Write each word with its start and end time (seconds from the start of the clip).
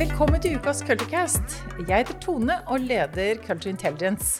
Velkommen 0.00 0.40
til 0.40 0.54
ukas 0.56 0.78
Culturecast. 0.80 1.58
Jeg 1.82 2.06
heter 2.06 2.16
Tone 2.24 2.54
og 2.72 2.86
leder 2.88 3.36
Culture 3.44 3.68
Intelligence. 3.68 4.38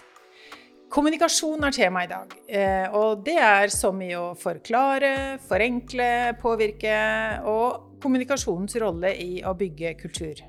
Kommunikasjon 0.89 1.67
er 1.69 1.75
tema 1.77 2.07
i 2.07 2.09
dag. 2.09 2.33
Eh, 2.49 2.87
og 2.97 3.27
det 3.27 3.35
er 3.45 3.69
så 3.75 3.91
mye 3.93 4.17
å 4.17 4.31
forklare, 4.41 5.37
forenkle, 5.45 6.09
påvirke 6.41 6.97
og 7.45 8.01
kommunikasjonens 8.01 8.79
rolle 8.81 9.13
i 9.21 9.43
å 9.45 9.53
bygge 9.53 9.93
kultur. 10.01 10.41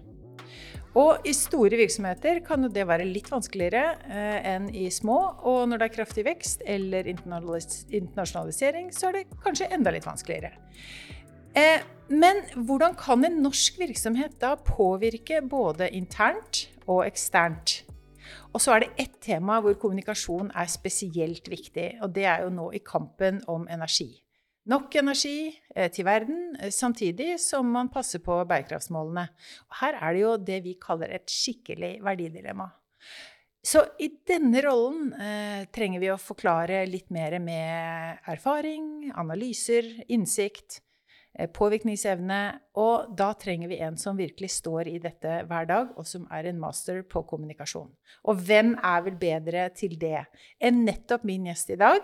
Og 0.95 1.27
i 1.27 1.35
store 1.35 1.75
virksomheter 1.83 2.39
kan 2.47 2.71
det 2.71 2.87
være 2.87 3.11
litt 3.11 3.27
vanskeligere 3.35 3.83
eh, 4.07 4.39
enn 4.55 4.71
i 4.71 4.87
små. 4.95 5.19
Og 5.43 5.65
når 5.67 5.81
det 5.81 5.89
er 5.89 5.97
kraftig 5.99 6.29
vekst 6.29 6.63
eller 6.63 7.11
internasjonalisering, 7.11 8.93
så 8.95 9.11
er 9.11 9.19
det 9.19 9.41
kanskje 9.43 9.73
enda 9.75 9.91
litt 9.91 10.07
vanskeligere. 10.07 10.55
Eh, 11.55 11.83
men 12.11 12.41
hvordan 12.55 12.95
kan 12.99 13.23
en 13.27 13.41
norsk 13.43 13.79
virksomhet 13.79 14.37
da 14.39 14.55
påvirke 14.55 15.41
både 15.41 15.89
internt 15.95 16.65
og 16.87 17.05
eksternt? 17.05 17.81
Og 18.51 18.59
så 18.63 18.75
er 18.75 18.83
det 18.83 19.05
ett 19.05 19.21
tema 19.23 19.61
hvor 19.63 19.77
kommunikasjon 19.79 20.51
er 20.55 20.67
spesielt 20.71 21.47
viktig, 21.51 21.93
og 22.03 22.11
det 22.15 22.27
er 22.27 22.43
jo 22.45 22.51
nå 22.55 22.71
i 22.75 22.83
kampen 22.83 23.39
om 23.51 23.67
energi 23.71 24.11
nok 24.69 24.95
energi 24.99 25.51
eh, 25.75 25.89
til 25.91 26.05
verden, 26.05 26.55
eh, 26.59 26.71
samtidig 26.73 27.39
som 27.41 27.69
man 27.71 27.89
passer 27.93 28.21
på 28.23 28.37
bærekraftsmålene. 28.47 29.25
Og 29.69 29.79
her 29.81 29.97
er 29.97 30.13
det 30.13 30.21
jo 30.21 30.35
det 30.37 30.59
vi 30.65 30.77
kaller 30.81 31.13
et 31.15 31.31
skikkelig 31.31 31.97
verdidilemma. 32.05 32.69
Så 33.61 33.83
i 34.01 34.09
denne 34.27 34.61
rollen 34.65 35.11
eh, 35.13 35.65
trenger 35.73 36.01
vi 36.01 36.09
å 36.13 36.21
forklare 36.21 36.83
litt 36.89 37.11
mer 37.13 37.37
med 37.43 38.23
erfaring, 38.29 39.11
analyser, 39.17 39.85
innsikt, 40.09 40.81
påvirkningsevne. 41.55 42.39
Og 42.79 43.13
da 43.17 43.31
trenger 43.39 43.71
vi 43.71 43.79
en 43.83 43.97
som 43.99 44.19
virkelig 44.19 44.51
står 44.57 44.89
i 44.91 44.97
dette 45.01 45.41
hver 45.49 45.69
dag, 45.69 45.93
og 45.97 46.07
som 46.07 46.27
er 46.33 46.49
en 46.49 46.59
master 46.61 47.01
på 47.07 47.23
kommunikasjon. 47.29 47.89
Og 48.27 48.43
hvem 48.47 48.75
er 48.77 49.05
vel 49.07 49.17
bedre 49.21 49.69
til 49.77 49.97
det 50.01 50.25
enn 50.61 50.83
nettopp 50.87 51.25
min 51.27 51.47
gjest 51.49 51.73
i 51.73 51.79
dag? 51.81 52.03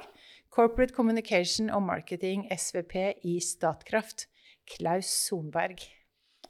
Corporate 0.53 0.95
Communication 0.95 1.69
og 1.69 1.83
Marketing, 1.85 2.47
SVP 2.49 2.95
i 3.27 3.37
Statkraft, 3.43 4.25
Klaus 4.67 5.09
Sonberg. 5.27 5.83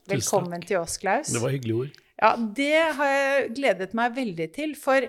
Velkommen 0.08 0.62
til 0.64 0.80
oss, 0.80 0.96
Klaus. 1.02 1.34
Det 1.34 1.42
var 1.44 1.52
hyggelige 1.52 1.82
ord. 1.82 2.04
Ja, 2.18 2.30
det 2.38 2.78
har 2.98 3.10
jeg 3.12 3.50
gledet 3.58 3.98
meg 3.98 4.14
veldig 4.16 4.48
til, 4.56 4.78
for 4.80 5.04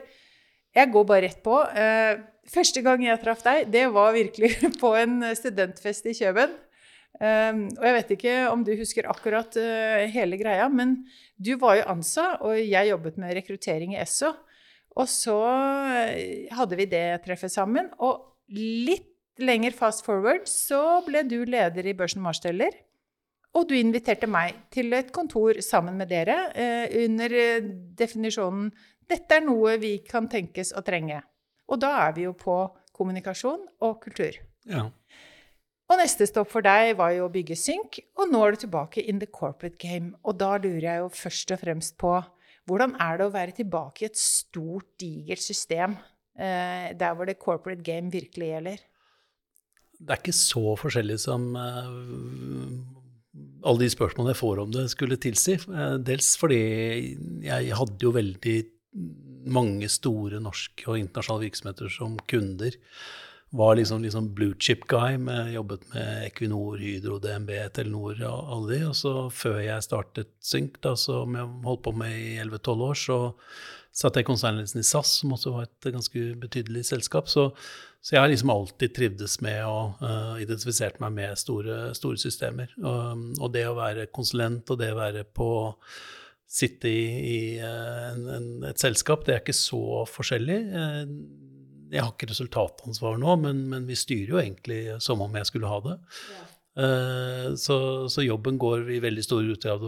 jeg 0.77 0.91
går 0.93 1.07
bare 1.09 1.29
rett 1.29 1.39
på. 1.45 1.61
Eh, 1.71 2.19
første 2.51 2.83
gang 2.85 3.05
jeg 3.07 3.21
traff 3.23 3.45
deg, 3.47 3.69
det 3.73 3.87
var 3.95 4.17
virkelig 4.17 4.51
på 4.83 4.93
en 4.99 5.23
studentfest 5.39 6.11
i 6.11 6.17
Kjøben. 6.19 6.57
Um, 7.19 7.65
og 7.75 7.85
jeg 7.87 7.95
vet 7.97 8.11
ikke 8.15 8.35
om 8.53 8.61
du 8.63 8.73
husker 8.79 9.09
akkurat 9.11 9.57
uh, 9.59 10.05
hele 10.13 10.39
greia, 10.39 10.69
men 10.71 11.01
du 11.35 11.57
var 11.59 11.81
jo 11.81 11.89
ANSA, 11.91 12.29
og 12.47 12.59
jeg 12.61 12.93
jobbet 12.93 13.19
med 13.19 13.35
rekruttering 13.41 13.97
i 13.97 14.03
Esso. 14.05 14.33
Og 14.99 15.07
så 15.11 15.39
hadde 16.51 16.79
vi 16.79 16.89
det 16.91 17.21
treffet 17.23 17.53
sammen. 17.55 17.91
Og 18.03 18.25
litt 18.51 19.15
lenger 19.39 19.75
fast 19.77 20.05
forward 20.07 20.49
så 20.51 21.01
ble 21.07 21.23
du 21.29 21.43
leder 21.47 21.87
i 21.87 21.95
Børsen 21.95 22.23
Marsteller. 22.25 22.75
Og 23.57 23.69
du 23.71 23.75
inviterte 23.79 24.29
meg 24.31 24.59
til 24.75 24.93
et 24.97 25.11
kontor 25.15 25.59
sammen 25.65 25.97
med 25.99 26.11
dere 26.11 26.37
eh, 26.53 26.87
under 27.05 27.33
eh, 27.33 27.71
definisjonen 27.99 28.71
'Dette 29.09 29.39
er 29.39 29.47
noe 29.47 29.79
vi 29.81 29.95
kan 30.05 30.29
tenkes 30.29 30.75
å 30.77 30.83
trenge'. 30.85 31.23
Og 31.73 31.81
da 31.81 31.95
er 32.05 32.13
vi 32.17 32.27
jo 32.27 32.35
på 32.37 32.59
kommunikasjon 32.93 33.63
og 33.81 34.03
kultur. 34.03 34.37
Ja. 34.69 34.91
Og 35.89 35.97
neste 35.97 36.27
stopp 36.29 36.51
for 36.53 36.65
deg 36.65 36.95
var 36.99 37.15
jo 37.17 37.27
å 37.27 37.33
bygge 37.33 37.57
Synk, 37.57 38.03
og 38.21 38.29
nå 38.29 38.43
er 38.45 38.53
du 38.53 38.65
tilbake 38.67 39.01
in 39.09 39.23
the 39.23 39.27
corporate 39.27 39.81
game. 39.81 40.13
Og 40.29 40.37
da 40.41 40.57
lurer 40.61 40.85
jeg 40.85 41.01
jo 41.01 41.09
først 41.17 41.55
og 41.57 41.63
fremst 41.63 41.97
på 42.01 42.19
hvordan 42.69 42.99
er 43.01 43.17
det 43.17 43.25
å 43.25 43.33
være 43.33 43.57
tilbake 43.57 44.05
i 44.05 44.11
et 44.11 44.21
stort, 44.21 44.91
digert 45.01 45.41
system 45.41 45.97
Eh, 46.39 46.95
der 46.95 47.15
hvor 47.19 47.27
det 47.27 47.41
corporate 47.43 47.83
game 47.83 48.13
virkelig 48.13 48.53
gjelder? 48.53 48.83
Det 49.99 50.15
er 50.15 50.21
ikke 50.21 50.37
så 50.39 50.77
forskjellig 50.79 51.17
som 51.19 51.49
eh, 51.59 51.89
alle 53.67 53.83
de 53.83 53.89
spørsmålene 53.91 54.37
jeg 54.37 54.39
får 54.39 54.61
om 54.63 54.75
det, 54.77 54.85
skulle 54.93 55.19
tilsi. 55.19 55.57
Uh, 55.67 55.97
dels 55.99 56.37
fordi 56.39 56.61
jeg 57.43 57.75
hadde 57.75 58.07
jo 58.07 58.15
veldig 58.15 58.59
mange 59.51 59.89
store 59.91 60.39
norske 60.43 60.87
og 60.87 61.01
internasjonale 61.01 61.49
virksomheter 61.49 61.91
som 61.91 62.15
kunder. 62.31 62.79
Var 63.51 63.77
liksom, 63.79 64.03
liksom 64.05 64.35
blue 64.37 64.55
chip 64.61 64.85
guy, 64.91 65.17
med, 65.17 65.53
jobbet 65.55 65.87
med 65.95 66.27
Equinor, 66.27 66.77
Hydro, 66.77 67.17
DNB, 67.19 67.51
Telenor 67.73 68.21
og 68.29 68.53
alle 68.53 68.75
de. 68.75 68.81
Og 68.91 68.97
så 68.99 69.13
før 69.33 69.63
jeg 69.65 69.87
startet 69.87 70.35
Synk, 70.45 70.77
da, 70.85 70.93
som 71.01 71.37
jeg 71.39 71.49
holdt 71.65 71.85
på 71.87 71.95
med 71.97 72.13
i 72.13 72.35
11-12 72.43 72.85
år, 72.91 73.01
så 73.01 73.19
satt 73.99 74.19
jeg 74.19 74.27
i 74.27 74.29
konsernledelsen 74.29 74.83
i 74.83 74.87
SAS, 74.87 75.15
som 75.23 75.33
også 75.35 75.55
var 75.55 75.67
et 75.67 75.91
ganske 75.95 76.27
betydelig 76.43 76.85
selskap. 76.91 77.33
Så, 77.33 77.49
så 78.05 78.15
jeg 78.15 78.23
har 78.23 78.31
liksom 78.31 78.53
alltid 78.53 78.95
trivdes 78.95 79.41
med 79.45 79.63
og 79.65 80.05
uh, 80.05 80.37
identifisert 80.43 81.01
meg 81.03 81.17
med 81.17 81.41
store, 81.41 81.81
store 81.97 82.21
systemer. 82.21 82.77
Um, 82.79 83.33
og 83.41 83.53
det 83.57 83.65
å 83.67 83.77
være 83.79 84.11
konsulent 84.13 84.69
og 84.71 84.81
det 84.83 84.93
å 84.93 85.01
være 85.01 85.25
på 85.25 85.51
Sitte 86.49 86.89
i, 86.89 87.09
i 87.29 87.41
uh, 87.61 88.07
en, 88.09 88.23
en, 88.33 88.45
et 88.71 88.81
selskap, 88.81 89.27
det 89.27 89.35
er 89.35 89.43
ikke 89.43 89.53
så 89.53 90.07
forskjellig. 90.09 90.63
Uh, 90.73 91.48
jeg 91.93 92.05
har 92.05 92.13
ikke 92.13 92.31
resultatansvar 92.31 93.19
nå, 93.21 93.39
men, 93.43 93.65
men, 93.71 93.89
vi 93.89 93.97
styrer 93.99 94.35
jo 94.35 94.41
egentlig 94.43 94.81
som 95.05 95.23
om 95.25 95.35
jeg 95.39 95.49
skulle 95.51 95.71
ha 95.71 95.81
det. 95.85 95.99
Ja. 96.33 96.45
Uh, 96.79 97.57
så, 97.59 98.09
så, 98.09 98.23
jobben 98.23 98.59
går 98.59 98.91
i 98.95 99.01
veldig 99.03 99.25
stor 99.25 99.43
utgrad 99.43 99.83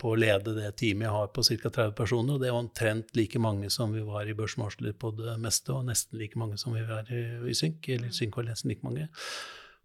på 0.00 0.12
å 0.12 0.16
lede 0.16 0.54
det 0.56 0.70
teamet 0.80 1.04
jeg 1.04 1.12
har 1.12 1.26
på 1.36 1.44
ca. 1.44 1.68
30 1.68 1.92
personer. 1.98 2.36
Og 2.36 2.40
det 2.40 2.48
er 2.48 2.56
omtrent 2.56 3.12
like 3.18 3.42
mange 3.42 3.68
som 3.72 3.92
vi 3.92 4.04
var 4.06 4.24
i 4.24 4.36
Børsmarsler 4.36 4.96
på 4.96 5.12
det 5.18 5.36
meste, 5.42 5.74
og 5.74 5.84
nesten 5.90 6.20
like 6.22 6.40
mange 6.40 6.56
som 6.60 6.76
vi 6.76 6.86
var 6.88 7.10
i, 7.12 7.26
i 7.50 7.56
Synk. 7.58 7.90
Eller 7.92 8.14
Synk 8.14 8.40
var 8.40 8.48
nesten 8.48 8.72
like 8.72 8.86
mange. 8.86 9.10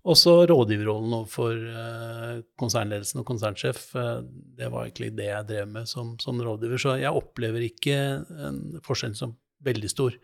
Og 0.08 0.16
så 0.16 0.38
rådgiverrollen 0.48 1.18
overfor 1.18 1.60
uh, 1.76 2.40
konsernledelsen 2.62 3.20
og 3.20 3.28
konsernsjef. 3.28 3.90
Uh, 3.98 4.24
det 4.56 4.72
var 4.72 4.88
egentlig 4.88 5.12
det 5.18 5.28
jeg 5.28 5.50
drev 5.52 5.68
med 5.76 5.92
som, 5.92 6.16
som 6.24 6.40
rådgiver. 6.40 6.80
Så 6.80 6.96
jeg 7.02 7.20
opplever 7.20 7.68
ikke 7.68 8.00
en 8.48 8.64
forskjell 8.86 9.18
som 9.20 9.36
veldig 9.66 9.92
stor. 9.92 10.18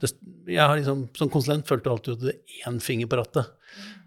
Det, 0.00 0.10
jeg 0.48 0.62
har 0.62 0.78
liksom, 0.78 1.08
Som 1.16 1.30
konsulent 1.32 1.68
følte 1.68 1.88
jeg 1.88 1.96
alltid 1.96 2.12
at 2.14 2.22
det 2.22 2.34
hadde 2.34 2.70
én 2.70 2.80
finger 2.82 3.10
på 3.10 3.18
rattet. 3.20 3.50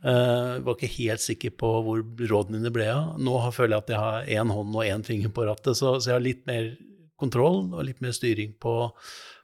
Uh, 0.03 0.59
var 0.65 0.75
ikke 0.75 0.93
helt 0.97 1.23
sikker 1.23 1.53
på 1.55 1.69
hvor 1.85 2.01
rådene 2.03 2.59
mine 2.59 2.73
ble 2.75 2.89
av. 2.91 3.13
Nå 3.21 3.37
føler 3.55 3.77
jeg 3.77 3.85
at 3.85 3.93
jeg 3.93 4.01
har 4.01 4.33
én 4.41 4.55
hånd 4.55 4.75
og 4.75 4.87
én 4.87 5.05
finger 5.07 5.31
på 5.33 5.45
rattet, 5.47 5.77
så, 5.79 5.95
så, 5.99 6.11
jeg 6.11 6.17
har 6.17 6.25
litt 6.25 6.43
mer 6.49 6.73
kontroll 7.19 7.69
og 7.71 7.85
litt 7.87 8.01
mer 8.03 8.11
styring 8.15 8.51
på, 8.59 8.75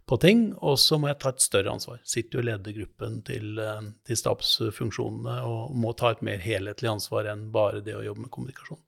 på 0.10 0.20
ting. 0.20 0.50
Og 0.60 0.76
så 0.82 1.00
må 1.00 1.12
jeg 1.12 1.22
ta 1.24 1.32
et 1.32 1.46
større 1.46 1.78
ansvar. 1.78 2.02
Sitter 2.04 2.40
jo 2.40 2.44
i 2.44 2.50
ledergruppen 2.52 3.22
til, 3.30 3.56
uh, 3.62 3.80
til 4.08 4.20
stabsfunksjonene 4.20 5.40
og 5.48 5.74
må 5.80 5.96
ta 5.96 6.14
et 6.16 6.26
mer 6.26 6.44
helhetlig 6.44 6.92
ansvar 6.92 7.32
enn 7.32 7.48
bare 7.56 7.84
det 7.86 7.96
å 7.96 8.06
jobbe 8.06 8.28
med 8.28 8.34
kommunikasjon. 8.36 8.84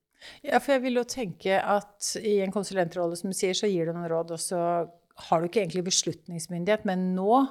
Ja, 0.45 0.59
for 0.61 0.75
jeg 0.75 0.83
vil 0.83 0.99
jo 0.99 1.05
tenke 1.09 1.57
at 1.57 2.11
i 2.21 2.35
en 2.43 2.53
konsulentrolle, 2.53 3.15
som 3.17 3.31
du 3.31 3.37
sier, 3.37 3.55
så 3.57 3.69
gir 3.69 3.89
du 3.89 3.95
noen 3.95 4.09
råd, 4.11 4.35
og 4.35 4.41
så 4.41 4.59
har 5.29 5.41
du 5.41 5.49
ikke 5.49 5.63
egentlig 5.63 5.85
beslutningsmyndighet, 5.89 6.87
men 6.89 7.11
nå 7.15 7.43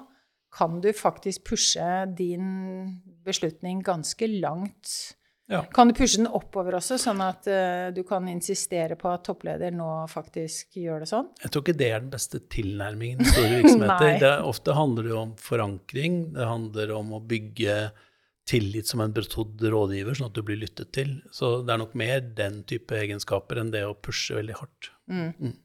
kan 0.51 0.81
du 0.83 0.91
faktisk 0.97 1.47
pushe 1.53 1.89
din 2.19 3.01
beslutning 3.27 3.85
ganske 3.87 4.27
langt. 4.27 5.17
Ja. 5.51 5.65
Kan 5.75 5.91
du 5.91 5.95
pushe 5.99 6.21
den 6.21 6.31
oppover 6.31 6.77
også, 6.79 6.95
sånn 7.01 7.23
at 7.25 7.47
uh, 7.51 7.89
du 7.95 8.05
kan 8.07 8.29
insistere 8.31 8.95
på 8.99 9.09
at 9.11 9.25
toppleder 9.27 9.75
nå 9.75 9.89
faktisk 10.11 10.79
gjør 10.79 11.03
det 11.03 11.09
sånn? 11.11 11.31
Jeg 11.43 11.51
tror 11.51 11.65
ikke 11.65 11.79
det 11.81 11.89
er 11.91 12.05
den 12.05 12.13
beste 12.13 12.43
tilnærmingen 12.55 13.25
i 13.25 13.31
store 13.31 13.57
virksomheter. 13.57 14.13
det 14.25 14.37
ofte 14.47 14.77
handler 14.79 15.09
det 15.11 15.17
om 15.19 15.33
forankring. 15.43 16.21
Det 16.37 16.47
handler 16.47 16.95
om 16.95 17.17
å 17.19 17.23
bygge 17.33 17.81
tillit 18.51 18.91
som 18.91 19.03
en 19.03 19.15
betrodd 19.15 19.63
rådgiver, 19.63 20.15
sånn 20.15 20.31
at 20.31 20.39
du 20.39 20.45
blir 20.47 20.59
lyttet 20.59 20.93
til. 20.95 21.17
Så 21.35 21.61
det 21.67 21.75
er 21.75 21.83
nok 21.83 21.99
mer 21.99 22.23
den 22.23 22.63
type 22.71 22.95
egenskaper 22.99 23.63
enn 23.63 23.75
det 23.75 23.83
å 23.87 23.99
pushe 23.99 24.39
veldig 24.39 24.59
hardt. 24.59 24.93
Mm. 25.11 25.33
Mm. 25.35 25.57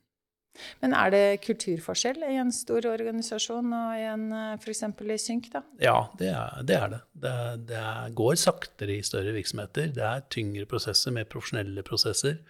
Men 0.84 0.96
er 0.98 1.12
det 1.13 1.24
kulturforskjell 1.46 2.24
i 2.28 2.38
en 2.42 2.54
stor 2.56 2.88
organisasjon 2.90 3.75
og 3.75 4.00
i 4.00 4.06
en 4.10 4.25
eh, 4.36 4.56
f.eks. 4.60 4.84
i 4.86 5.19
Synk? 5.22 5.52
da? 5.54 5.63
Ja, 5.81 5.98
det 6.19 6.31
er 6.31 6.63
det. 6.63 6.80
Er 6.80 6.96
det. 6.96 7.04
Det, 7.25 7.36
det 7.72 7.84
går 8.18 8.40
saktere 8.40 8.98
i 8.98 9.06
større 9.06 9.36
virksomheter. 9.36 9.94
Det 9.96 10.04
er 10.06 10.25
tyngre 10.34 10.68
prosesser, 10.69 11.16
mer 11.16 11.30
profesjonelle 11.30 11.86
prosesser. 11.88 12.42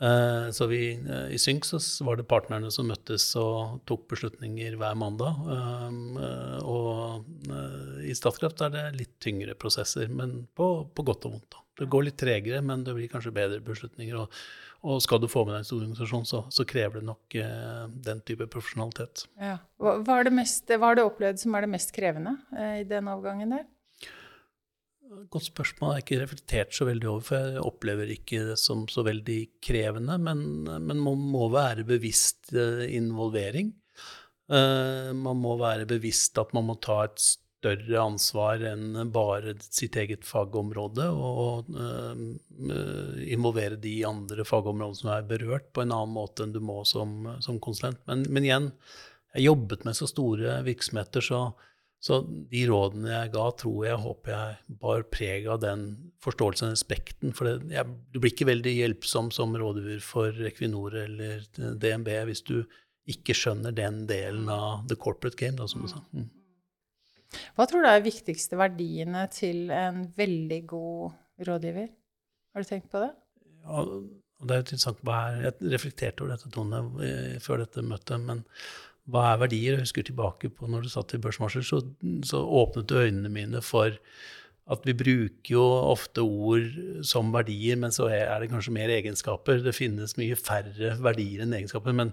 Uh, 0.00 0.48
så 0.56 0.64
vi, 0.70 0.94
uh, 0.96 1.26
I 1.28 1.36
Synk 1.38 1.66
så 1.68 1.76
var 2.08 2.16
det 2.16 2.24
partnerne 2.28 2.70
som 2.72 2.88
møttes 2.88 3.26
og 3.36 3.82
tok 3.88 4.06
beslutninger 4.14 4.78
hver 4.80 4.96
mandag. 4.96 5.42
Og 6.64 8.00
i 8.06 8.16
Statkraft 8.16 8.64
er 8.64 8.72
det 8.72 8.86
litt 8.96 9.18
tyngre 9.20 9.56
prosesser, 9.60 10.08
men 10.08 10.46
på, 10.56 10.70
på 10.88 11.04
godt 11.06 11.28
og 11.28 11.36
vondt. 11.36 11.60
Det 11.80 11.88
går 11.88 12.08
litt 12.08 12.18
tregere, 12.20 12.60
men 12.64 12.82
det 12.84 12.96
blir 12.96 13.12
kanskje 13.12 13.32
bedre 13.36 13.60
beslutninger. 13.64 14.16
og 14.20 14.40
og 14.80 15.02
skal 15.04 15.20
du 15.20 15.28
få 15.28 15.42
med 15.44 15.54
deg 15.54 15.62
en 15.62 15.68
stor 15.68 15.80
organisasjon, 15.82 16.28
så, 16.28 16.38
så 16.52 16.64
krever 16.68 17.00
det 17.00 17.08
nok 17.10 17.36
eh, 17.36 17.82
den 18.06 18.22
type 18.24 18.46
profesjonalitet. 18.52 19.26
Ja. 19.40 19.58
Hva, 19.80 19.98
hva, 20.00 20.16
har 20.16 20.28
det 20.28 20.32
mest, 20.38 20.70
hva 20.72 20.92
har 20.92 20.96
du 20.96 21.02
opplevd 21.04 21.42
som 21.42 21.56
er 21.56 21.66
det 21.66 21.72
mest 21.74 21.92
krevende 21.96 22.38
eh, 22.56 22.80
i 22.80 22.86
den 22.88 23.10
overgangen 23.12 23.52
der? 23.58 23.66
Godt 25.30 25.48
spørsmål. 25.50 25.90
Jeg 25.90 25.98
har 25.98 26.04
ikke 26.04 26.20
reflektert 26.22 26.74
så 26.76 26.86
veldig 26.86 27.10
over, 27.10 27.26
for 27.26 27.50
jeg 27.50 27.66
opplever 27.66 28.14
ikke 28.14 28.44
det 28.52 28.56
som 28.62 28.86
så 28.88 29.02
veldig 29.04 29.40
krevende. 29.64 30.16
Men, 30.22 30.44
men 30.64 31.02
man 31.02 31.28
må 31.34 31.50
være 31.52 31.84
bevisst 31.88 32.54
eh, 32.54 32.86
involvering. 32.96 33.74
Uh, 34.50 35.12
man 35.14 35.38
må 35.38 35.52
være 35.60 35.84
bevisst 35.86 36.38
at 36.42 36.50
man 36.56 36.64
må 36.66 36.74
ta 36.82 37.04
et 37.04 37.20
større 37.22 37.49
ansvar 37.66 38.62
enn 38.64 39.10
bare 39.12 39.54
sitt 39.60 39.96
eget 40.00 40.24
fagområde, 40.24 41.06
og 41.10 41.68
uh, 41.74 42.16
involvere 43.26 43.76
de 43.80 44.00
andre 44.08 44.46
fagområdene 44.48 45.00
som 45.02 45.12
er 45.14 45.28
berørt, 45.28 45.72
på 45.72 45.84
en 45.84 45.92
annen 45.92 46.14
måte 46.14 46.44
enn 46.44 46.54
du 46.54 46.60
må 46.60 46.84
som, 46.84 47.36
som 47.40 47.60
konsulent. 47.60 48.00
Men, 48.06 48.24
men 48.30 48.46
igjen, 48.46 48.70
jeg 49.34 49.50
jobbet 49.50 49.84
med 49.86 49.98
så 49.98 50.08
store 50.10 50.60
virksomheter, 50.66 51.20
så, 51.22 51.42
så 52.02 52.22
de 52.24 52.64
rådene 52.70 53.12
jeg 53.12 53.32
ga, 53.36 53.46
tror 53.60 53.86
jeg 53.86 54.02
håper 54.02 54.34
jeg 54.34 54.78
bar 54.82 55.06
preg 55.12 55.48
av 55.52 55.60
den 55.62 55.86
forståelsen 56.24 56.70
og 56.70 56.76
respekten. 56.78 57.36
For 57.36 57.46
det, 57.46 57.74
jeg, 57.76 57.96
du 58.10 58.18
blir 58.18 58.34
ikke 58.34 58.50
veldig 58.50 58.76
hjelpsom 58.78 59.30
som 59.34 59.54
rådgiver 59.58 60.02
for 60.04 60.46
Equinor 60.50 60.96
eller 61.04 61.44
DNB 61.54 62.14
hvis 62.30 62.46
du 62.48 62.62
ikke 63.10 63.34
skjønner 63.34 63.74
den 63.74 64.04
delen 64.10 64.50
av 64.52 64.86
the 64.90 64.96
corporate 64.98 65.38
game, 65.38 65.58
da, 65.58 65.66
som 65.70 65.82
du 65.82 65.90
sa. 65.90 66.02
Mm. 66.14 66.28
Hva 67.56 67.66
tror 67.68 67.84
du 67.84 67.88
er 67.90 68.00
de 68.00 68.10
viktigste 68.10 68.58
verdiene 68.58 69.26
til 69.34 69.70
en 69.74 70.04
veldig 70.16 70.60
god 70.70 71.46
rådgiver? 71.48 71.90
Har 72.50 72.64
du 72.64 72.68
tenkt 72.68 72.90
på 72.90 73.02
det? 73.02 73.10
Ja, 73.64 73.84
det 74.40 74.56
er 74.56 74.64
interessant. 74.64 75.02
Jeg 75.04 75.72
reflekterte 75.74 76.24
over 76.24 76.34
dette, 76.34 76.50
Tone, 76.52 76.82
før 77.44 77.64
dette 77.64 77.84
møtet. 77.86 78.22
men 78.24 78.44
hva 79.10 79.32
er 79.32 79.40
verdier? 79.42 79.74
Jeg 79.74 79.86
husker 79.86 80.06
tilbake 80.06 80.50
på 80.54 80.68
når 80.70 80.84
du 80.84 80.92
satt 80.92 81.14
i 81.16 81.22
børsmarsjer, 81.22 81.64
så, 81.66 81.80
så 82.26 82.42
åpnet 82.44 82.88
du 82.90 82.98
øynene 83.00 83.32
mine 83.32 83.62
for 83.64 83.96
at 84.70 84.84
vi 84.86 84.94
bruker 84.94 85.50
jo 85.50 85.64
ofte 85.90 86.22
ord 86.22 86.68
som 87.06 87.32
verdier, 87.34 87.78
men 87.80 87.94
så 87.94 88.06
er 88.12 88.36
det 88.38 88.52
kanskje 88.52 88.74
mer 88.76 88.92
egenskaper. 88.94 89.64
Det 89.64 89.74
finnes 89.74 90.14
mye 90.20 90.36
færre 90.38 90.94
verdier 91.02 91.42
enn 91.42 91.56
egenskaper. 91.58 91.96
Men, 91.96 92.12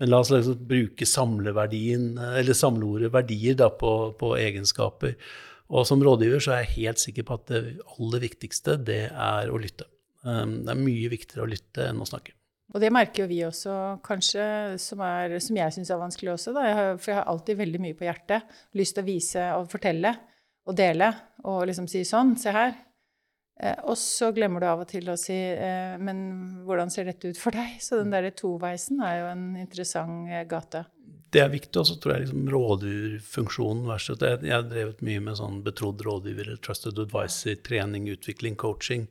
men 0.00 0.10
la 0.10 0.22
oss 0.22 0.32
liksom 0.32 0.64
bruke 0.64 1.06
samleverdien, 1.06 2.14
eller 2.40 2.56
samleordet 2.56 3.12
verdier 3.12 3.56
da, 3.60 3.68
på, 3.68 3.92
på, 4.16 4.32
egenskaper. 4.40 5.16
Og 5.70 5.84
som 5.86 6.00
rådgiver 6.02 6.40
så 6.42 6.54
er 6.56 6.64
jeg 6.64 6.76
helt 6.78 7.02
sikker 7.02 7.26
på 7.28 7.36
at 7.36 7.50
det 7.52 7.62
aller 7.98 8.24
viktigste, 8.24 8.78
det 8.80 9.02
er 9.12 9.52
å 9.52 9.60
lytte. 9.60 9.86
Um, 10.24 10.62
det 10.64 10.72
er 10.72 10.80
mye 10.80 11.12
viktigere 11.12 11.44
å 11.44 11.50
lytte 11.50 11.90
enn 11.90 12.00
å 12.00 12.08
snakke. 12.08 12.32
Og 12.70 12.80
det 12.80 12.92
merker 12.94 13.24
jo 13.24 13.28
vi 13.30 13.40
også, 13.44 13.76
kanskje, 14.06 14.44
som, 14.80 15.02
er, 15.04 15.36
som 15.42 15.58
jeg 15.58 15.74
syns 15.74 15.90
er 15.92 16.00
vanskelig 16.00 16.32
også. 16.36 16.54
Jeg 16.56 16.76
har, 16.78 16.90
for 16.96 17.12
jeg 17.12 17.18
har 17.18 17.30
alltid 17.32 17.60
veldig 17.60 17.80
mye 17.82 17.96
på 17.98 18.06
hjertet. 18.06 18.58
Lyst 18.78 18.96
til 18.96 19.04
å 19.04 19.10
vise 19.10 19.46
og 19.58 19.68
fortelle 19.72 20.14
og 20.70 20.76
dele 20.78 21.10
og 21.50 21.64
liksom 21.68 21.88
si 21.90 22.06
sånn, 22.06 22.36
se 22.40 22.54
her. 22.54 22.76
Eh, 23.60 23.76
og 23.84 23.98
så 23.98 24.30
glemmer 24.36 24.62
du 24.62 24.68
av 24.70 24.84
og 24.84 24.88
til 24.90 25.10
å 25.12 25.18
si 25.20 25.36
eh, 25.36 25.96
men 26.00 26.22
hvordan 26.66 26.92
ser 26.92 27.10
dette 27.10 27.32
ut 27.32 27.40
for 27.40 27.56
deg? 27.56 27.76
Så 27.82 28.00
den 28.00 28.14
derre 28.14 28.32
toveisen 28.36 29.02
er 29.04 29.20
jo 29.20 29.28
en 29.32 29.44
interessant 29.60 30.30
eh, 30.30 30.46
gate. 30.48 30.86
Det 31.30 31.44
er 31.44 31.52
viktig, 31.52 31.76
og 31.78 31.86
så 31.86 31.94
tror 32.00 32.16
jeg 32.16 32.24
liksom 32.24 32.48
rådgiverfunksjonen 32.50 33.84
verst. 33.86 34.24
Jeg 34.24 34.50
har 34.50 34.64
drevet 34.66 35.02
mye 35.06 35.20
med 35.22 35.38
sånn 35.38 35.60
betrodd 35.62 36.02
rådgiver, 36.02 36.56
trusted 36.64 36.98
advisor, 36.98 37.54
trening, 37.66 38.08
utvikling, 38.10 38.56
coaching. 38.58 39.06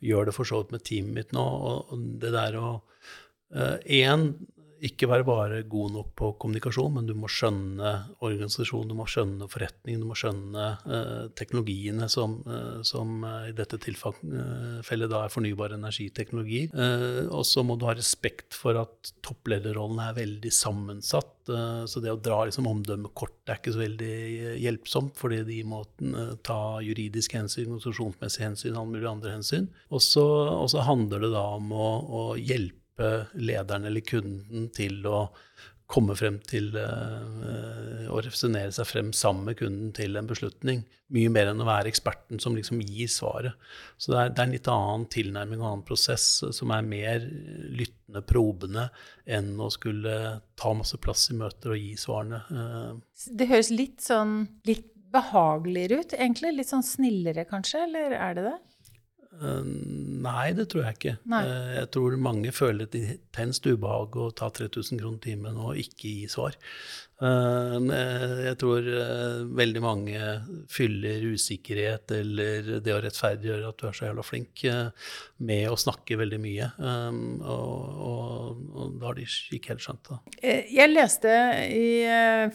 Gjør 0.00 0.30
det 0.30 0.36
for 0.38 0.48
så 0.48 0.62
vidt 0.62 0.72
med 0.72 0.86
teamet 0.88 1.18
mitt 1.18 1.34
nå. 1.36 1.44
Og 1.44 2.06
det 2.22 2.32
der 2.36 2.56
å 2.60 2.78
Én, 3.48 4.24
uh, 4.28 4.48
ikke 4.84 5.08
være 5.10 5.26
bare 5.26 5.62
god 5.68 5.92
nok 5.94 6.10
på 6.18 6.30
kommunikasjon, 6.42 6.92
men 6.94 7.08
du 7.08 7.14
må 7.18 7.28
skjønne 7.32 7.92
organisasjonen, 8.24 8.90
du 8.90 8.96
må 8.98 9.06
skjønne 9.10 9.48
forretningen, 9.50 10.02
du 10.04 10.08
må 10.08 10.16
skjønne 10.18 10.66
uh, 10.84 11.24
teknologiene 11.38 12.08
som, 12.12 12.38
uh, 12.46 12.78
som 12.86 13.24
uh, 13.26 13.48
i 13.48 13.54
dette 13.56 13.80
tilfellet 13.82 15.10
da 15.10 15.24
er 15.24 15.34
fornybar 15.34 15.74
energiteknologi. 15.76 16.68
og 16.74 17.44
så 17.46 17.62
må 17.66 17.76
du 17.78 17.86
ha 17.88 17.94
respekt 17.96 18.56
for 18.56 18.78
at 18.80 19.12
topplederrollen 19.24 20.00
er 20.02 20.16
veldig 20.16 20.52
sammensatt. 20.54 21.34
så 21.48 22.00
det 22.04 22.12
å 22.12 22.20
dra 22.20 22.42
liksom, 22.44 22.66
omdømmekort 22.68 23.48
er 23.48 23.60
ikke 23.60 23.72
så 23.74 23.82
veldig 23.82 24.58
hjelpsomt, 24.62 25.16
fordi 25.16 25.42
de 25.48 25.62
må 25.64 25.82
ta 26.46 26.78
juridiske 26.84 27.38
hensyn, 27.38 27.70
organisasjonsmessig 27.70 28.44
hensyn, 28.44 28.76
alle 28.76 28.92
mulige 28.92 29.12
andre 29.12 29.36
hensyn. 29.36 29.70
Og 29.90 30.02
så 30.04 30.84
handler 30.84 31.24
det 31.24 31.32
da 31.34 31.46
om 31.56 31.72
å, 31.72 31.88
å 32.04 32.22
hjelpe 32.36 32.77
hjelpe 32.98 33.26
lederen 33.38 33.86
eller 33.86 34.00
kunden 34.00 34.70
til 34.74 35.06
å 35.06 35.28
komme 35.88 36.12
frem 36.14 36.36
til 36.44 36.74
uh, 36.76 38.04
å 38.12 38.20
refusjonere 38.20 38.70
seg 38.76 38.84
frem 38.84 39.12
sammen 39.16 39.46
med 39.46 39.56
kunden 39.56 39.92
til 39.96 40.18
en 40.18 40.26
beslutning. 40.28 40.82
Mye 41.08 41.30
mer 41.32 41.48
enn 41.48 41.62
å 41.62 41.64
være 41.64 41.88
eksperten 41.88 42.38
som 42.38 42.54
liksom 42.54 42.82
gir 42.84 43.08
svaret. 43.08 43.56
Så 43.96 44.12
det 44.12 44.18
er, 44.20 44.34
det 44.34 44.42
er 44.42 44.48
en 44.48 44.52
litt 44.52 44.68
annen 44.68 45.06
tilnærming 45.08 45.62
og 45.62 45.70
annen 45.70 45.86
prosess 45.88 46.26
som 46.52 46.74
er 46.76 46.84
mer 46.84 47.24
lyttende, 47.24 48.20
probende, 48.20 48.90
enn 49.24 49.54
å 49.56 49.70
skulle 49.72 50.42
ta 50.60 50.74
masse 50.76 51.00
plass 51.00 51.30
i 51.32 51.38
møter 51.40 51.72
og 51.72 51.80
gi 51.80 51.96
svarene. 51.96 52.44
Uh. 52.52 53.24
Det 53.32 53.48
høres 53.48 53.72
litt 53.72 54.04
sånn 54.04 54.42
litt 54.68 54.92
behageligere 55.08 56.02
ut, 56.02 56.12
egentlig? 56.12 56.52
Litt 56.58 56.68
sånn 56.68 56.84
snillere, 56.84 57.48
kanskje? 57.48 57.86
Eller 57.88 58.12
er 58.12 58.36
det 58.36 58.50
det? 58.50 58.58
Eh, 59.36 59.64
nei, 60.24 60.52
det 60.56 60.68
tror 60.72 60.86
jeg 60.86 60.98
ikke. 60.98 61.14
Nei. 61.30 61.42
Eh, 61.46 61.74
jeg 61.78 61.90
tror 61.94 62.16
mange 62.22 62.52
føler 62.54 62.88
et 62.88 62.96
intenst 62.98 63.68
ubehag 63.68 64.16
å 64.18 64.30
ta 64.36 64.50
3000 64.54 65.00
kroner 65.02 65.22
timen 65.24 65.60
og 65.60 65.78
ikke 65.80 66.08
gi 66.08 66.30
svar. 66.32 66.56
Eh, 67.18 67.86
jeg 68.46 68.58
tror 68.60 68.88
veldig 69.58 69.80
mange 69.82 70.18
fyller 70.70 71.24
usikkerhet 71.34 72.12
eller 72.14 72.68
det 72.84 72.94
å 72.94 73.00
rettferdiggjøre 73.02 73.72
at 73.72 73.80
du 73.80 73.88
er 73.88 73.96
så 73.96 74.06
jævla 74.06 74.24
flink, 74.26 74.62
med 75.38 75.64
å 75.70 75.78
snakke 75.78 76.18
veldig 76.20 76.38
mye. 76.42 76.68
Og, 76.78 77.98
og, 78.08 78.62
og 78.74 78.94
da 79.00 79.10
har 79.10 79.18
de 79.18 79.26
ikke 79.56 79.74
helt 79.74 79.84
skjønt 79.84 80.10
det. 80.10 80.18
Jeg 80.74 80.92
leste 80.92 81.34
i 81.74 81.90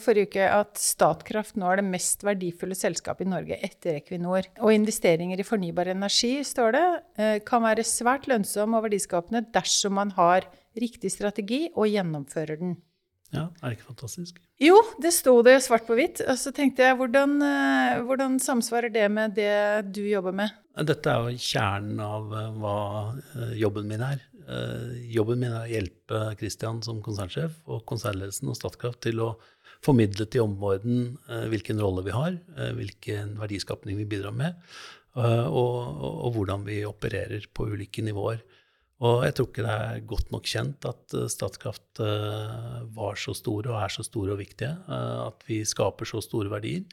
forrige 0.04 0.31
uke 0.31 0.48
at 0.62 0.80
Statkraft 0.80 1.59
nå 1.59 1.69
er 1.71 1.81
det 1.81 1.88
mest 1.89 2.24
verdifulle 2.25 2.77
selskapet 2.77 3.27
i 3.27 3.33
Norge 3.33 3.59
etter 3.66 4.00
Equinor. 4.00 4.48
Og 4.63 4.75
investeringer 4.75 5.39
i 5.39 5.48
fornybar 5.48 5.92
energi, 5.92 6.36
står 6.48 6.75
det, 6.77 6.88
kan 7.48 7.63
være 7.66 7.86
svært 7.88 8.30
lønnsom 8.31 8.77
og 8.77 8.88
verdiskapende 8.88 9.45
dersom 9.54 10.00
man 10.00 10.13
har 10.18 10.48
riktig 10.80 11.12
strategi 11.13 11.68
og 11.74 11.89
gjennomfører 11.92 12.59
den. 12.62 12.77
Ja, 13.33 13.47
Er 13.62 13.71
det 13.71 13.80
ikke 13.80 13.89
fantastisk? 13.89 14.38
Jo, 14.62 14.75
det 15.01 15.12
sto 15.15 15.33
det 15.45 15.56
svart 15.65 15.88
på 15.88 15.95
hvitt. 15.97 16.21
Og 16.30 16.38
så 16.38 16.53
tenkte 16.56 16.85
jeg, 16.85 16.97
hvordan, 17.00 17.39
eh, 17.41 18.01
hvordan, 18.06 18.38
samsvarer 18.39 18.94
det 18.94 19.07
med 19.12 19.33
det 19.38 19.89
du 19.95 20.03
jobber 20.06 20.35
med? 20.38 20.53
Dette 20.85 21.09
er 21.09 21.25
jo 21.25 21.42
kjernen 21.42 22.02
av 22.04 22.30
eh, 22.37 22.52
hva 22.61 22.78
eh, 23.18 23.57
jobben 23.61 23.90
min 23.90 24.06
er. 24.06 24.21
Jobben 25.07 25.40
min 25.40 25.54
er 25.56 25.61
å 25.61 25.71
hjelpe 25.71 26.18
Christian 26.35 26.81
som 26.83 26.97
konsernsjef 27.02 27.61
og 27.63 27.85
konsernledelsen 27.87 28.49
og 28.52 28.57
Statkraft 28.59 28.99
til 29.06 29.21
å 29.23 29.30
formidle 29.83 30.25
til 30.28 30.44
omverdenen 30.44 31.47
hvilken 31.47 31.80
rolle 31.80 32.04
vi 32.04 32.11
har, 32.11 32.35
hvilken 32.75 33.37
verdiskapning 33.40 33.95
vi 34.02 34.07
bidrar 34.11 34.35
med, 34.35 34.59
og, 35.16 35.47
og, 35.47 36.11
og 36.28 36.35
hvordan 36.35 36.68
vi 36.68 36.81
opererer 36.83 37.47
på 37.56 37.69
ulike 37.71 38.04
nivåer. 38.04 38.44
Og 39.02 39.26
jeg 39.26 39.35
tror 39.35 39.50
ikke 39.50 39.66
det 39.66 39.73
er 39.73 40.07
godt 40.07 40.31
nok 40.33 40.47
kjent 40.47 40.88
at 40.88 41.18
eh, 41.18 41.30
Statkraft 41.31 42.02
eh, 42.04 42.80
var 42.95 43.19
så 43.19 43.35
store 43.35 43.73
og 43.73 43.81
er 43.81 43.94
så 43.94 44.06
store 44.06 44.35
og 44.35 44.42
viktige. 44.44 44.76
Eh, 44.88 45.19
at 45.28 45.45
vi 45.50 45.64
skaper 45.68 46.07
så 46.07 46.21
store 46.23 46.52
verdier. 46.54 46.85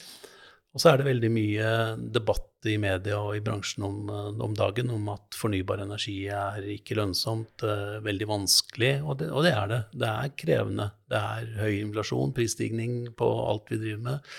Og 0.70 0.82
så 0.82 0.92
er 0.92 1.00
det 1.00 1.08
veldig 1.08 1.30
mye 1.34 1.68
debatt 2.14 2.68
i 2.70 2.76
media 2.78 3.16
og 3.18 3.34
i 3.34 3.42
bransjen 3.42 3.82
om, 3.82 4.10
om 4.44 4.52
dagen 4.54 4.92
om 4.94 5.08
at 5.10 5.34
fornybar 5.34 5.82
energi 5.82 6.28
er 6.30 6.62
ikke 6.76 6.94
lønnsomt, 6.94 7.64
veldig 8.04 8.28
vanskelig. 8.30 8.92
Og 9.02 9.18
det, 9.18 9.32
og 9.34 9.42
det, 9.48 9.50
er 9.56 9.72
det. 9.72 9.80
Det 9.98 10.10
er 10.12 10.36
krevende. 10.38 10.86
Det 11.10 11.18
er 11.18 11.50
høy 11.64 11.72
inflasjon, 11.80 12.36
prisstigning 12.36 13.00
på 13.18 13.32
alt 13.48 13.72
vi 13.72 13.80
driver 13.82 14.04
med. 14.04 14.30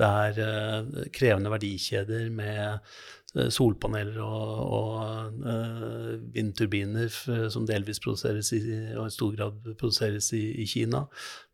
Det 0.00 0.08
er 0.08 1.10
krevende 1.12 1.52
verdikjeder 1.52 2.32
med 2.32 2.96
solpaneler 3.34 4.20
og, 4.22 4.50
og 4.76 5.40
uh, 5.42 6.12
vindturbiner 6.34 7.10
som 7.50 7.66
delvis 7.66 7.98
produseres 8.02 8.52
i, 8.54 8.60
og 8.94 9.08
i 9.08 9.14
stor 9.14 9.34
grad 9.34 9.58
produseres 9.72 10.30
i, 10.36 10.44
i 10.62 10.66
Kina. 10.70 11.04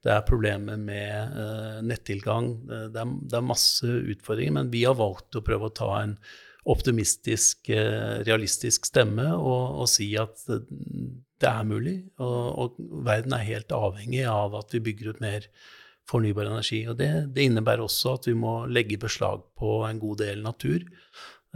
Det 0.04 0.12
er 0.12 0.26
problemer 0.28 0.80
med 0.80 1.34
uh, 1.36 1.80
nettilgang. 1.86 2.52
Det 2.68 3.00
er, 3.00 3.16
det 3.24 3.40
er, 3.40 3.48
masse 3.50 3.88
utfordringer, 3.88 4.58
men 4.60 4.72
vi 4.72 4.84
har 4.84 4.98
valgt 5.00 5.36
å 5.40 5.44
prøve 5.46 5.70
å 5.70 5.76
ta 5.80 5.90
en 6.02 6.16
optimistisk, 6.70 7.72
uh, 7.72 8.20
realistisk 8.28 8.90
stemme 8.90 9.30
og, 9.38 9.80
og, 9.80 9.88
si 9.88 10.12
at 10.20 10.44
det 10.50 11.48
er 11.48 11.68
mulig. 11.68 11.98
Og, 12.20 12.40
og, 12.64 12.80
verden 13.08 13.36
er 13.36 13.48
helt 13.48 13.72
avhengig 13.72 14.26
av 14.28 14.56
at 14.60 14.76
vi 14.76 14.84
bygger 14.90 15.14
ut 15.14 15.24
mer 15.24 15.48
fornybar 16.10 16.48
energi. 16.50 16.84
Og 16.90 16.98
det, 17.00 17.10
det 17.34 17.46
innebærer 17.48 17.84
også 17.84 18.16
at 18.18 18.28
vi 18.28 18.36
må 18.38 18.64
legge 18.70 19.00
beslag 19.00 19.44
på 19.58 19.80
en 19.88 20.00
god 20.02 20.24
del 20.24 20.44
natur. 20.44 20.84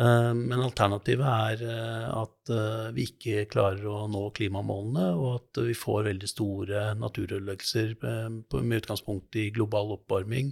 Eh, 0.00 0.32
men 0.34 0.58
alternativet 0.58 1.26
er 1.28 1.60
eh, 1.70 2.06
at 2.10 2.50
eh, 2.50 2.88
vi 2.96 3.06
ikke 3.12 3.44
klarer 3.52 3.86
å 3.86 4.08
nå 4.10 4.24
klimamålene, 4.34 5.10
og 5.14 5.28
at 5.36 5.60
vi 5.68 5.76
får 5.78 6.08
veldig 6.08 6.30
store 6.30 6.86
naturødeleggelser 6.98 7.94
med 8.02 8.80
utgangspunkt 8.80 9.38
i 9.38 9.52
global 9.54 9.94
oppvarming, 10.00 10.50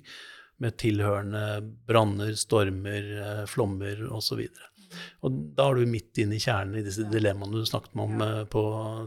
med 0.63 0.77
tilhørende 0.79 1.63
branner, 1.89 2.37
stormer, 2.39 3.09
flommer 3.51 4.05
osv. 4.15 4.45
Og 5.27 5.39
da 5.57 5.65
er 5.67 5.81
du 5.81 5.91
midt 5.91 6.21
inne 6.23 6.37
i 6.37 6.43
kjernen 6.45 6.79
i 6.79 6.85
disse 6.87 7.03
dilemmaene 7.11 7.65
du 7.65 7.67
snakket 7.67 7.99
om 7.99 8.23
på, 8.53 8.63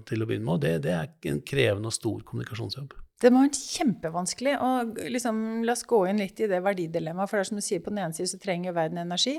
til 0.10 0.26
å 0.26 0.28
begynne 0.28 0.50
med. 0.50 0.58
Og 0.58 0.66
det, 0.66 0.74
det 0.84 0.92
er 0.98 1.32
en 1.32 1.40
krevende 1.48 1.94
og 1.94 1.96
stor 1.96 2.26
kommunikasjonsjobb. 2.28 2.98
Det 3.24 3.32
må 3.32 3.46
være 3.46 3.62
kjempevanskelig. 3.62 4.58
Og 4.66 5.00
liksom, 5.14 5.40
la 5.64 5.78
oss 5.78 5.86
gå 5.88 6.02
inn 6.10 6.20
litt 6.20 6.44
i 6.44 6.50
det 6.52 6.60
verdidilemmaet. 6.66 7.32
For 7.32 7.40
det 7.40 7.46
er 7.46 7.52
som 7.54 7.62
du 7.62 7.68
sier, 7.70 7.86
på 7.86 7.94
den 7.94 8.04
ene 8.04 8.18
siden 8.18 8.34
så 8.34 8.42
trenger 8.42 8.76
verden 8.76 9.00
energi. 9.06 9.38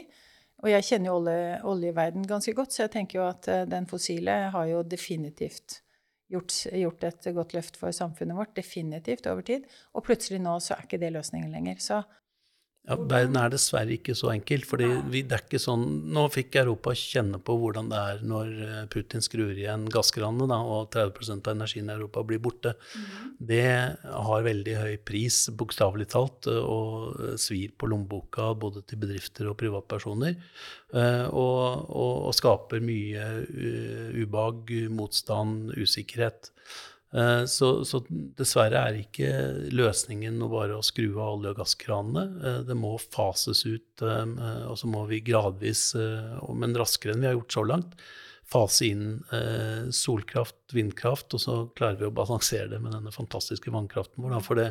Og 0.64 0.70
jeg 0.72 0.86
kjenner 0.88 1.10
jo 1.10 1.16
olje, 1.20 1.48
oljeverden 1.68 2.28
ganske 2.28 2.54
godt, 2.56 2.72
så 2.72 2.86
jeg 2.86 2.94
tenker 2.94 3.20
jo 3.20 3.26
at 3.28 3.48
den 3.68 3.88
fossile 3.90 4.36
har 4.54 4.70
jo 4.70 4.80
definitivt 4.88 5.82
gjort, 6.32 6.54
gjort, 6.72 7.04
et 7.04 7.28
godt 7.36 7.54
løft 7.56 7.76
for 7.80 7.94
samfunnet 7.94 8.38
vårt, 8.38 8.54
definitivt 8.56 9.28
over 9.30 9.44
tid. 9.46 9.66
Og 9.94 10.06
plutselig 10.06 10.40
nå 10.42 10.56
så 10.64 10.74
er 10.74 10.86
ikke 10.86 11.00
det 11.02 11.12
løsningen 11.14 11.52
lenger. 11.52 11.82
Så 11.82 12.00
ja, 12.86 12.96
Verden 13.10 13.36
er 13.40 13.50
dessverre 13.50 13.96
ikke 13.96 14.14
så 14.14 14.30
enkelt. 14.30 14.66
fordi 14.68 14.86
vi, 15.10 15.24
det 15.26 15.34
er 15.34 15.42
ikke 15.42 15.58
sånn, 15.62 15.84
Nå 16.14 16.26
fikk 16.30 16.58
Europa 16.60 16.94
kjenne 16.96 17.40
på 17.42 17.56
hvordan 17.58 17.90
det 17.90 18.02
er 18.12 18.22
når 18.26 18.52
eh, 18.66 18.84
Putin 18.92 19.24
skrur 19.24 19.50
igjen 19.56 19.88
gasskranene 19.90 20.58
og 20.62 20.92
30% 20.94 21.50
av 21.50 21.56
energien 21.56 21.90
i 21.90 21.96
Europa 21.96 22.22
blir 22.26 22.42
borte. 22.42 22.76
Mm. 22.94 23.34
Det 23.50 23.66
har 24.04 24.46
veldig 24.46 24.76
høy 24.78 24.96
pris, 25.02 25.40
bokstavelig 25.50 26.08
talt, 26.14 26.46
eh, 26.52 26.62
og 26.62 27.38
svir 27.42 27.74
på 27.74 27.90
lommeboka 27.90 28.52
både 28.54 28.84
til 28.86 29.02
bedrifter 29.02 29.50
og 29.50 29.58
privatpersoner. 29.60 30.36
Eh, 30.94 31.26
og, 31.26 31.90
og, 31.90 32.14
og 32.30 32.36
skaper 32.38 32.84
mye 32.84 33.26
ubehag, 34.22 34.76
motstand, 34.94 35.74
usikkerhet. 35.74 36.52
Eh, 37.16 37.44
så, 37.44 37.84
så, 37.84 38.02
dessverre 38.10 38.82
er 38.90 38.98
ikke 39.00 39.30
løsningen 39.72 40.36
å 40.44 40.50
bare 40.52 40.76
å 40.76 40.84
skru 40.84 41.14
av 41.14 41.38
olje- 41.38 41.54
og 41.54 41.62
gasskranene. 41.62 42.24
Eh, 42.36 42.60
det 42.68 42.76
må 42.76 42.92
fases 43.00 43.64
ut, 43.64 44.04
eh, 44.04 44.36
og 44.68 44.76
så 44.76 44.90
må 44.90 45.06
vi 45.08 45.22
gradvis, 45.24 45.88
men 45.96 46.76
raskere 46.76 47.14
enn 47.14 47.24
vi 47.24 47.30
har 47.30 47.38
gjort 47.38 47.56
så 47.56 47.64
langt, 47.66 47.98
fase 48.46 48.86
inn 48.86 49.06
solkraft, 49.90 50.70
vindkraft, 50.70 51.34
og 51.34 51.40
så 51.42 51.54
klarer 51.74 51.98
vi 51.98 52.06
å 52.06 52.14
balansere 52.14 52.68
det 52.70 52.78
med 52.78 52.92
denne 52.94 53.10
fantastiske 53.10 53.72
vannkraften 53.74 54.22
vår. 54.22 54.36
For 54.46 54.60
det, 54.60 54.68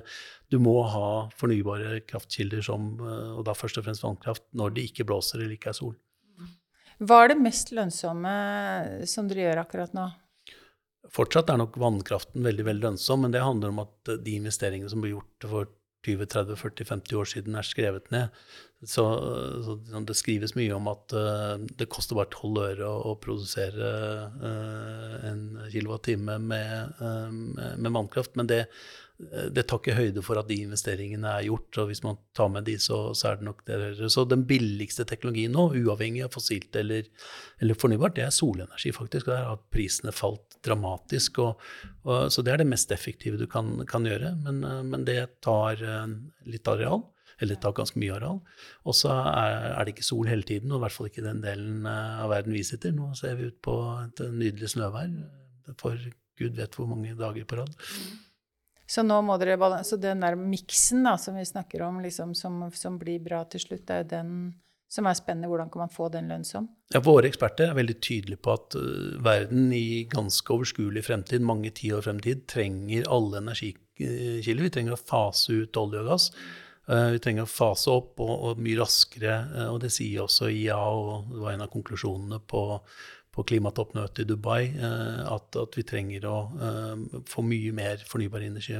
du 0.47 0.61
må 0.63 0.77
ha 0.87 1.25
fornybare 1.35 1.97
kraftkilder 2.07 2.63
som, 2.63 2.93
og 3.01 3.41
da 3.43 3.57
først 3.57 3.81
og 3.81 3.89
fremst 3.89 4.05
vannkraft, 4.05 4.45
når 4.55 4.77
det 4.77 4.87
ikke 4.87 5.07
blåser 5.09 5.41
eller 5.41 5.57
ikke 5.57 5.73
er 5.73 5.79
sol. 5.81 5.97
Hva 7.03 7.25
er 7.25 7.33
det 7.33 7.41
mest 7.43 7.75
lønnsomme 7.75 8.37
som 9.11 9.27
dere 9.27 9.49
gjør 9.49 9.65
akkurat 9.65 9.97
nå? 9.97 10.07
Fortsatt 11.13 11.51
er 11.51 11.59
nok 11.61 11.77
vannkraften 11.79 12.45
veldig 12.45 12.65
veldig 12.67 12.89
lønnsom, 12.89 13.25
men 13.25 13.33
det 13.35 13.43
handler 13.45 13.73
om 13.73 13.83
at 13.83 14.15
de 14.25 14.37
investeringene 14.39 14.91
som 14.91 15.03
ble 15.03 15.13
gjort 15.13 15.49
for 15.51 15.73
20-30-40-50 16.05 17.17
år 17.17 17.29
siden, 17.29 17.57
er 17.57 17.65
skrevet 17.65 18.09
ned. 18.13 18.33
Så, 18.85 19.03
så, 19.65 19.77
det 20.05 20.17
skrives 20.19 20.53
mye 20.57 20.75
om 20.75 20.89
at 20.91 21.15
uh, 21.17 21.55
det 21.79 21.87
koster 21.89 22.17
bare 22.19 22.29
12 22.29 22.59
øre 22.61 22.89
å, 22.89 23.13
å 23.13 23.15
produsere 23.21 23.89
uh, 24.35 25.15
en 25.31 25.41
kilowattime 25.73 26.37
med, 26.43 26.99
uh, 26.99 27.31
med, 27.31 27.89
vannkraft. 27.95 28.35
Men 28.37 28.51
det, 28.51 28.65
det 29.15 29.63
tar 29.63 29.79
ikke 29.79 29.95
høyde 29.95 30.21
for 30.25 30.35
at 30.39 30.49
de 30.49 30.57
investeringene 30.65 31.29
er 31.37 31.45
gjort. 31.47 31.77
Og 31.79 31.87
hvis 31.87 32.01
man 32.03 32.17
tar 32.35 32.49
med 32.51 32.65
de, 32.67 32.75
så, 32.81 32.99
så 33.15 33.29
er 33.29 33.39
det 33.39 33.47
nok 33.47 33.61
det. 33.67 34.09
Så 34.11 34.25
den 34.27 34.43
billigste 34.49 35.05
teknologien 35.07 35.55
nå, 35.55 35.69
uavhengig 35.79 36.25
av 36.25 36.35
fossilt 36.35 36.75
eller, 36.79 37.07
eller 37.63 37.79
fornybart, 37.79 38.17
det 38.17 38.25
er 38.25 38.35
solenergi, 38.35 38.91
faktisk. 38.95 39.31
Der 39.31 39.47
har 39.47 39.61
prisene 39.71 40.11
falt 40.15 40.57
dramatisk. 40.67 41.39
Og, 41.45 41.63
og, 42.03 42.27
så 42.33 42.43
det 42.43 42.55
er 42.55 42.63
det 42.63 42.69
mest 42.73 42.91
effektive 42.91 43.39
du 43.39 43.47
kan, 43.51 43.77
kan 43.87 44.07
gjøre. 44.07 44.33
Men, 44.43 44.59
men, 44.91 45.07
det 45.07 45.21
tar 45.45 45.79
eh, 45.79 46.07
litt 46.51 46.67
areal. 46.71 47.05
Eller 47.39 47.55
det 47.55 47.63
tar 47.63 47.75
ganske 47.75 47.99
mye 47.99 48.17
areal. 48.17 48.43
Og 48.83 48.99
så 48.99 49.15
er, 49.15 49.71
er, 49.71 49.79
det 49.83 49.95
ikke 49.95 50.07
sol 50.07 50.27
hele 50.27 50.47
tiden, 50.47 50.71
og 50.71 50.79
i 50.79 50.85
hvert 50.85 50.97
fall 50.97 51.09
ikke 51.11 51.23
den 51.23 51.39
delen 51.43 51.87
eh, 51.87 52.21
av 52.25 52.35
verden 52.35 52.55
vi 52.55 52.67
sitter. 52.67 52.91
Nå 52.95 53.13
ser 53.15 53.39
vi 53.39 53.47
ut 53.47 53.63
på 53.63 53.79
et 54.03 54.27
nydelig 54.27 54.75
snøvær 54.75 55.11
for 55.79 55.97
gud 56.35 56.59
vet 56.59 56.75
hvor 56.75 56.87
mange 56.89 57.15
dager 57.15 57.47
på 57.47 57.63
rad. 57.63 57.75
Så 58.87 59.01
Så 59.83 59.97
den 59.97 60.19
der 60.21 60.35
miksen 60.35 61.07
som 61.17 61.35
vi 61.35 61.45
snakker 61.45 61.81
om, 61.81 62.01
liksom, 62.01 62.35
som, 62.35 62.71
som, 62.71 62.99
blir 62.99 63.19
bra 63.19 63.43
til 63.45 63.59
slutt, 63.59 63.87
det 63.87 63.93
er 63.93 64.03
jo 64.03 64.09
den 64.09 64.53
som 64.89 65.05
er 65.05 65.13
spennende. 65.17 65.47
Hvordan 65.47 65.69
kan 65.69 65.79
man 65.79 65.89
få 65.89 66.09
den 66.09 66.27
lønnsom? 66.29 66.67
Ja, 66.93 67.01
Våre 67.03 67.27
eksperter 67.27 67.71
er 67.71 67.79
veldig 67.79 67.97
tydelige 67.99 68.41
på 68.41 68.53
at 68.53 68.77
uh, 68.77 69.17
verden 69.25 69.73
i 69.73 70.05
ganske 70.11 70.53
overskuelig 70.53 71.05
fremtid, 71.07 71.41
mange 71.41 71.73
tiår 71.75 72.05
fremtid, 72.05 72.45
trenger 72.47 73.09
alle 73.11 73.41
energikilder. 73.41 74.63
Vi 74.67 74.69
trenger 74.77 74.95
å 74.95 75.01
fase 75.01 75.63
ut 75.63 75.81
olje 75.81 76.03
og 76.03 76.13
gass. 76.13 76.29
Uh, 76.85 77.09
vi 77.15 77.19
trenger 77.25 77.47
å 77.47 77.49
fase 77.49 77.89
opp 77.89 78.21
og, 78.21 78.33
og 78.45 78.61
mye 78.61 78.79
raskere, 78.83 79.41
uh, 79.55 79.67
og 79.73 79.81
det 79.83 79.91
sier 79.95 80.23
også 80.27 80.51
IA, 80.53 80.77
og 80.77 81.33
det 81.33 81.41
var 81.41 81.55
en 81.55 81.65
av 81.65 81.73
konklusjonene 81.73 82.43
på 82.45 82.65
på 83.35 83.43
klimatoppmøtet 83.49 84.23
i 84.23 84.27
Dubai 84.29 84.61
eh, 84.71 85.23
at, 85.27 85.57
at, 85.59 85.75
vi 85.75 85.83
trenger 85.87 86.27
å 86.29 86.35
uh, 86.55 87.19
få 87.27 87.43
mye 87.43 87.73
mer 87.75 88.03
fornybar 88.07 88.45
energi 88.45 88.77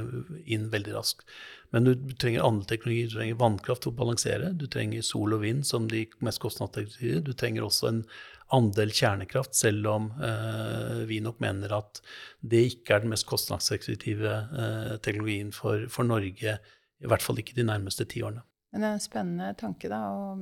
inn 0.52 0.70
veldig 0.72 0.94
raskt. 0.96 1.26
Men 1.74 1.84
du, 1.84 1.92
trenger 2.16 2.46
andre 2.46 2.68
teknologier. 2.70 3.10
Du 3.10 3.18
trenger 3.18 3.40
vannkraft 3.42 3.84
for 3.84 3.92
å 3.92 3.98
balansere. 3.98 4.54
Du 4.56 4.64
trenger 4.70 5.04
sol 5.04 5.36
og 5.36 5.42
vind 5.42 5.66
som 5.68 5.90
de 5.90 6.06
mest 6.24 6.40
kostnadseffektive. 6.40 7.20
Du 7.26 7.34
trenger 7.36 7.66
også 7.66 7.90
en 7.90 8.02
andel 8.54 8.92
kjernekraft, 8.94 9.56
selv 9.58 9.88
om 9.90 10.10
eh, 10.22 11.02
vi 11.08 11.18
nok 11.24 11.40
mener 11.42 11.74
at 11.80 12.00
det 12.46 12.62
ikke 12.70 12.96
er 12.96 13.04
den 13.04 13.12
mest 13.12 13.26
kostnadseffektive 13.28 14.34
eh, 14.34 14.92
teknologien 15.02 15.50
for, 15.54 15.88
for, 15.92 16.06
Norge. 16.06 16.58
I 17.02 17.10
hvert 17.10 17.24
fall 17.24 17.42
ikke 17.42 17.58
de 17.58 17.66
nærmeste 17.66 18.06
ti 18.08 18.22
årene. 18.24 18.44
Men 18.72 18.84
det 18.84 18.88
er 18.88 18.98
en 18.98 19.02
spennende 19.02 19.50
tanke 19.58 19.90
da, 19.90 20.04
å 20.06 20.36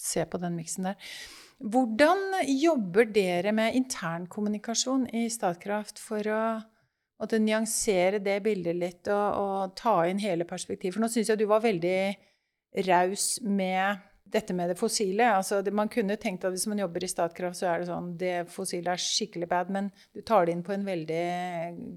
se 0.00 0.24
på 0.26 0.40
den 0.42 0.58
miksen 0.58 0.90
der. 0.90 1.12
Hvordan 1.60 2.38
jobber 2.48 3.04
dere 3.12 3.52
med 3.52 3.76
internkommunikasjon 3.76 5.04
i 5.12 5.26
Statkraft 5.32 6.00
for 6.00 6.24
å 6.32 6.42
måtte 7.20 7.40
nyansere 7.42 8.22
det 8.24 8.38
bildet 8.46 8.78
litt 8.78 9.10
og, 9.12 9.26
og 9.36 9.74
ta 9.76 9.98
inn 10.08 10.22
hele 10.22 10.46
perspektivet? 10.48 10.96
For 10.96 11.04
nå 11.04 11.10
syns 11.12 11.28
jeg 11.28 11.42
du 11.42 11.44
var 11.50 11.60
veldig 11.64 12.00
raus 12.88 13.34
med 13.44 14.06
dette 14.30 14.54
med 14.56 14.70
det 14.72 14.78
fossile. 14.78 15.26
Altså, 15.34 15.60
det, 15.66 15.74
man 15.76 15.90
kunne 15.92 16.16
tenkt 16.22 16.46
at 16.46 16.54
hvis 16.54 16.68
man 16.70 16.80
jobber 16.80 17.04
i 17.04 17.12
Statkraft, 17.12 17.60
så 17.60 17.68
er 17.68 17.82
det 17.82 17.90
sånn 17.90 18.12
det 18.16 18.34
fossile 18.48 18.94
er 18.94 19.04
skikkelig 19.04 19.50
bad, 19.50 19.72
men 19.74 19.92
du 20.16 20.22
tar 20.24 20.46
det 20.46 20.56
inn 20.56 20.64
på 20.64 20.72
en 20.72 20.86
veldig 20.86 21.24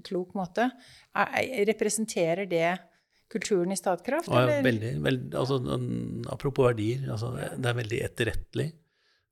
klok 0.04 0.34
måte. 0.36 0.68
Er, 1.16 1.64
representerer 1.70 2.50
det 2.50 2.68
kulturen 3.32 3.72
i 3.72 3.80
Statkraft? 3.80 4.28
Ja, 4.28 4.60
veldig, 4.66 4.96
veldig 5.08 5.36
altså, 5.40 5.62
apropos 6.34 6.74
verdier, 6.74 7.06
altså, 7.14 7.32
det 7.32 7.70
er 7.70 7.78
veldig 7.80 8.06
etterrettelig 8.10 8.72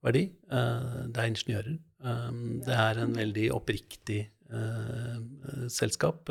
verdi. 0.06 0.28
Eh, 0.50 0.94
det 1.08 1.22
er 1.22 1.32
ingeniører. 1.32 1.74
Eh, 2.04 2.30
det 2.66 2.78
er 2.84 3.02
en 3.02 3.18
veldig 3.18 3.48
oppriktig 3.56 4.20
eh, 4.52 5.68
selskap. 5.72 6.30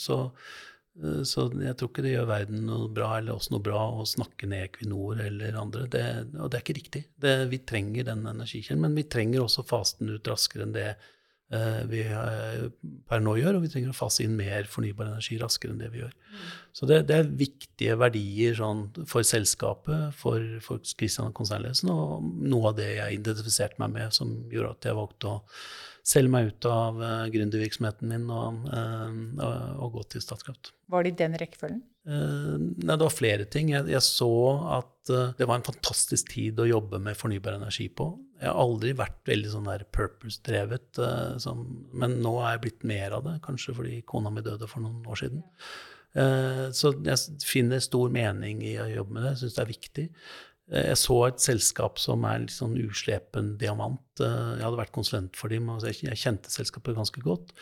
Så, 0.00 0.20
så, 1.28 1.46
jeg 1.62 1.76
tror 1.76 1.90
ikke 1.92 2.06
det 2.06 2.14
gjør 2.14 2.30
verden 2.30 2.64
noe 2.68 2.88
bra, 2.92 3.16
eller 3.18 3.36
oss 3.36 3.50
noe 3.52 3.64
bra, 3.64 3.82
å 4.00 4.06
snakke 4.08 4.48
ned 4.50 4.70
Equinor 4.70 5.20
eller 5.26 5.58
andre. 5.60 5.86
Det, 5.92 6.06
og 6.38 6.50
det 6.50 6.60
er 6.60 6.64
ikke 6.64 6.80
riktig. 6.80 7.04
Det, 7.20 7.36
vi 7.52 7.62
trenger 7.68 8.10
den 8.10 8.26
energikilden, 8.26 8.82
men 8.86 8.96
vi 8.98 9.08
trenger 9.10 9.44
også 9.44 9.66
fasen 9.66 10.14
ut 10.14 10.32
raskere 10.32 10.66
enn 10.66 10.76
det 10.76 10.90
vi 11.46 12.00
eh, 12.02 12.64
per 13.06 13.22
nå 13.22 13.36
gjør, 13.38 13.58
og 13.58 13.62
vi 13.62 13.70
trenger 13.70 13.92
å 13.92 13.96
fase 13.96 14.24
inn 14.24 14.34
mer 14.38 14.66
fornybar 14.70 15.12
energi 15.12 15.38
raskere 15.38 15.74
enn 15.74 15.82
det 15.82 15.92
vi 15.92 16.00
gjør. 16.02 16.14
Så 16.74 16.88
det, 16.90 17.04
det, 17.06 17.20
er 17.20 17.34
viktige 17.38 17.98
verdier 18.00 18.56
sånn, 18.58 18.88
for 19.06 19.26
selskapet, 19.26 20.16
for, 20.18 20.42
for 20.64 20.82
Christian 20.82 21.34
konsernledelsen, 21.36 21.92
og 21.92 22.26
noe 22.42 22.72
av 22.72 22.80
det 22.80 22.90
jeg 22.96 23.20
identifiserte 23.20 23.78
meg 23.82 23.94
med 23.94 24.16
som 24.16 24.34
gjorde 24.50 24.74
at 24.74 24.90
jeg 24.90 24.98
valgte 24.98 25.36
å 25.36 25.38
selge 26.06 26.30
meg 26.30 26.52
ut 26.52 26.66
av 26.70 27.00
uh, 27.02 27.24
gründervirksomheten 27.34 28.10
min 28.10 28.28
og, 28.30 28.66
uh, 28.70 29.80
og, 29.80 29.88
gå 29.96 30.04
til 30.12 30.22
Statkraft. 30.22 30.70
Var 30.92 31.02
det 31.02 31.14
i 31.14 31.18
den 31.18 31.34
rekkefølgen? 31.40 31.80
Uh, 32.06 32.54
nei, 32.58 32.94
det 32.94 33.02
var 33.02 33.14
flere 33.14 33.46
ting. 33.50 33.72
Jeg, 33.74 33.88
jeg 33.90 34.02
så 34.06 34.30
at 34.76 35.10
uh, 35.10 35.32
det 35.38 35.48
var 35.48 35.58
en 35.58 35.66
fantastisk 35.66 36.30
tid 36.34 36.62
å 36.62 36.68
jobbe 36.68 37.02
med 37.02 37.18
fornybar 37.18 37.58
energi 37.58 37.88
på. 37.90 38.12
Jeg 38.40 38.50
har 38.50 38.60
aldri 38.60 38.92
vært 38.96 39.20
veldig 39.28 39.50
sånn 39.52 39.68
der 39.70 39.84
purpose-drevet, 39.96 41.00
uh, 41.00 41.52
men 41.96 42.18
nå 42.24 42.34
er 42.42 42.56
jeg 42.56 42.64
blitt 42.66 42.88
mer 42.88 43.16
av 43.16 43.26
det. 43.28 43.36
Kanskje 43.46 43.76
fordi 43.76 44.00
kona 44.08 44.32
mi 44.32 44.44
døde 44.44 44.68
for 44.70 44.84
noen 44.84 45.04
år 45.08 45.22
siden. 45.24 45.44
Så 46.72 46.94
jeg 47.04 47.42
finner 47.44 47.82
stor 47.84 48.08
mening 48.08 48.62
i 48.64 48.78
å 48.80 48.86
jobbe 48.88 49.12
med 49.12 49.26
det. 49.26 49.34
Jeg 49.34 49.40
syns 49.42 49.56
det 49.58 49.60
er 49.60 49.68
viktig. 49.68 50.04
Uh, 50.66 50.82
jeg 50.82 50.98
så 50.98 51.16
et 51.28 51.42
selskap 51.42 52.00
som 52.02 52.24
er 52.26 52.42
litt 52.42 52.54
sånn 52.54 52.76
uslepen 52.80 53.54
diamant. 53.60 54.02
Uh, 54.18 54.56
jeg 54.56 54.64
hadde 54.64 54.80
vært 54.80 54.94
konsulent 54.96 55.38
for 55.38 55.52
dem, 55.52 55.68
og 55.70 55.84
jeg 55.86 56.18
kjente 56.18 56.52
selskapet 56.52 56.98
ganske 56.98 57.22
godt. 57.22 57.54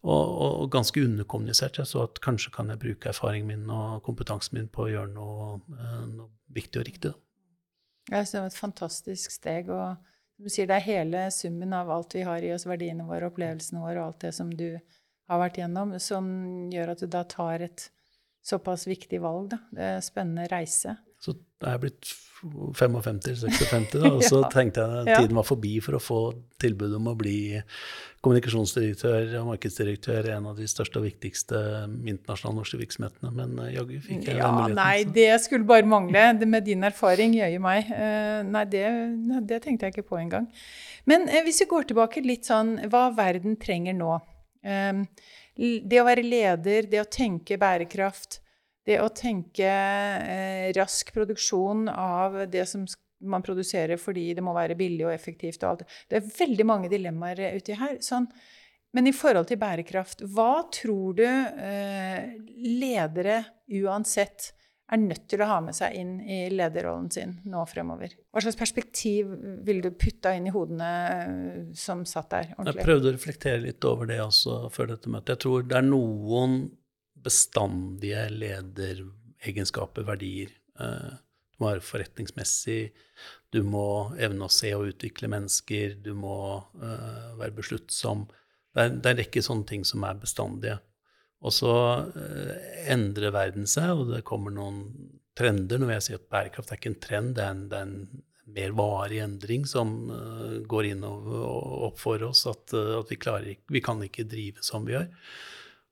Og, 0.00 0.12
og, 0.16 0.52
og 0.62 0.68
ganske 0.72 1.02
underkommunisert. 1.04 1.80
Jeg 1.80 1.88
så 1.88 2.06
at 2.06 2.20
kanskje 2.24 2.52
kan 2.54 2.72
jeg 2.72 2.80
bruke 2.80 3.10
erfaringen 3.10 3.50
min 3.50 3.72
og 3.72 4.00
kompetansen 4.06 4.56
min 4.56 4.70
på 4.72 4.86
å 4.86 4.88
gjøre 4.88 5.12
noe, 5.12 5.48
eh, 5.76 6.06
noe 6.08 6.30
viktig 6.56 6.80
og 6.80 6.86
riktig. 6.88 7.10
Ja, 8.08 8.22
det 8.22 8.32
var 8.32 8.48
et 8.48 8.56
fantastisk 8.56 9.34
steg. 9.34 9.68
Og 9.68 9.98
du 10.40 10.48
sier 10.48 10.68
det 10.68 10.78
er 10.78 10.86
hele 10.86 11.26
summen 11.34 11.74
av 11.76 11.90
alt 11.92 12.14
vi 12.16 12.24
har 12.26 12.42
i 12.42 12.52
oss, 12.54 12.66
verdiene 12.68 13.06
våre, 13.08 13.28
opplevelsene 13.28 13.82
våre 13.82 14.00
og 14.00 14.06
alt 14.06 14.26
det 14.26 14.32
som 14.36 14.50
du 14.52 14.68
har 15.30 15.40
vært 15.42 15.60
gjennom, 15.60 15.94
som 16.02 16.26
gjør 16.72 16.94
at 16.94 17.02
du 17.04 17.10
da 17.10 17.22
tar 17.28 17.66
et 17.66 17.86
såpass 18.46 18.86
viktig 18.88 19.20
valg. 19.22 19.50
Da. 19.52 19.60
Det 19.70 19.86
er 19.86 19.98
en 19.98 20.06
spennende 20.06 20.48
reise. 20.50 20.96
Så 21.20 21.34
er 21.60 21.74
jeg 21.76 21.80
blitt 21.86 22.10
55-56, 22.40 23.98
da, 24.00 24.10
og 24.16 24.22
så 24.32 24.38
tenkte 24.52 24.80
jeg 24.80 25.02
at 25.02 25.10
tiden 25.20 25.36
var 25.36 25.44
forbi 25.44 25.74
for 25.84 25.98
å 25.98 26.00
få 26.00 26.20
tilbud 26.62 26.94
om 26.96 27.10
å 27.12 27.16
bli 27.18 27.34
kommunikasjonsdirektør 28.24 29.34
og 29.40 29.50
markedsdirektør 29.50 30.28
i 30.28 30.32
en 30.36 30.46
av 30.50 30.56
de 30.56 30.66
største 30.68 31.00
og 31.00 31.06
viktigste 31.06 31.60
internasjonale 32.08 32.60
norske 32.60 32.80
virksomhetene. 32.80 33.32
Men 33.36 33.54
eh, 33.64 33.70
jaggu 33.76 33.96
fikk 34.04 34.28
jeg 34.28 34.36
Ja, 34.40 34.48
den 34.48 34.56
muligheten. 34.58 34.80
nei, 34.80 35.04
så- 35.04 35.14
det 35.18 35.28
skulle 35.44 35.68
bare 35.68 35.88
mangle. 35.88 36.24
Det 36.40 36.48
med 36.48 36.64
din 36.68 36.84
erfaring, 36.88 37.34
jøye 37.36 37.60
meg. 37.60 37.90
Eh, 37.92 38.42
nei, 38.48 38.64
det, 38.72 38.84
det 39.48 39.62
tenkte 39.64 39.88
jeg 39.88 39.96
ikke 39.98 40.08
på 40.14 40.20
engang. 40.20 40.48
Men 41.08 41.28
eh, 41.28 41.42
hvis 41.44 41.60
vi 41.64 41.70
går 41.74 41.88
tilbake 41.92 42.24
litt 42.24 42.48
sånn 42.48 42.76
hva 42.92 43.08
verden 43.16 43.56
trenger 43.60 43.96
nå. 43.96 44.14
Det 45.60 45.98
å 46.00 46.04
være 46.06 46.22
leder, 46.24 46.86
det 46.88 47.00
å 47.00 47.08
tenke 47.08 47.56
bærekraft, 47.60 48.40
det 48.88 49.00
å 49.02 49.10
tenke 49.12 49.68
eh, 49.68 50.70
rask 50.76 51.12
produksjon 51.14 51.88
av 51.92 52.42
det 52.50 52.64
som 52.68 52.86
man 53.20 53.44
produserer 53.44 54.00
fordi 54.00 54.30
det 54.36 54.44
må 54.44 54.54
være 54.56 54.78
billig 54.78 55.06
og 55.08 55.14
effektivt 55.14 55.62
og 55.64 55.74
alt. 55.74 55.98
Det 56.08 56.20
er 56.20 56.32
veldig 56.38 56.66
mange 56.68 56.92
dilemmaer 56.92 57.44
eh, 57.44 57.58
uti 57.60 57.76
her. 57.76 57.98
Sånn, 58.04 58.28
men 58.96 59.06
i 59.06 59.14
forhold 59.14 59.50
til 59.50 59.60
bærekraft, 59.60 60.24
hva 60.34 60.64
tror 60.74 61.20
du 61.20 61.26
eh, 61.26 62.32
ledere 62.80 63.42
uansett 63.80 64.50
er 64.90 64.98
nødt 64.98 65.28
til 65.30 65.42
å 65.44 65.46
ha 65.46 65.60
med 65.62 65.76
seg 65.76 65.94
inn 66.00 66.16
i 66.24 66.40
lederrollen 66.50 67.10
sin 67.14 67.36
nå 67.46 67.62
fremover? 67.70 68.16
Hva 68.32 68.42
slags 68.42 68.58
perspektiv 68.58 69.30
ville 69.66 69.84
du 69.84 69.94
putta 69.94 70.32
inn 70.34 70.48
i 70.50 70.54
hodene 70.54 70.90
eh, 71.12 71.62
som 71.78 72.02
satt 72.08 72.32
der 72.32 72.52
ordentlig? 72.56 72.80
Jeg 72.80 72.88
prøvde 72.88 73.12
å 73.12 73.16
reflektere 73.18 73.62
litt 73.68 73.86
over 73.86 74.10
det 74.10 74.18
også 74.24 74.64
før 74.74 74.94
dette 74.96 75.12
møtet. 75.12 75.36
Jeg 75.36 75.44
tror 75.46 75.70
det 75.70 75.78
er 75.78 75.86
noen 75.86 76.60
bestandige 77.24 78.28
lederegenskaper, 78.34 80.06
verdier. 80.08 80.54
Eh, 80.80 81.10
Du 81.60 81.64
må 81.64 81.74
være 81.74 81.84
forretningsmessig, 81.84 82.92
du 83.52 83.58
må 83.68 84.14
evne 84.16 84.46
å 84.46 84.52
se 84.52 84.70
og 84.72 84.94
utvikle 84.94 85.28
mennesker, 85.28 85.98
du 86.00 86.14
må 86.16 86.36
eh, 86.80 87.34
være 87.36 87.52
besluttsom. 87.58 88.22
Det 88.72 88.80
er, 88.80 88.94
det 88.96 89.10
en 89.10 89.18
rekke 89.18 89.42
sånne 89.44 89.68
ting 89.68 89.84
som 89.84 90.06
er 90.08 90.16
bestandige. 90.22 90.78
Og 91.44 91.52
så 91.52 91.74
eh, 92.16 92.88
endrer 92.94 93.34
verden 93.36 93.68
seg, 93.68 93.92
og 93.92 94.14
det 94.14 94.22
kommer 94.24 94.56
noen 94.56 94.80
trender. 95.36 95.82
Når 95.82 95.94
jeg 95.98 96.06
sier 96.06 96.22
at 96.22 96.30
bærekraft 96.32 96.72
er 96.72 96.80
ikke 96.80 96.94
en 96.94 97.00
trend, 97.04 97.36
det 97.36 97.44
er 97.44 97.52
en, 97.52 97.62
det 97.68 97.76
er 97.76 97.90
en 97.90 98.24
mer 98.56 98.72
varig 98.80 99.20
endring 99.20 99.68
som 99.68 99.92
går 100.66 100.88
inn 100.94 101.04
og, 101.06 101.28
opp 101.90 102.00
for 102.00 102.24
oss. 102.24 102.46
At, 102.48 102.72
at 102.72 103.12
vi, 103.12 103.20
klarer 103.20 103.60
vi 103.68 103.84
kan 103.84 104.00
ikke 104.06 104.24
drive 104.32 104.64
som 104.64 104.88
vi 104.88 104.96
gjør. 104.96 105.12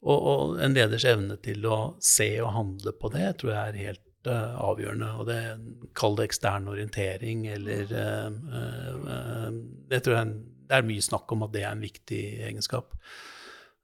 Og, 0.06 0.18
og 0.18 0.60
en 0.62 0.76
leders 0.76 1.06
evne 1.08 1.38
til 1.42 1.64
å 1.66 1.78
se 2.04 2.28
og 2.42 2.52
handle 2.54 2.94
på 2.94 3.10
det 3.14 3.32
tror 3.40 3.54
jeg 3.54 3.72
er 3.72 3.80
helt 3.88 4.30
uh, 4.30 4.54
avgjørende. 4.68 5.08
Og 5.18 5.26
det 5.26 5.40
Kall 5.98 6.14
det 6.18 6.28
ekstern 6.28 6.68
orientering 6.70 7.48
eller 7.50 7.90
uh, 7.90 8.28
uh, 8.30 9.48
Det 9.90 10.04
tror 10.04 10.20
jeg 10.20 10.36
det 10.68 10.76
er 10.76 10.86
mye 10.86 11.02
snakk 11.02 11.32
om 11.32 11.46
at 11.46 11.54
det 11.54 11.64
er 11.64 11.72
en 11.72 11.82
viktig 11.82 12.22
egenskap. 12.44 12.92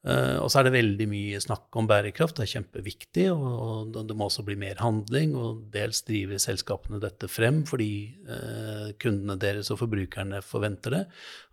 Eh, 0.04 0.36
og 0.36 0.50
så 0.52 0.60
er 0.60 0.66
det 0.66 0.74
veldig 0.74 1.06
mye 1.08 1.38
snakk 1.40 1.78
om 1.80 1.86
bærekraft, 1.88 2.36
det 2.36 2.44
er 2.44 2.50
kjempeviktig. 2.58 3.24
Og, 3.32 3.46
og 3.88 3.94
det 3.96 4.16
må 4.18 4.28
også 4.28 4.44
bli 4.44 4.56
mer 4.60 4.80
handling. 4.84 5.32
Og 5.40 5.64
dels 5.72 6.02
driver 6.04 6.42
selskapene 6.42 7.00
dette 7.02 7.30
frem 7.32 7.62
fordi 7.68 7.90
uh, 8.28 8.92
kundene 9.00 9.38
deres 9.40 9.72
og 9.72 9.80
forbrukerne 9.80 10.42
forventer 10.44 10.98
det. 10.98 11.02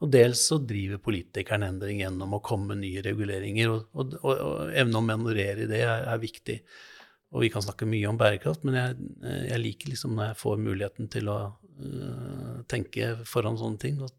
Og 0.04 0.12
dels 0.14 0.44
så 0.52 0.60
driver 0.60 1.02
politikerne 1.04 1.72
endring 1.72 2.04
gjennom 2.04 2.36
å 2.36 2.44
komme 2.44 2.74
med 2.74 2.84
nye 2.84 3.06
reguleringer. 3.08 3.72
Og, 3.72 3.88
og, 3.96 4.20
og, 4.20 4.76
evne 4.76 5.00
å 5.00 5.06
manøvrere 5.08 5.66
i 5.66 5.72
det 5.72 5.84
er, 5.86 6.08
er 6.12 6.22
viktig. 6.22 6.60
Og 7.32 7.46
vi 7.46 7.52
kan 7.54 7.64
snakke 7.64 7.88
mye 7.88 8.10
om 8.10 8.20
bærekraft, 8.20 8.66
men 8.68 8.76
jeg, 8.76 9.12
eh, 9.24 9.44
jeg 9.54 9.62
liker 9.62 9.94
liksom 9.94 10.18
når 10.18 10.34
jeg 10.34 10.42
får 10.42 10.58
muligheten 10.60 11.08
til 11.14 11.32
å 11.32 11.40
uh, 11.56 12.56
tenke 12.68 13.14
foran 13.24 13.56
sånne 13.60 13.80
ting 13.80 14.02
og 14.04 14.12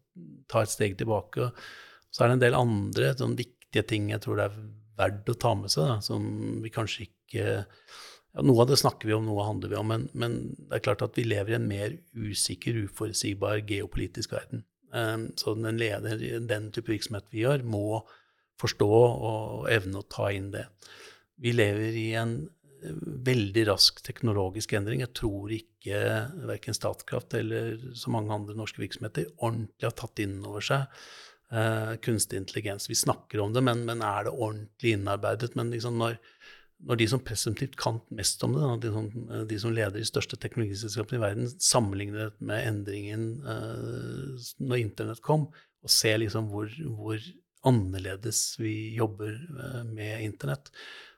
ta 0.49 0.63
et 0.65 0.73
steg 0.73 0.97
tilbake. 0.97 1.45
Og 1.45 2.09
så 2.13 2.23
er 2.23 2.31
det 2.31 2.39
en 2.39 2.47
del 2.47 2.57
andre 2.57 3.11
sånn 3.19 3.37
viktige 3.37 3.62
ting 3.81 4.11
jeg 4.11 4.21
tror 4.21 4.37
det 4.37 4.45
er 4.45 4.57
verdt 4.99 5.31
å 5.33 5.37
ta 5.41 5.53
med 5.57 5.73
seg, 5.73 5.89
da, 5.89 5.97
som 6.05 6.25
vi 6.63 6.71
kanskje 6.73 7.07
ikke 7.07 7.45
ja, 8.33 8.41
Noe 8.41 8.63
av 8.63 8.69
det 8.71 8.79
snakker 8.81 9.05
vi 9.05 9.13
om, 9.13 9.27
noe 9.29 9.43
handler 9.45 9.69
vi 9.69 9.77
om, 9.77 9.91
men, 9.91 10.07
men 10.17 10.35
det 10.57 10.79
er 10.79 10.85
klart 10.87 11.03
at 11.05 11.17
vi 11.19 11.25
lever 11.27 11.53
i 11.53 11.57
en 11.59 11.67
mer 11.69 11.91
usikker, 12.17 12.79
uforutsigbar 12.87 13.59
geopolitisk 13.69 14.33
verden. 14.33 14.63
Um, 14.89 15.27
så 15.37 15.53
den 15.53 15.77
leder 15.77 16.17
den 16.41 16.71
type 16.73 16.89
virksomhet 16.89 17.29
vi 17.29 17.43
gjør, 17.43 17.61
må 17.61 18.01
forstå 18.57 18.89
og 18.89 19.69
evne 19.69 20.01
å 20.01 20.07
ta 20.09 20.31
inn 20.33 20.49
det. 20.53 20.65
Vi 21.45 21.53
lever 21.53 21.93
i 21.93 22.07
en 22.17 22.33
veldig 23.29 23.67
rask 23.69 24.01
teknologisk 24.05 24.73
endring. 24.77 25.03
Jeg 25.03 25.13
tror 25.17 25.53
ikke 25.53 26.01
verken 26.49 26.75
Statkraft 26.75 27.37
eller 27.37 27.77
så 27.97 28.11
mange 28.13 28.33
andre 28.33 28.57
norske 28.57 28.81
virksomheter 28.81 29.29
ordentlig 29.37 29.87
har 29.87 29.95
tatt 29.97 30.21
inn 30.23 30.39
over 30.41 30.65
seg 30.65 30.89
eh, 31.53 31.93
kunstig 32.03 32.37
intelligens. 32.37 32.89
Vi 32.89 32.97
snakker 32.97 33.43
om 33.43 33.53
det, 33.53 33.63
men, 33.65 33.85
men 33.87 34.03
er 34.05 34.27
det 34.27 34.33
ordentlig 34.33 34.97
innarbeidet? 34.97 35.53
Men 35.59 35.71
liksom 35.73 35.99
når, 36.01 36.17
når 36.87 36.99
de 36.99 37.07
som 37.11 37.21
presumptivt 37.23 37.77
kan 37.79 38.01
mest 38.15 38.43
om 38.45 38.57
det, 38.57 38.71
de, 38.87 38.93
som, 38.95 39.45
de 39.49 39.59
som 39.61 39.75
leder 39.75 39.99
de 39.99 40.07
største 40.07 40.39
teknologiselskapene 40.41 41.19
i 41.19 41.23
verden, 41.23 41.53
sammenligner 41.61 42.27
det 42.27 42.49
med 42.51 42.67
endringen 42.67 43.29
uh, 43.45 44.49
når 44.59 44.81
internett 44.81 45.23
kom, 45.25 45.47
og 45.83 45.91
ser 45.91 46.19
liksom 46.21 46.49
hvor, 46.51 46.71
hvor 46.97 47.23
annerledes 47.67 48.43
vi 48.59 48.93
jobber 48.97 49.37
uh, 49.55 49.81
med 49.87 50.25
internett, 50.25 50.73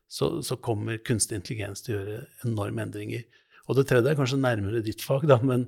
så, 0.07 0.37
så, 0.45 0.57
kommer 0.61 1.01
kunstig 1.01 1.39
intelligens 1.39 1.81
til 1.83 1.95
å 1.95 1.97
gjøre 1.97 2.19
enorme 2.45 2.85
endringer. 2.85 3.25
Og 3.65 3.79
det 3.79 3.87
tredje 3.89 4.11
er 4.11 4.17
kanskje 4.19 4.37
nærmere 4.37 4.83
ditt 4.85 5.01
fag, 5.01 5.25
da, 5.29 5.39
men, 5.41 5.65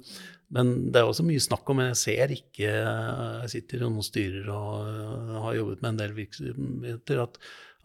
men 0.56 0.92
det 0.94 1.02
er 1.02 1.10
også 1.10 1.26
mye 1.28 1.44
snakk 1.44 1.68
om 1.68 1.82
Men 1.82 1.90
jeg 1.90 2.00
ser 2.00 2.32
ikke 2.32 2.70
Jeg 2.72 3.50
sitter 3.52 3.82
i 3.82 3.84
noen 3.84 4.06
styrer 4.06 4.48
og 4.54 5.34
har 5.44 5.58
jobbet 5.58 5.82
med 5.84 5.90
en 5.90 6.00
del 6.00 6.14
virksomheter 6.16 7.20
at, 7.26 7.36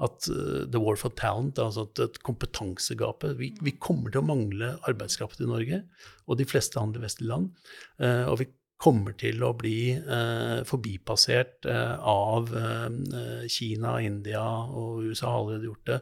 at 0.07 0.29
the 0.70 0.83
war 0.83 0.98
for 1.01 1.14
talent, 1.18 1.59
altså 1.59 1.88
at, 1.88 2.05
at 2.07 2.20
kompetansegapet 2.22 3.35
vi, 3.40 3.51
vi, 3.66 3.75
kommer 3.83 4.14
til 4.14 4.22
å 4.22 4.29
mangle 4.31 4.77
arbeidskraft 4.87 5.42
i 5.42 5.51
Norge 5.51 5.83
og 6.27 6.38
de 6.38 6.46
fleste 6.46 6.79
andre 6.79 7.03
vestlige 7.03 7.33
land. 7.33 7.51
og 7.98 8.38
vi 8.44 8.48
kommer 8.83 9.14
til 9.18 9.42
å 9.47 9.53
bli 9.59 9.95
eh, 9.95 10.61
forbipassert 10.66 11.68
eh, 11.71 11.97
av 12.09 12.53
eh, 12.59 13.49
Kina, 13.51 13.99
India 14.03 14.42
og 14.42 15.05
USA 15.07 15.31
har 15.31 15.42
allerede 15.42 15.71
gjort 15.71 15.92
det 15.92 16.01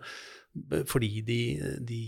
fordi 0.90 1.20
de, 1.22 1.42
de, 1.86 1.98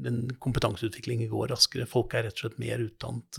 den 0.00 0.22
kompetanseutviklingen 0.40 1.28
går 1.28 1.50
raskere. 1.52 1.84
Folk 1.84 2.14
er 2.16 2.24
rett 2.24 2.38
og 2.38 2.46
slett 2.46 2.62
mer 2.62 2.80
utdannet. 2.80 3.36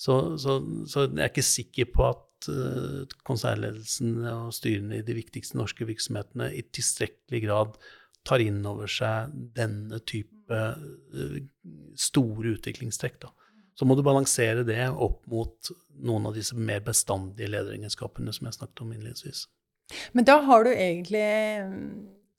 Så, 0.00 0.14
så, 0.40 0.54
så 0.88 1.04
jeg 1.04 1.20
er 1.20 1.28
ikke 1.28 1.44
sikker 1.44 1.90
på 1.92 2.06
at 2.06 2.48
uh, 2.48 3.04
konsernledelsen 3.28 4.24
og 4.30 4.54
styrene 4.56 5.02
i 5.02 5.04
de 5.04 5.18
viktigste 5.18 5.60
norske 5.60 5.84
virksomhetene 5.84 6.48
i 6.56 6.64
tilstrekkelig 6.64 7.42
grad 7.44 7.76
tar 8.24 8.40
inn 8.40 8.64
over 8.72 8.88
seg 8.88 9.36
denne 9.60 10.00
type 10.08 10.62
uh, 10.72 11.38
store 12.08 12.56
utviklingstrekk. 12.56 13.20
Da. 13.26 13.34
Så 13.76 13.84
må 13.84 13.96
du 13.96 14.02
balansere 14.04 14.64
det 14.64 14.80
opp 14.90 15.20
mot 15.28 15.70
noen 16.06 16.30
av 16.30 16.36
disse 16.36 16.56
mer 16.56 16.80
bestandige 16.84 17.50
lederegenskapene 17.52 18.32
som 18.32 18.48
jeg 18.48 18.56
snakket 18.56 18.82
om 18.84 18.94
innledningsvis. 18.94 19.44
Men 20.16 20.26
da 20.26 20.40
har 20.48 20.64
du 20.64 20.72
egentlig 20.72 21.26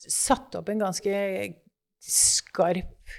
satt 0.02 0.58
opp 0.58 0.70
en 0.70 0.82
ganske 0.82 1.22
skarp 2.04 3.16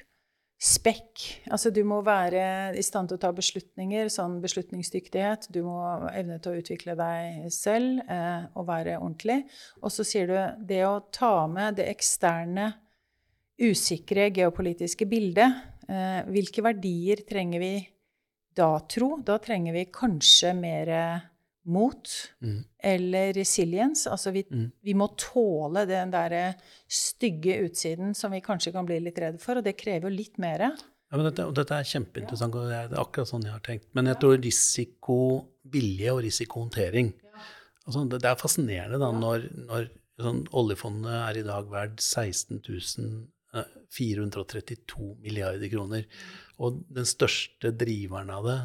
spekk. 0.59 1.23
Altså 1.55 1.71
du 1.71 1.85
må 1.87 2.01
være 2.03 2.75
i 2.79 2.83
stand 2.83 3.11
til 3.11 3.19
å 3.19 3.23
ta 3.23 3.31
beslutninger, 3.35 4.11
sånn 4.11 4.41
beslutningsdyktighet. 4.43 5.47
Du 5.55 5.63
må 5.67 5.79
evne 6.11 6.41
til 6.43 6.53
å 6.55 6.63
utvikle 6.63 6.97
deg 6.99 7.47
selv 7.55 8.03
eh, 8.11 8.49
og 8.59 8.67
være 8.69 8.99
ordentlig. 8.99 9.45
Og 9.83 9.95
så 9.95 10.07
sier 10.07 10.31
du 10.31 10.67
det 10.67 10.83
å 10.89 10.99
ta 11.15 11.47
med 11.51 11.79
det 11.79 11.87
eksterne, 11.93 12.73
usikre 13.59 14.29
geopolitiske 14.35 15.07
bildet. 15.11 15.63
Eh, 15.89 16.21
hvilke 16.31 16.63
verdier 16.67 17.23
trenger 17.27 17.63
vi 17.63 17.73
da, 18.59 18.73
tro? 18.91 19.15
Da 19.25 19.39
trenger 19.43 19.77
vi 19.77 19.89
kanskje 19.95 20.53
mer 20.59 20.93
mot 21.69 22.11
mm. 22.41 22.61
eller 22.91 23.33
resilience. 23.37 24.09
Altså 24.11 24.33
vi, 24.35 24.45
mm. 24.51 24.69
vi, 24.85 24.95
må 24.99 25.11
tåle 25.21 25.85
den 25.89 26.13
der 26.15 26.37
stygge 26.89 27.59
utsiden 27.67 28.15
som 28.17 28.33
vi 28.35 28.43
kanskje 28.45 28.73
kan 28.75 28.89
bli 28.89 29.01
litt 29.05 29.21
redd 29.21 29.41
for, 29.43 29.61
og 29.61 29.67
det 29.67 29.77
krever 29.81 30.09
jo 30.09 30.17
litt 30.17 30.41
mer. 30.43 30.71
Ja, 31.09 31.23
dette, 31.25 31.47
og 31.49 31.55
dette 31.57 31.77
er 31.77 31.89
kjempeinteressant, 31.89 32.57
og 32.57 32.69
det 32.69 32.83
er 32.83 33.01
akkurat 33.01 33.31
sånn 33.31 33.47
jeg 33.47 33.55
har 33.55 33.65
tenkt. 33.65 33.89
Men 33.97 34.11
jeg 34.11 34.21
tror 34.21 34.37
risikovilje 34.45 36.13
og 36.13 36.23
risikohåndtering 36.27 37.15
altså 37.89 38.05
det, 38.05 38.21
det, 38.21 38.29
er 38.29 38.41
fascinerende 38.41 39.01
da, 39.01 39.09
når, 39.17 39.49
når 39.69 39.89
sånn, 40.21 40.45
oljefondet 40.61 41.15
er 41.23 41.41
i 41.41 41.47
dag 41.47 41.71
verdt 41.73 42.03
16 42.05 42.61
432 43.95 45.15
milliarder 45.23 45.71
kroner. 45.73 46.05
Og 46.61 46.83
den 46.93 47.07
største 47.09 47.71
driveren 47.79 48.33
av 48.35 48.45
det 48.45 48.59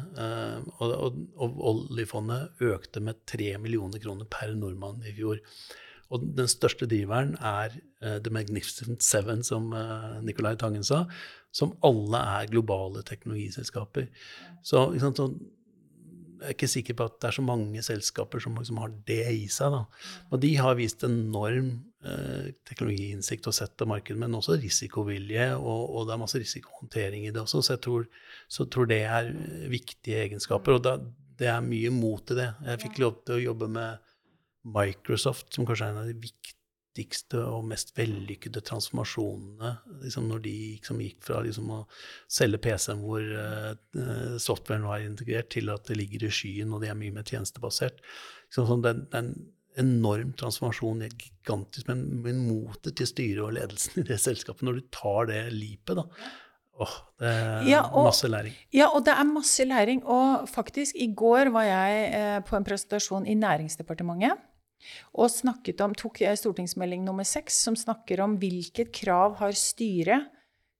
og, 0.82 0.92
og, 0.92 1.20
og 1.38 1.62
oljefondet 1.70 2.62
økte 2.66 3.00
med 3.00 3.22
3 3.30 3.54
millioner 3.62 4.02
kroner 4.02 4.28
per 4.28 4.52
nordmann 4.58 5.00
i 5.06 5.14
fjor. 5.16 5.40
Og 6.12 6.28
den 6.36 6.50
største 6.50 6.86
driveren 6.90 7.34
er 7.40 7.74
uh, 8.04 8.18
The 8.22 8.32
Magnificent 8.34 9.02
Seven, 9.04 9.42
som 9.46 9.72
uh, 9.74 10.20
Nicolai 10.24 10.54
Tangen 10.60 10.84
sa, 10.86 11.04
som 11.54 11.74
alle 11.86 12.20
er 12.38 12.50
globale 12.52 13.04
teknologiselskaper. 13.06 14.10
Så, 14.62 14.86
sant, 15.00 15.20
så, 15.20 15.30
jeg 16.44 16.50
er 16.50 16.56
ikke 16.56 16.68
sikker 16.68 16.98
på 16.98 17.08
at 17.08 17.18
det 17.22 17.30
er 17.30 17.36
så 17.38 17.44
mange 17.46 17.82
selskaper 17.86 18.42
som 18.42 18.58
liksom 18.58 18.80
har 18.82 18.92
det 19.08 19.22
i 19.32 19.46
seg. 19.50 19.72
Da. 19.72 19.84
Og 20.30 20.42
de 20.42 20.52
har 20.60 20.76
vist 20.76 21.06
enorm 21.06 21.70
eh, 21.72 21.78
teknologiinnsikt 22.68 23.46
og 23.48 23.56
sett 23.56 23.80
av 23.80 23.90
markedet, 23.90 24.18
men 24.20 24.36
også 24.36 24.58
risikovilje, 24.60 25.50
og, 25.56 25.82
og, 25.88 26.06
det 26.06 26.14
er 26.14 26.20
masse 26.20 26.40
risikohåndtering 26.40 27.28
i 27.28 27.34
det 27.34 27.42
også. 27.42 27.62
Så 27.64 27.76
jeg 27.76 27.84
tror, 27.86 28.08
så 28.48 28.66
tror 28.68 28.90
det 28.90 29.02
er 29.08 29.30
viktige 29.72 30.24
egenskaper. 30.26 30.76
Og 30.76 30.84
da, 30.84 30.98
det 31.38 31.48
er 31.50 31.64
mye 31.64 31.92
mot 31.94 32.34
i 32.34 32.38
det. 32.38 32.50
Jeg 32.68 32.82
fikk 32.86 33.00
lov 33.02 33.22
til 33.24 33.38
å 33.38 33.44
jobbe 33.50 33.70
med 33.78 34.10
Microsoft, 34.74 35.50
som 35.54 35.66
kanskje 35.68 35.88
er 35.88 35.94
en 35.94 36.02
av 36.02 36.10
de 36.10 36.16
viktigste 36.94 37.40
og 37.42 37.66
mest 37.68 37.90
vellykkede 37.96 38.62
transformasjonene 38.64 39.72
liksom 40.04 40.28
når 40.30 40.44
de 40.44 40.54
liksom 40.76 41.02
gikk 41.02 41.24
fra 41.26 41.40
liksom 41.44 41.72
å 41.74 41.80
selge 42.30 42.60
PC-en 42.64 43.02
hvor 43.02 43.24
uh, 43.24 44.38
softwaren 44.40 44.86
var 44.88 45.04
integrert, 45.04 45.50
til 45.52 45.72
at 45.74 45.88
det 45.90 45.98
ligger 45.98 46.28
i 46.28 46.32
skyen, 46.32 46.72
og 46.72 46.84
det 46.84 46.92
er 46.92 46.98
mye 46.98 47.16
mer 47.16 47.26
tjenestebasert. 47.28 48.00
Liksom 48.48 48.70
sånn, 48.70 48.86
den, 48.86 49.04
det, 49.10 49.20
er 49.20 49.26
en 49.26 49.34
enorm 49.80 50.32
transformasjon, 50.38 51.04
gigantisk, 51.10 51.88
men, 51.90 52.06
men 52.24 52.44
motet 52.46 52.96
til 53.00 53.10
styret 53.10 53.42
og 53.44 53.54
ledelsen 53.56 54.02
i 54.02 54.08
det 54.08 54.20
selskapet, 54.22 54.66
når 54.66 54.78
du 54.78 54.88
tar 54.94 55.30
det 55.30 55.42
lipet, 55.54 55.98
da. 56.00 56.06
Åh, 56.74 56.94
det 57.22 57.30
er 57.30 57.68
ja, 57.70 57.82
og, 57.86 58.08
masse 58.08 58.28
læring. 58.30 58.54
Ja, 58.74 58.88
og 58.90 59.04
det 59.06 59.14
er 59.14 59.28
masse 59.28 59.64
læring. 59.66 60.00
Og 60.10 60.48
faktisk, 60.50 60.96
i 60.98 61.06
går 61.14 61.52
var 61.54 61.68
jeg 61.68 62.00
eh, 62.18 62.40
på 62.46 62.58
en 62.58 62.66
presentasjon 62.66 63.28
i 63.30 63.36
Næringsdepartementet. 63.38 64.42
Og 65.14 65.30
snakket 65.30 65.80
om, 65.80 65.94
tok 65.96 66.18
stortingsmelding 66.36 67.04
nummer 67.06 67.24
seks, 67.24 67.62
som 67.64 67.76
snakker 67.78 68.20
om 68.24 68.34
hvilket 68.42 68.90
krav 68.92 69.38
har 69.38 69.54
styret 69.56 70.26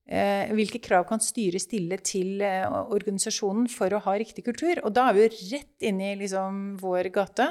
eh, 0.05 0.51
Hvilke 0.53 0.81
krav 0.83 1.07
kan 1.09 1.23
styret 1.23 1.63
stille 1.63 1.97
til 2.05 2.43
eh, 2.45 2.67
organisasjonen 2.69 3.69
for 3.71 3.95
å 3.95 4.03
ha 4.05 4.17
riktig 4.19 4.45
kultur? 4.45 4.83
Og 4.83 4.93
da 4.93 5.09
er 5.09 5.17
vi 5.17 5.25
jo 5.25 5.33
rett 5.55 5.89
inne 5.89 6.11
i 6.11 6.19
liksom, 6.19 6.75
vår 6.83 7.09
gate. 7.15 7.49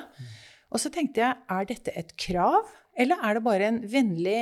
Og 0.74 0.82
så 0.82 0.90
tenkte 0.90 1.22
jeg, 1.22 1.38
er 1.54 1.68
dette 1.70 1.94
et 1.94 2.10
krav, 2.18 2.66
eller 2.98 3.20
er 3.22 3.36
det 3.36 3.44
bare 3.46 3.68
en 3.70 3.80
vennlig 3.90 4.38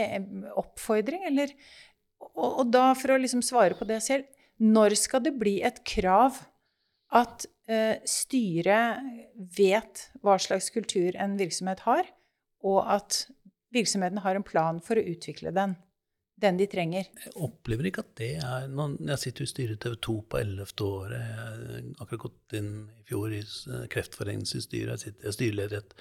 oppfordring? 0.61 1.27
Eller, 1.29 1.53
og, 2.33 2.49
og, 2.49 2.65
da, 2.73 2.87
for 2.97 3.15
å 3.15 3.21
liksom 3.21 3.45
svare 3.45 3.77
på 3.77 3.89
det 3.89 4.01
selv, 4.05 4.25
når 4.63 4.97
skal 5.01 5.25
det 5.27 5.35
bli 5.37 5.59
et 5.65 5.83
krav 5.89 6.39
at 7.13 7.45
eh, 7.69 8.01
styret 8.09 9.05
vet 9.59 10.07
hva 10.25 10.39
slags 10.41 10.71
kultur 10.73 11.17
en 11.21 11.37
virksomhet 11.41 11.85
har, 11.85 12.09
og 12.65 12.81
at 12.95 13.25
virksomheten 13.75 14.23
har 14.25 14.39
en 14.39 14.47
plan 14.47 14.81
for 14.85 14.97
å 14.97 15.05
utvikle 15.13 15.53
den. 15.53 15.77
Den 16.43 16.59
de 16.59 16.67
trenger. 16.67 17.07
Jeg 17.23 17.33
opplever 17.47 17.87
ikke 17.87 18.03
at 18.03 18.15
det 18.19 18.33
er 18.43 18.69
noen, 18.73 18.97
Jeg 19.07 19.23
sitter 19.23 19.45
jo 19.45 19.49
i 19.49 19.53
styret 19.53 19.83
TV 19.85 19.97
2 20.03 20.15
på 20.27 20.41
11. 20.41 20.73
året. 20.89 21.19
Jeg 21.23 21.37
har 21.39 21.83
akkurat 22.03 22.25
gått 22.25 22.57
inn 22.59 22.71
i 22.91 23.05
fjor 23.07 23.35
i 23.37 23.43
Kreftforeningens 23.93 24.57
styre. 24.67 24.97
Jeg, 24.97 25.05
sitter, 25.05 25.29
jeg 25.29 25.37
styreleder 25.39 25.83
et 25.83 25.95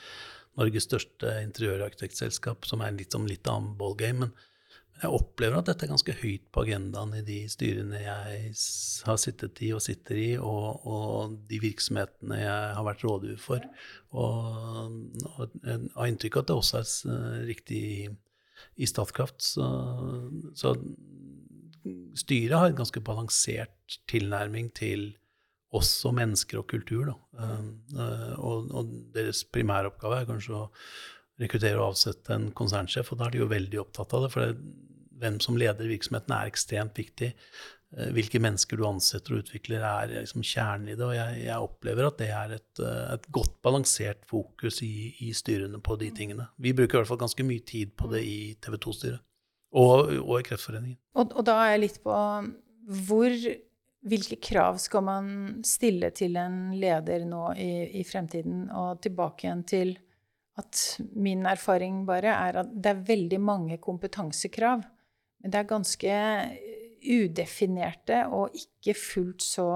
Norges 0.60 0.88
største 0.90 1.36
interiørarkitektselskap, 1.46 2.66
som 2.68 2.82
er 2.84 2.96
litt 2.98 3.14
som 3.14 3.28
litt 3.30 3.48
annen 3.48 3.76
ballgame. 3.80 4.32
Men 4.92 5.06
jeg 5.06 5.14
opplever 5.16 5.62
at 5.62 5.70
dette 5.70 5.86
er 5.86 5.94
ganske 5.94 6.16
høyt 6.24 6.50
på 6.54 6.66
agendaen 6.66 7.14
i 7.18 7.24
de 7.26 7.38
styrene 7.50 8.02
jeg 8.02 8.42
har 9.08 9.22
sittet 9.22 9.62
i 9.66 9.72
og 9.78 9.82
sitter 9.86 10.20
i, 10.20 10.32
og, 10.38 10.84
og 10.90 11.38
de 11.50 11.62
virksomhetene 11.64 12.42
jeg 12.42 12.76
har 12.78 12.90
vært 12.90 13.06
rådgiver 13.08 13.40
for. 13.42 13.70
Og, 14.12 15.00
og 15.38 15.56
jeg 15.64 15.88
har 15.96 16.12
inntrykk 16.12 16.42
av 16.42 16.44
at 16.44 16.52
det 16.52 16.60
også 16.60 16.84
er 16.84 17.48
riktig 17.48 17.86
i, 18.76 18.88
Statkraft. 18.90 19.40
Så, 19.44 19.68
så, 20.58 20.76
styret 22.18 22.58
har 22.58 22.70
en 22.70 22.80
ganske 22.82 23.02
balansert 23.04 24.00
tilnærming 24.12 24.70
til 24.78 25.12
som 25.88 26.18
mennesker 26.20 26.60
og 26.60 26.68
kultur. 26.68 27.08
Da. 27.08 27.50
Og, 28.38 28.72
og 28.76 28.96
deres 29.16 29.46
primæroppgave 29.48 30.20
er 30.20 30.30
kanskje 30.30 30.58
å 30.58 30.66
rekruttere 31.42 31.80
og 31.80 31.94
avsette 31.94 32.36
en 32.36 32.50
konsernsjef, 32.56 33.14
og 33.14 33.22
da 33.22 33.28
er 33.28 33.36
de 33.36 33.42
jo 33.42 33.52
veldig 33.52 33.80
opptatt 33.82 34.14
av 34.18 34.26
det. 34.26 34.32
For 34.34 34.44
det, 34.44 34.74
hvem 35.22 35.40
som 35.44 35.58
leder 35.60 35.90
virksomheten, 35.90 36.34
er 36.36 36.52
ekstremt 36.52 37.00
viktig. 37.00 37.32
Eh, 37.98 38.12
hvilke 38.16 38.40
mennesker 38.40 38.80
du 38.80 38.86
ansetter 38.88 39.36
og 39.36 39.44
utvikler, 39.44 39.84
er 39.84 40.14
liksom 40.22 40.46
kjernen 40.48 40.94
i 40.94 40.96
det. 40.96 41.04
Og 41.08 41.16
jeg, 41.16 41.42
jeg, 41.44 41.58
opplever 41.66 42.08
at 42.08 42.22
det 42.22 42.30
er 42.36 42.54
et, 42.60 42.84
eh, 42.84 43.02
et 43.18 43.28
godt 43.36 43.58
balansert 43.66 44.24
fokus 44.30 44.80
i, 44.86 45.12
i, 45.26 45.32
styrene 45.36 45.82
på 45.84 45.98
de 46.00 46.12
tingene. 46.16 46.48
Vi 46.62 46.76
bruker 46.78 46.98
i 46.98 47.02
hvert 47.02 47.12
fall 47.12 47.24
ganske 47.26 47.48
mye 47.48 47.66
tid 47.68 47.92
på 48.00 48.12
det 48.14 48.24
i 48.28 48.38
TV 48.64 48.80
2-styret. 48.80 49.26
Og, 49.72 50.10
og, 50.20 50.38
i 50.40 50.44
Kreftforeningen. 50.44 50.98
Og, 51.16 51.30
og, 51.32 51.44
da 51.48 51.58
er 51.64 51.76
jeg 51.76 51.86
litt 51.88 52.02
på 52.04 52.16
hvor 53.08 53.36
Hvilke 54.02 54.40
krav 54.42 54.80
skal 54.82 55.04
man 55.06 55.26
stille 55.62 56.08
til 56.18 56.34
en 56.42 56.72
leder 56.74 57.22
nå 57.30 57.52
i, 57.54 58.00
i 58.00 58.02
fremtiden? 58.02 58.64
Og 58.74 58.98
tilbake 59.06 59.46
igjen 59.46 59.62
til 59.70 59.92
at 60.58 60.80
min 61.14 61.46
erfaring 61.46 62.00
bare 62.08 62.34
er 62.34 62.58
at 62.64 62.72
det 62.74 62.96
er 62.96 63.04
veldig 63.12 63.40
mange 63.46 63.78
kompetansekrav. 63.78 64.82
Men 65.38 65.54
det 65.54 65.60
er 65.60 65.70
ganske 65.70 66.16
udefinerte 67.02 68.24
og 68.30 68.56
ikke 68.58 68.96
fullt 68.98 69.46
så 69.46 69.68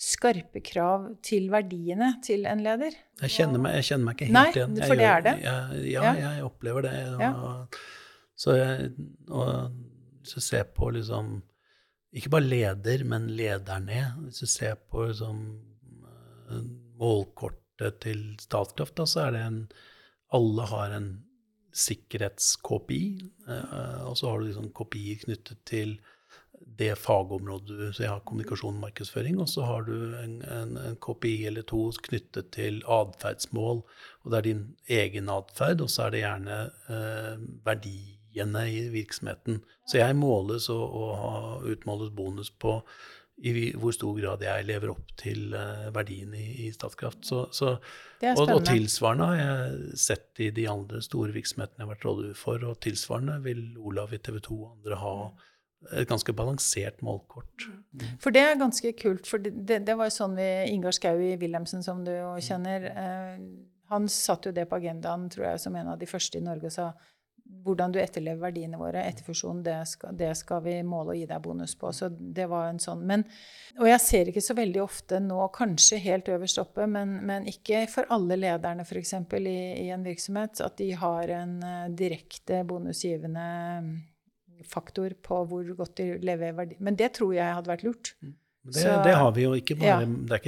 skarpe 0.00 0.62
krav 0.64 1.10
til 1.24 1.50
verdiene 1.52 2.14
til 2.24 2.46
en 2.48 2.62
leder. 2.64 2.94
Jeg 3.20 3.34
kjenner 3.34 3.60
meg, 3.60 3.76
jeg 3.80 3.90
kjenner 3.90 4.06
meg 4.06 4.16
ikke 4.16 4.28
helt 4.30 4.36
Nei, 4.38 4.46
igjen. 4.54 4.74
Nei, 4.78 4.88
for 4.88 5.00
det 5.00 5.08
er 5.10 5.24
det. 5.26 5.34
Jeg, 5.44 5.80
ja, 5.92 6.12
jeg 6.16 6.44
opplever 6.46 6.86
det. 6.86 6.94
Og, 7.12 7.24
ja. 7.26 7.32
Så 8.40 8.56
jeg, 8.56 8.90
og, 9.28 9.74
hvis 10.22 10.36
du 10.36 10.44
ser 10.44 10.68
på 10.76 10.90
liksom 10.96 11.40
Ikke 12.16 12.32
bare 12.32 12.48
leder, 12.48 13.04
men 13.06 13.28
lederne. 13.38 14.00
Hvis 14.24 14.40
du 14.42 14.48
ser 14.50 14.80
på 14.90 15.04
liksom, 15.12 15.42
eh, 16.50 16.62
målkortet 16.98 18.00
til 18.02 18.24
Statkraft, 18.42 18.96
da, 18.98 19.06
så 19.06 19.28
er 19.28 19.36
det 19.36 19.42
en 19.46 19.60
Alle 20.34 20.66
har 20.72 20.96
en 20.96 21.10
sikkerhets-KPI, 21.70 23.04
eh, 23.46 24.00
og 24.08 24.16
så 24.18 24.30
har 24.30 24.40
du 24.40 24.48
liksom 24.48 24.72
kopier 24.74 25.20
knyttet 25.22 25.60
til 25.68 26.00
det 26.80 26.90
fagområdet 26.98 27.76
du 27.78 27.92
Så 27.92 28.04
jeg 28.04 28.12
har 28.12 28.24
kommunikasjon 28.26 28.78
og 28.78 28.84
markedsføring, 28.86 29.38
og 29.42 29.48
så 29.52 29.66
har 29.68 29.86
du 29.88 29.94
en, 30.18 30.40
en, 30.42 30.76
en 30.80 30.98
KPI 31.02 31.46
eller 31.50 31.66
to 31.68 31.82
knyttet 32.08 32.50
til 32.56 32.80
atferdsmål. 32.88 33.82
Og 34.24 34.32
det 34.32 34.38
er 34.38 34.48
din 34.48 34.64
egen 34.88 35.30
atferd, 35.32 35.84
og 35.84 35.92
så 35.92 36.06
er 36.06 36.14
det 36.14 36.24
gjerne 36.24 36.58
eh, 36.96 37.46
verdiene 37.66 38.66
i 38.72 38.82
virksomheten. 38.94 39.62
Så 39.88 40.00
jeg 40.00 40.18
måles 40.18 40.68
og, 40.72 40.84
og 41.04 41.70
utmåles 41.70 42.12
bonus 42.16 42.50
på 42.50 42.80
i 43.40 43.70
hvor 43.80 43.94
stor 43.96 44.16
grad 44.18 44.42
jeg 44.44 44.66
lever 44.68 44.92
opp 44.92 45.12
til 45.20 45.54
uh, 45.56 45.88
verdiene 45.94 46.36
i, 46.36 46.66
i 46.66 46.72
Statkraft. 46.74 47.22
Så, 47.24 47.46
så, 47.56 47.76
og, 48.34 48.42
og, 48.44 48.58
tilsvarende 48.68 49.28
har 49.30 49.38
jeg 49.40 50.00
sett 50.02 50.42
i 50.44 50.50
de 50.54 50.66
andre 50.68 51.00
store 51.04 51.32
virksomhetene 51.32 51.80
jeg 51.80 51.88
har 51.88 51.94
vært 51.94 52.04
rådgiver 52.08 52.36
for, 52.36 52.66
og 52.68 52.80
tilsvarende 52.84 53.38
vil 53.46 53.62
Olav 53.80 54.12
i 54.12 54.20
TV 54.20 54.42
2 54.44 54.58
og 54.58 54.74
andre 54.74 55.00
ha 55.00 55.14
et 55.88 56.08
ganske 56.08 56.32
balansert 56.36 57.00
målkort. 57.04 57.66
Mm. 57.94 58.04
For 58.20 58.34
det 58.34 58.42
er 58.44 58.58
ganske 58.60 58.92
kult, 58.98 59.28
for 59.28 59.42
det, 59.42 59.54
det, 59.68 59.80
det 59.88 59.96
var 59.98 60.10
jo 60.10 60.16
sånn 60.18 60.36
vi 60.38 60.48
Ingar 60.74 60.94
Skau 60.96 61.16
i 61.24 61.36
Wilhelmsen, 61.40 61.84
som 61.86 62.02
du 62.04 62.12
jo 62.12 62.34
kjenner, 62.44 62.90
eh, 62.90 63.38
han 63.90 64.10
satte 64.12 64.50
jo 64.50 64.56
det 64.56 64.68
på 64.70 64.78
agendaen, 64.78 65.30
tror 65.32 65.50
jeg, 65.52 65.64
som 65.64 65.76
en 65.76 65.94
av 65.94 65.98
de 65.98 66.08
første 66.10 66.38
i 66.38 66.44
Norge 66.44 66.70
og 66.70 66.76
sa 66.76 66.90
hvordan 67.64 67.92
du 67.92 67.98
etterlever 68.00 68.40
verdiene 68.44 68.78
våre. 68.78 69.02
Etterfusjon, 69.08 69.62
det 69.66 69.76
skal, 69.90 70.14
det 70.16 70.30
skal, 70.38 70.62
vi 70.64 70.76
måle 70.86 71.14
og 71.14 71.18
gi 71.18 71.26
deg 71.28 71.42
bonus 71.44 71.74
på. 71.78 71.90
Så 71.96 72.08
det 72.10 72.46
var 72.50 72.68
en 72.70 72.78
sånn. 72.82 73.02
Men, 73.08 73.24
og 73.80 73.88
jeg 73.88 74.02
ser 74.04 74.30
ikke 74.30 74.44
så 74.44 74.56
veldig 74.58 74.82
ofte 74.84 75.20
nå, 75.24 75.40
kanskje 75.56 76.00
helt 76.04 76.30
øverst 76.30 76.60
oppe, 76.62 76.86
men, 76.90 77.18
men 77.26 77.48
ikke 77.50 77.82
for 77.90 78.08
alle 78.14 78.38
lederne 78.38 78.86
f.eks. 78.86 79.16
I, 79.40 79.56
i 79.82 79.88
en 79.94 80.06
virksomhet, 80.06 80.62
at 80.64 80.78
de 80.78 80.92
har 81.00 81.34
en 81.40 81.58
uh, 81.64 81.90
direkte 81.96 82.62
bonusgivende 82.68 83.48
mm, 83.82 83.92
faktor 84.66 85.14
på 85.22 85.42
hvor 85.50 85.74
godt 85.78 85.96
de 86.00 86.12
lever 86.22 86.54
verdi. 86.56 86.78
Men 86.80 86.98
det 86.98 87.12
tror 87.18 87.34
jeg 87.36 87.56
hadde 87.56 87.72
vært 87.72 87.84
lurt. 87.86 88.14
Det, 88.20 88.34
Det, 88.62 88.82
det, 89.04 89.14
har 89.16 89.30
vi 89.32 89.44
jo. 89.46 89.54
Ikke 89.56 89.76
bare, 89.80 90.02
ja. 90.02 90.06
Det 90.06 90.36
er 90.36 90.42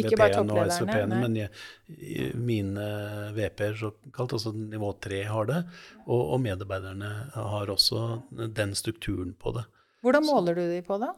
ikke 0.00 0.16
bare 0.16 0.38
EVP-en 0.40 0.52
og 0.54 0.70
SVP-ene, 0.72 1.18
men 1.20 1.36
jeg, 1.36 1.50
mine 2.40 2.86
VP-er, 3.36 3.76
såkalt, 3.76 4.32
altså 4.38 4.54
nivå 4.56 4.94
3, 5.04 5.18
har 5.28 5.50
det. 5.50 5.58
Og, 6.06 6.22
og, 6.22 6.38
medarbeiderne 6.40 7.10
har 7.34 7.74
også 7.74 8.22
den 8.56 8.72
strukturen 8.78 9.34
på 9.36 9.52
det. 9.58 9.66
Hvordan 10.00 10.24
måler 10.24 10.56
du 10.56 10.62
de 10.64 10.80
på 10.84 10.96
da? 11.00 11.10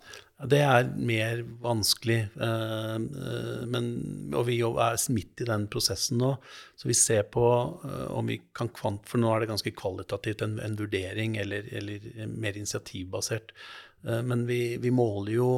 Det 0.51 0.59
er 0.67 0.89
mer 0.99 1.45
vanskelig. 1.63 2.19
Eh, 2.35 2.97
eh, 2.97 3.61
men, 3.71 3.87
og 4.35 4.49
vi 4.49 4.57
er 4.59 4.99
midt 5.15 5.45
i 5.45 5.47
den 5.47 5.69
prosessen 5.71 6.19
nå. 6.19 6.33
Så 6.75 6.91
vi 6.91 6.97
ser 6.99 7.29
på 7.31 7.47
eh, 7.87 8.09
om 8.11 8.27
vi 8.31 8.41
kan 8.57 8.73
kvant... 8.75 9.07
For 9.07 9.23
nå 9.23 9.31
er 9.31 9.45
det 9.45 9.53
ganske 9.53 9.75
kvalitativt 9.79 10.43
en, 10.43 10.59
en 10.65 10.75
vurdering, 10.79 11.39
eller, 11.39 11.69
eller 11.71 12.27
mer 12.27 12.59
initiativbasert. 12.59 13.55
Men 14.03 14.49
vi, 14.49 14.81
vi, 14.83 14.91
måler 14.91 15.31
jo 15.31 15.49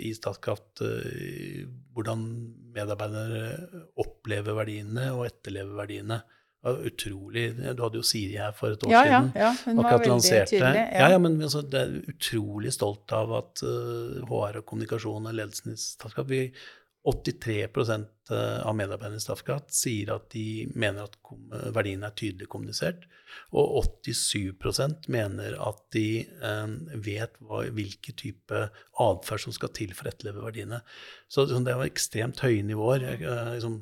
i 0.00 0.14
Statkraft 0.16 0.80
hvordan 1.92 2.22
medarbeidere 2.72 3.50
opplever 4.00 4.56
verdiene 4.56 5.10
og 5.12 5.26
etterlever 5.26 5.76
verdiene. 5.82 6.16
Utrolig 6.86 7.44
Du 7.76 7.82
hadde 7.82 8.00
jo 8.00 8.06
Siri 8.06 8.36
her 8.40 8.52
for 8.56 8.74
et 8.74 8.86
år 8.86 8.90
Ja, 8.92 9.02
ja, 9.06 9.20
siden. 9.20 9.32
ja. 9.42 9.50
Hun 9.64 9.82
var 9.82 9.98
veldig 9.98 10.12
lanserte. 10.14 10.50
tydelig. 10.50 10.86
Ja, 10.92 11.10
ja, 11.14 11.18
men 11.18 11.38
altså, 11.42 11.62
det 11.62 11.80
er 11.82 11.94
utrolig 12.14 12.72
stolt 12.74 13.12
av 13.12 13.36
at 13.42 13.62
uh, 13.62 14.24
HR 14.26 14.60
og 14.62 14.66
kommunikasjon 14.66 15.30
og 15.30 15.38
ledelsen 15.38 15.72
i 15.74 15.78
Statkraft 15.80 16.30
vi, 16.32 16.42
83% 17.06 18.32
av 18.66 18.74
medarbeiderne 18.74 19.20
i 19.20 19.22
Statkraft 19.22 19.70
sier 19.70 20.10
at 20.16 20.24
de 20.34 20.66
mener 20.74 21.04
at 21.06 21.14
verdiene 21.74 22.08
er 22.08 22.16
tydelig 22.18 22.48
kommunisert. 22.50 23.04
Og 23.54 23.76
87% 24.10 25.06
mener 25.14 25.54
at 25.62 25.82
de 25.94 26.24
eh, 26.24 26.72
vet 27.06 27.36
hva, 27.46 27.62
hvilke 27.76 28.14
type 28.18 28.62
atferd 29.02 29.44
som 29.44 29.54
skal 29.54 29.70
til 29.76 29.94
for 29.94 30.08
å 30.08 30.10
etterleve 30.10 30.42
verdiene. 30.48 30.80
Så, 31.30 31.46
så 31.46 31.60
det 31.62 31.76
var 31.78 31.86
ekstremt 31.86 32.42
høye 32.42 32.64
nivåer. 32.66 33.06
Jeg, 33.12 33.22
eh, 33.22 33.52
liksom, 33.54 33.78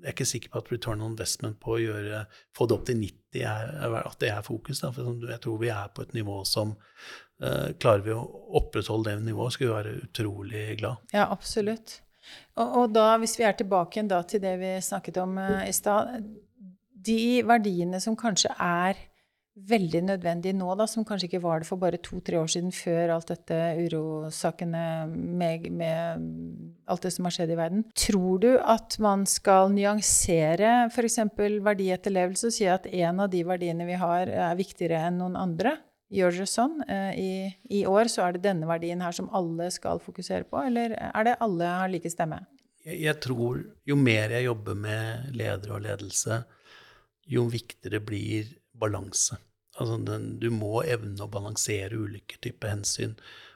jeg 0.00 0.08
er 0.08 0.14
ikke 0.14 0.28
sikker 0.28 0.52
på 0.52 0.60
at 0.62 0.70
return 0.72 1.02
on 1.04 1.12
investment 1.12 1.58
på 1.60 1.74
å 1.74 1.80
gjøre, 1.80 2.22
få 2.56 2.66
det 2.68 2.76
opp 2.76 2.86
til 2.88 3.00
90 3.02 3.42
er, 3.46 3.72
at 4.00 4.20
det 4.22 4.30
er 4.32 4.44
fokus. 4.46 4.80
Da. 4.80 4.92
For 4.96 5.26
jeg 5.28 5.42
tror 5.44 5.58
vi 5.60 5.72
er 5.74 5.90
på 5.94 6.04
et 6.06 6.14
nivå 6.16 6.40
som 6.48 6.72
uh, 6.74 7.68
Klarer 7.80 8.06
vi 8.06 8.14
å 8.16 8.22
opprettholde 8.60 9.12
det 9.12 9.28
nivået, 9.28 9.56
skal 9.56 9.66
vi 9.66 9.74
være 9.74 9.96
utrolig 10.06 10.64
glad. 10.80 11.04
Ja, 11.12 11.28
absolutt. 11.28 12.00
Og, 12.56 12.64
og, 12.66 12.86
da, 12.96 13.12
hvis 13.20 13.36
vi 13.40 13.46
er 13.48 13.56
tilbake 13.58 14.04
da 14.08 14.22
til 14.28 14.42
det 14.42 14.56
vi 14.60 14.72
snakket 14.84 15.20
om 15.22 15.38
uh, 15.40 15.62
i 15.66 15.72
stad 15.74 16.20
De 17.00 17.20
verdiene 17.48 18.00
som 18.00 18.16
kanskje 18.18 18.52
er 18.56 18.98
veldig 19.68 20.02
nødvendig 20.08 20.52
nå, 20.56 20.68
da, 20.78 20.86
som 20.90 21.04
kanskje 21.06 21.28
ikke 21.28 21.42
var 21.44 21.62
det 21.62 21.68
for 21.68 21.80
bare 21.80 22.00
to-tre 22.02 22.38
år 22.40 22.48
siden, 22.50 22.72
før 22.74 23.14
alt 23.16 23.32
dette 23.32 23.58
urosakene 23.80 24.84
med, 25.10 25.68
med, 25.74 26.24
alt 26.90 27.04
det 27.06 27.12
som 27.14 27.28
har 27.28 27.34
skjedd 27.36 27.52
i 27.54 27.58
verden. 27.58 27.84
Tror 27.98 28.40
du 28.42 28.50
at 28.58 28.96
man 29.02 29.26
skal 29.28 29.72
nyansere 29.74 30.88
f.eks. 30.88 31.20
verdietterlevelse 31.66 32.50
og 32.50 32.56
si 32.56 32.68
at 32.70 32.88
en 32.90 33.24
av 33.26 33.30
de 33.32 33.44
verdiene 33.46 33.88
vi 33.88 33.98
har, 34.00 34.30
er 34.30 34.58
viktigere 34.58 35.04
enn 35.08 35.20
noen 35.22 35.38
andre? 35.40 35.76
Gjør 36.10 36.40
dere 36.40 36.50
sånn? 36.50 36.80
Eh, 36.90 37.10
I, 37.22 37.32
I, 37.70 37.84
år 37.86 38.10
så 38.10 38.24
er 38.24 38.34
det 38.34 38.46
denne 38.48 38.66
verdien 38.66 39.02
her 39.04 39.14
som 39.14 39.30
alle 39.36 39.68
skal 39.70 40.02
fokusere 40.02 40.48
på, 40.50 40.58
eller 40.66 40.96
er 40.98 41.28
det 41.28 41.36
alle 41.44 41.68
har 41.82 41.92
like 41.92 42.10
stemme? 42.10 42.40
Jeg, 42.82 42.98
jeg 43.04 43.20
tror 43.22 43.60
jo 43.86 43.98
mer 43.98 44.34
jeg 44.34 44.48
jobber 44.48 44.80
med 44.88 45.36
ledere 45.38 45.76
og 45.76 45.84
ledelse, 45.86 46.40
jo 47.30 47.46
viktigere 47.52 48.02
blir 48.02 48.50
balanse. 48.74 49.38
Altså 49.80 49.96
den, 50.04 50.34
du 50.42 50.50
må 50.52 50.82
evne 50.84 51.24
å 51.24 51.30
balansere 51.32 51.98
ulike 51.98 52.40
typer 52.44 52.74
hensyn. 52.74 53.14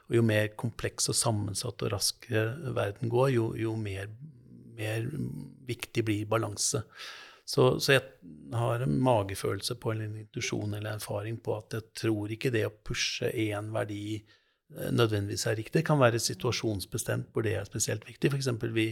Og 0.09 0.19
jo 0.19 0.23
mer 0.25 0.51
kompleks 0.57 1.09
og 1.09 1.17
sammensatt 1.17 1.81
og 1.85 1.93
raskere 1.93 2.73
verden 2.75 3.11
går, 3.11 3.29
jo, 3.35 3.45
jo 3.57 3.75
mer, 3.79 4.09
mer, 4.77 5.05
viktig 5.65 6.05
blir 6.05 6.29
balanse. 6.29 6.83
Så, 7.45 7.75
så, 7.77 7.93
jeg 7.93 8.03
har 8.57 8.81
en 8.81 8.97
magefølelse 9.05 9.77
på 9.81 9.93
eller 9.93 10.09
en 10.09 10.23
intuisjon 10.23 10.73
eller 10.73 10.97
erfaring 10.97 11.37
på 11.45 11.59
at 11.59 11.77
jeg 11.77 11.91
tror 12.01 12.33
ikke 12.33 12.51
det 12.53 12.65
å 12.65 12.73
pushe 12.73 13.29
én 13.29 13.69
verdi 13.73 14.17
eh, 14.17 14.89
nødvendigvis 14.89 15.45
er 15.49 15.57
riktig. 15.61 15.79
Det 15.79 15.87
kan 15.89 16.01
være 16.01 16.21
situasjonsbestemt 16.21 17.29
hvor 17.33 17.45
det 17.45 17.53
er 17.59 17.69
spesielt 17.69 18.05
viktig. 18.09 18.33
F.eks. 18.33 18.49
vi 18.73 18.87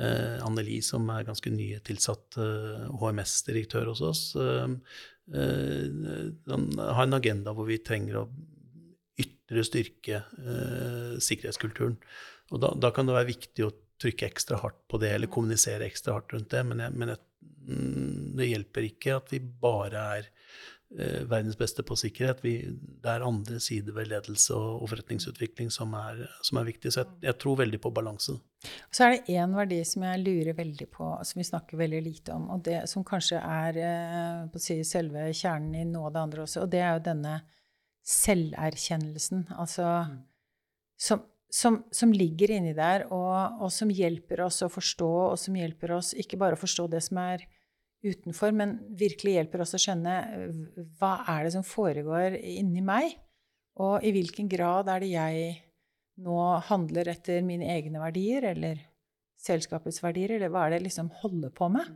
eh, 0.00 0.44
Anneli, 0.44 0.80
som 0.84 1.08
er 1.12 1.28
ganske 1.28 1.52
nytilsatt 1.52 2.40
eh, 2.40 2.88
HMS-direktør 3.00 3.92
hos 3.92 4.04
oss, 4.04 4.24
eh, 4.40 4.68
eh, 5.34 6.92
har 6.94 7.02
en 7.06 7.18
agenda 7.18 7.54
hvor 7.56 7.68
vi 7.68 7.80
trenger 7.82 8.22
å 8.22 8.28
ytre 9.20 9.64
styrke 9.66 10.22
eh, 10.22 11.16
sikkerhetskulturen. 11.22 11.96
Og 12.54 12.62
da, 12.62 12.72
da, 12.78 12.92
kan 12.94 13.08
det 13.08 13.16
være 13.16 13.32
viktig 13.32 13.66
å 13.66 13.74
trykke 14.02 14.28
ekstra 14.28 14.60
hardt 14.60 14.82
på 14.90 15.00
det, 15.02 15.14
eller 15.16 15.32
kommunisere 15.32 15.86
ekstra 15.88 16.18
hardt 16.18 16.34
rundt 16.34 16.52
det. 16.52 16.62
Men, 16.68 16.82
jeg, 16.84 16.96
men 16.98 17.14
jeg, 17.14 17.22
mm, 17.66 18.34
det 18.38 18.50
hjelper 18.50 18.90
ikke 18.90 19.16
at 19.20 19.32
vi 19.34 19.40
bare 19.40 20.04
er 20.18 20.28
verdens 20.88 21.56
beste 21.58 21.82
på 21.82 21.96
sikkerhet. 21.98 22.42
Vi, 22.44 22.52
det 23.02 23.10
er 23.10 23.24
andre 23.26 23.58
sider 23.60 23.94
ved 23.96 24.06
ledelse 24.12 24.54
og, 24.54 24.84
og 24.84 24.90
forretningsutvikling 24.92 25.72
som 25.74 25.94
er, 25.98 26.22
som 26.46 26.60
er 26.60 26.68
viktig. 26.68 26.92
Så 26.94 27.02
jeg, 27.02 27.10
jeg, 27.26 27.38
tror 27.42 27.58
veldig 27.60 27.80
på 27.82 27.90
balanse. 27.94 28.36
Så 28.94 29.06
er 29.06 29.16
det 29.16 29.34
én 29.34 29.56
verdi 29.56 29.80
som 29.86 30.06
jeg 30.06 30.22
lurer 30.22 30.56
veldig 30.56 30.88
på, 30.94 31.10
som 31.26 31.42
vi 31.42 31.48
snakker 31.48 31.80
veldig 31.80 32.02
lite 32.06 32.36
om, 32.36 32.48
og 32.54 32.62
det 32.66 32.84
som 32.90 33.04
kanskje 33.06 33.42
er 33.42 33.80
eh, 33.82 34.62
si, 34.62 34.78
selve 34.86 35.28
kjernen 35.34 35.74
i 35.82 35.84
noe 35.90 36.08
av 36.08 36.16
det 36.16 36.22
andre 36.22 36.46
også, 36.46 36.64
og 36.64 36.72
det 36.72 36.82
er 36.82 36.96
jo 36.96 37.04
denne 37.10 37.36
selverkjennelsen. 38.06 39.48
Altså 39.58 39.90
som, 40.96 41.22
som, 41.50 41.82
som, 41.90 42.12
ligger 42.14 42.54
inni 42.56 42.72
der, 42.76 43.08
og, 43.12 43.60
og, 43.60 43.70
som 43.74 43.90
hjelper 43.92 44.46
oss 44.46 44.62
å 44.64 44.70
forstå, 44.72 45.12
og 45.32 45.38
som 45.40 45.58
hjelper 45.58 45.96
oss 45.98 46.14
ikke 46.16 46.38
bare 46.40 46.56
å 46.56 46.62
forstå 46.62 46.88
det 46.94 47.02
som 47.04 47.20
er 47.22 47.44
utenfor, 48.06 48.54
men 48.56 48.76
virkelig 48.98 49.36
hjelper 49.36 49.62
oss 49.64 49.76
å 49.76 49.80
skjønne 49.80 50.16
hva 51.00 51.12
er 51.32 51.46
det 51.46 51.54
som 51.56 51.66
foregår 51.66 52.38
inni 52.38 52.82
meg, 52.84 53.16
og 53.82 54.04
i 54.06 54.12
hvilken 54.14 54.48
grad 54.48 54.88
er 54.92 55.04
det 55.04 55.12
jeg 55.12 55.54
nå 56.24 56.36
handler 56.70 57.10
etter 57.12 57.42
mine 57.44 57.68
egne 57.74 58.00
verdier, 58.00 58.46
eller 58.54 58.80
selskapets 59.42 60.00
verdier, 60.04 60.36
eller 60.36 60.52
hva 60.52 60.64
er 60.64 60.72
det 60.72 60.80
jeg 60.80 60.88
liksom 60.88 61.10
holder 61.22 61.52
på 61.54 61.68
med? 61.72 61.90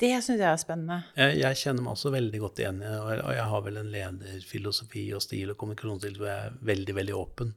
Det 0.00 0.10
syns 0.22 0.40
jeg 0.40 0.50
er 0.50 0.58
spennende. 0.58 1.00
Jeg, 1.14 1.36
jeg, 1.38 1.58
kjenner 1.60 1.84
meg 1.86 1.94
også 1.94 2.10
veldig 2.14 2.38
godt 2.42 2.60
igjen 2.62 2.80
og 2.82 3.10
jeg 3.14 3.44
har 3.50 3.60
vel 3.62 3.76
en 3.78 3.92
lederfilosofi 3.92 5.04
og 5.14 5.22
stil 5.22 5.52
og 5.52 5.58
kommunikasjonsstil 5.60 6.16
hvor 6.18 6.30
jeg 6.30 6.48
er 6.48 6.56
veldig, 6.72 6.96
veldig 6.98 7.14
åpen. 7.18 7.52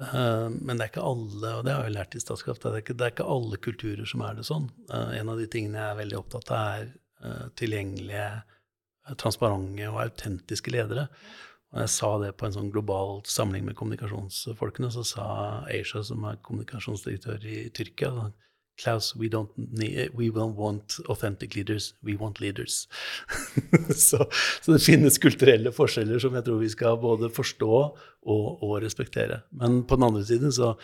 Uh, 0.00 0.48
men 0.50 0.76
det 0.76 0.86
er 0.86 0.90
ikke 0.92 1.06
alle, 1.06 1.52
og 1.58 1.64
det 1.66 1.74
har 1.74 1.86
jeg 1.86 1.96
lært 1.96 2.16
i 2.16 2.22
Statskraft, 2.22 2.66
det 2.66 2.84
det 2.92 3.06
er 3.06 3.14
ikke 3.14 3.28
alle 3.36 3.58
kulturer 3.62 4.08
som 4.08 4.22
er 4.26 4.38
det 4.38 4.46
sånn. 4.48 4.68
Uh, 4.92 5.12
en 5.16 5.32
av 5.32 5.40
de 5.40 5.48
tingene 5.50 5.80
jeg 5.80 5.94
er 5.94 6.00
veldig 6.02 6.20
opptatt 6.20 6.52
av, 6.54 6.78
er 6.78 6.92
uh, 7.24 7.48
tilgjengelige, 7.58 8.28
transparente 9.22 9.86
og 9.86 10.00
autentiske 10.02 10.72
ledere. 10.74 11.06
Og 11.74 11.82
jeg 11.84 11.92
sa 11.92 12.08
det 12.22 12.32
på 12.38 12.46
en 12.46 12.54
sånn 12.56 12.72
global 12.74 13.20
samling 13.28 13.66
med 13.66 13.76
kommunikasjonsfolkene, 13.78 14.90
så 14.94 15.04
sa 15.06 15.26
Asia, 15.70 16.02
som 16.06 16.24
er 16.26 16.40
kommunikasjonsdirektør 16.46 17.46
i 17.46 17.58
Tyrkia, 17.74 18.30
Klaus, 18.76 19.14
we 19.16 19.28
don't, 19.28 19.50
need, 19.56 20.10
we 20.14 20.28
don't 20.28 20.56
want 20.56 20.98
authentic 21.08 21.54
leaders, 21.56 21.94
we 22.04 22.16
want 22.16 22.40
leaders. 22.40 22.88
så, 24.08 24.26
så, 24.62 24.72
det 24.72 24.82
finnes 24.84 25.16
kulturelle 25.18 25.72
forskjeller 25.72 26.20
som 26.20 26.36
jeg 26.36 26.44
tror 26.44 26.60
vi 26.60 26.68
skal 26.72 26.98
både 27.00 27.30
forstå 27.32 27.72
og, 27.72 28.46
og 28.60 28.76
respektere. 28.84 29.40
Men 29.56 29.82
på 29.88 29.96
den 29.96 30.08
andre 30.10 30.24
siden 30.28 30.52
så, 30.52 30.74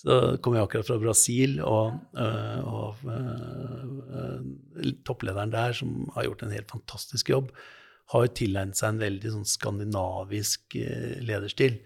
så 0.00 0.36
kom 0.40 0.56
jeg 0.56 0.64
akkurat 0.64 0.88
fra 0.88 0.98
Brasil, 1.02 1.60
og, 1.60 2.00
øh, 2.16 2.64
og 2.64 3.04
øh, 3.12 4.90
topplederen 5.04 5.52
der, 5.52 5.76
som 5.76 6.08
har 6.16 6.30
gjort 6.30 6.46
en 6.46 6.56
helt 6.56 6.72
fantastisk 6.72 7.30
jobb, 7.34 7.52
har 8.14 8.32
tilegnet 8.38 8.78
seg 8.78 8.94
en 8.94 9.02
veldig 9.02 9.30
sånn 9.34 9.48
skandinavisk 9.50 10.76
lederstil. 11.26 11.80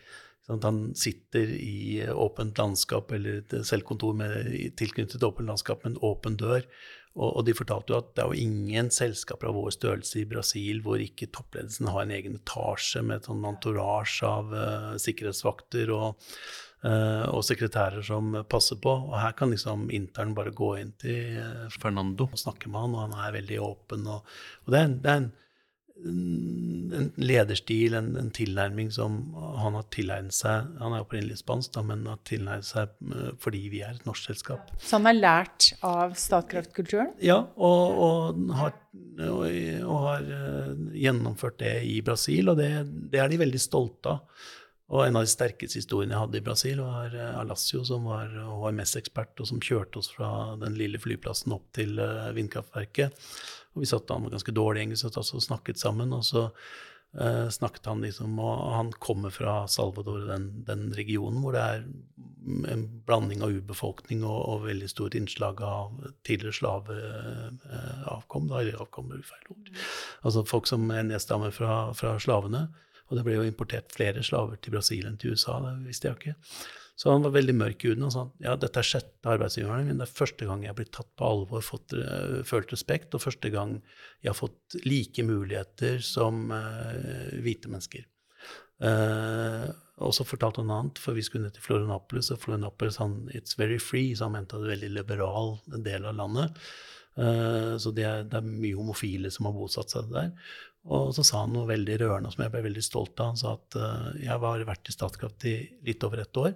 Sånn 0.50 0.58
at 0.58 0.66
han 0.66 0.78
sitter 0.98 1.50
i 1.54 2.00
åpent 2.10 2.58
landskap 2.58 3.12
eller 3.14 3.36
et 3.38 3.52
selvkontor 3.68 4.16
med, 4.18 4.48
tilknyttet 4.80 5.22
åpent 5.22 5.46
landskap 5.46 5.84
med 5.84 5.92
en 5.92 6.00
åpen 6.08 6.38
dør. 6.40 6.64
Og, 7.14 7.28
og, 7.28 7.44
de 7.46 7.54
fortalte 7.54 7.92
jo 7.92 7.98
at 8.00 8.10
det 8.14 8.22
er 8.22 8.32
jo 8.32 8.48
ingen 8.48 8.90
selskaper 8.94 9.50
av 9.50 9.56
vår 9.58 9.72
størrelse 9.74 10.20
i 10.20 10.26
Brasil 10.30 10.82
hvor 10.82 11.02
ikke 11.02 11.30
toppledelsen 11.34 11.90
har 11.90 12.02
en 12.02 12.14
egen 12.14 12.38
etasje 12.38 13.02
med 13.06 13.20
et 13.20 13.30
sånn 13.30 13.46
entourage 13.46 14.26
av 14.26 14.50
uh, 14.54 14.92
sikkerhetsvakter 14.98 15.90
og, 15.94 16.30
uh, 16.86 17.26
og, 17.30 17.42
sekretærer 17.46 18.02
som 18.06 18.40
passer 18.50 18.78
på. 18.82 18.94
Og 19.10 19.16
her 19.22 19.34
kan 19.38 19.54
liksom 19.54 19.86
intern 19.94 20.34
bare 20.38 20.54
gå 20.54 20.72
inn 20.82 20.94
til 21.02 21.38
uh, 21.38 21.66
Fernando 21.78 22.26
og 22.26 22.42
snakke 22.42 22.70
med 22.70 22.88
han, 22.88 22.98
og 22.98 23.06
han 23.06 23.18
er 23.26 23.38
veldig 23.38 23.62
åpen. 23.68 24.10
Og, 24.10 24.34
og 24.66 24.74
det, 24.74 24.82
er, 24.82 24.98
det 24.98 25.14
er 25.14 25.22
en 25.24 25.30
en 26.04 27.10
lederstil, 27.20 27.94
en, 27.94 28.12
en, 28.18 28.30
tilnærming 28.34 28.90
som 28.94 29.18
han 29.60 29.76
har 29.76 29.86
tilegnet 29.94 30.34
seg 30.34 30.68
Han 30.80 30.94
er 30.94 31.04
opprinnelig 31.04 31.40
spansk, 31.42 31.72
da, 31.74 31.84
men 31.86 32.06
har 32.08 32.20
tilegnet 32.28 32.68
seg 32.68 32.94
eh, 33.10 33.32
fordi 33.40 33.62
vi 33.72 33.82
er 33.86 33.98
et 33.98 34.06
norsk 34.08 34.30
selskap. 34.30 34.70
Så 34.78 34.98
han 34.98 35.08
har 35.10 35.18
lært 35.18 35.72
av 35.86 36.16
Statkraft-kulturen? 36.18 37.12
Ja, 37.24 37.42
og, 37.56 38.00
og, 38.06 38.40
har, 38.56 38.78
og, 39.26 39.44
og, 39.44 39.98
har, 40.06 40.32
eh, 40.38 40.72
gjennomført 41.04 41.60
det 41.62 41.76
i 41.88 42.00
Brasil, 42.06 42.52
og 42.52 42.58
det, 42.60 42.72
det, 43.12 43.20
er 43.20 43.30
de 43.30 43.44
veldig 43.44 43.62
stolte 43.62 44.16
av. 44.16 44.48
Og 44.90 45.04
en 45.04 45.20
av 45.20 45.22
de 45.22 45.30
sterkeste 45.30 45.78
historiene 45.78 46.16
jeg 46.16 46.18
hadde 46.24 46.38
i 46.40 46.46
Brasil, 46.48 46.80
var 46.82 47.14
eh, 47.14 47.38
Alassio, 47.38 47.84
som 47.86 48.08
var 48.10 48.32
HMS-ekspert, 48.34 49.36
og 49.38 49.52
som 49.52 49.62
kjørte 49.62 50.02
oss 50.02 50.10
fra 50.10 50.56
den 50.58 50.74
lille 50.80 50.98
flyplassen 50.98 51.54
opp 51.54 51.68
til 51.76 52.00
vindkraftverket. 52.34 53.14
Og 53.74 53.84
vi 53.84 53.90
satt 53.90 54.10
Han 54.10 54.24
med 54.24 54.34
ganske 54.34 54.54
dårlig 54.54 54.84
engelsk 54.84 55.16
og 55.16 55.44
snakket 55.44 55.78
sammen. 55.78 56.12
Og 56.16 56.24
så 56.26 56.48
uh, 56.50 57.48
snakket 57.52 57.86
han 57.86 58.02
liksom 58.04 58.38
Og 58.42 58.72
han 58.74 58.92
kommer 58.98 59.30
fra 59.34 59.66
Salvador, 59.68 60.26
den, 60.30 60.64
den, 60.66 60.90
regionen 60.94 61.42
hvor 61.42 61.54
det 61.54 61.62
er 61.62 61.86
en 62.72 62.86
blanding 63.06 63.42
av 63.44 63.52
urbefolkning 63.52 64.24
og, 64.24 64.38
og, 64.48 64.62
veldig 64.64 64.88
stort 64.88 65.14
innslag 65.14 65.60
av 65.62 65.92
tidligere 66.26 66.56
slaveavkom. 66.56 68.46
Uh, 68.46 68.52
da, 68.52 68.62
eller 68.62 68.80
avkom 68.80 69.12
er 69.12 69.26
feil 69.28 69.54
ord. 69.54 69.72
Altså 70.24 70.46
folk 70.48 70.70
som 70.70 70.88
er 70.90 71.06
nedstammer 71.06 71.54
fra, 71.54 71.82
fra 71.96 72.16
slavene. 72.18 72.68
Og 73.10 73.18
det 73.18 73.26
ble 73.26 73.40
jo 73.40 73.46
importert 73.46 73.90
flere 73.92 74.22
slaver 74.22 74.60
til 74.62 74.76
Brasil 74.76 75.06
enn 75.08 75.18
til 75.18 75.34
USA, 75.34 75.58
det 75.64 75.74
visste 75.88 76.08
jeg 76.08 76.18
ikke. 76.20 76.34
Så 77.00 77.08
han 77.08 77.22
var 77.24 77.32
veldig 77.32 77.54
mørk 77.56 77.84
i 77.84 77.90
huden 77.90 78.04
og 78.04 78.12
sa 78.12 78.26
ja, 78.44 78.58
dette 78.60 78.82
er 78.82 78.84
sjette 78.84 79.32
arbeidsgiveren 79.32 79.86
min. 79.88 80.00
Det 80.02 80.04
er 80.04 80.18
første 80.18 80.44
gang 80.44 80.66
jeg 80.66 80.74
har 80.74 80.76
blitt 80.76 80.92
tatt 80.92 81.08
på 81.16 81.24
alvor, 81.24 81.62
fått, 81.64 81.94
uh, 81.96 82.42
følt 82.44 82.74
respekt, 82.74 83.16
og 83.16 83.24
første 83.24 83.48
gang 83.54 83.78
jeg 84.20 84.28
har 84.28 84.36
fått 84.36 84.76
like 84.84 85.24
muligheter 85.24 86.04
som 86.04 86.50
uh, 86.52 87.32
hvite 87.40 87.72
mennesker. 87.72 88.04
Uh, 88.84 89.72
og 90.04 90.12
så 90.16 90.28
fortalte 90.28 90.60
han 90.60 90.74
annet, 90.76 91.00
for 91.00 91.16
vi 91.16 91.24
skulle 91.24 91.48
ned 91.48 91.56
til 91.56 91.64
Florianapolis, 91.64 92.30
og 92.34 92.44
Florianapolis 92.44 93.00
han, 93.00 93.16
it's 93.32 93.56
very 93.56 93.80
free, 93.80 94.12
så 94.12 94.28
han 94.28 94.36
mente 94.36 94.60
det 94.60 94.60
var 94.60 94.68
en 94.68 94.76
veldig 94.76 94.94
liberal 94.98 95.52
del 95.88 96.08
av 96.08 96.20
landet. 96.20 96.64
Så 97.82 97.90
det 97.92 98.04
er, 98.06 98.22
det 98.30 98.38
er, 98.38 98.46
mye 98.46 98.78
homofile 98.78 99.28
som 99.34 99.48
har 99.48 99.52
bosatt 99.52 99.92
seg 99.92 100.06
der. 100.14 100.30
Og 100.88 101.10
så 101.12 101.24
sa 101.26 101.42
han 101.42 101.52
noe 101.52 101.68
veldig 101.68 101.98
rørende 102.00 102.30
som 102.32 102.44
jeg 102.46 102.52
ble 102.54 102.62
veldig 102.64 102.84
stolt 102.86 103.20
av. 103.20 103.34
Han 103.34 103.40
sa 103.40 103.52
at 103.58 103.76
jeg 104.22 104.30
har 104.30 104.64
vært 104.70 104.88
i 104.88 104.94
Statkraft 104.94 105.44
i 105.50 105.54
litt 105.84 106.06
over 106.06 106.22
ett 106.22 106.40
år, 106.40 106.54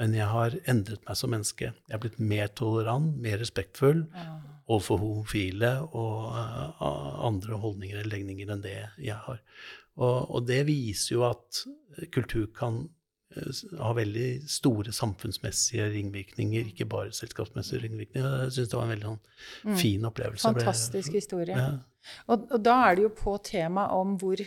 men 0.00 0.16
jeg 0.16 0.26
har 0.30 0.56
endret 0.70 1.04
meg 1.06 1.18
som 1.18 1.30
menneske. 1.30 1.70
Jeg 1.70 1.94
har 1.94 2.02
blitt 2.02 2.18
mer 2.18 2.50
tolerant, 2.58 3.14
mer 3.22 3.38
respektfull 3.42 4.02
ja. 4.10 4.24
overfor 4.66 4.98
homofile 5.02 5.76
og 5.86 6.34
uh, 6.34 6.82
andre 7.28 7.60
holdninger 7.62 8.00
eller 8.00 8.16
legninger 8.16 8.50
enn 8.50 8.64
det 8.64 8.80
jeg 8.98 9.20
har. 9.28 9.38
Og, 9.94 10.18
og, 10.24 10.42
det 10.48 10.64
viser 10.66 11.14
jo 11.14 11.24
at 11.28 11.62
kultur 12.14 12.48
kan 12.58 12.82
uh, 13.38 13.62
ha 13.78 13.94
veldig 13.94 14.28
store 14.50 14.94
samfunnsmessige 14.96 15.86
ringvirkninger, 15.94 16.74
ikke 16.74 16.90
bare 16.90 17.14
selskapsmessige 17.14 17.86
ringvirkninger. 17.86 18.38
Jeg 18.48 18.58
syns 18.58 18.74
det 18.74 18.80
var 18.80 18.88
en 18.88 18.94
veldig 18.96 19.10
sånn, 19.12 19.24
mm. 19.62 19.80
fin 19.86 20.10
opplevelse. 20.10 20.54
Fantastisk 20.58 21.20
historie. 21.22 21.54
Ja. 21.54 21.72
Og, 22.26 22.48
og, 22.50 22.58
da 22.66 22.80
er 22.88 22.98
det 22.98 23.06
jo 23.06 23.16
på 23.22 23.38
temaet 23.46 23.94
om 23.94 24.18
hvor 24.18 24.42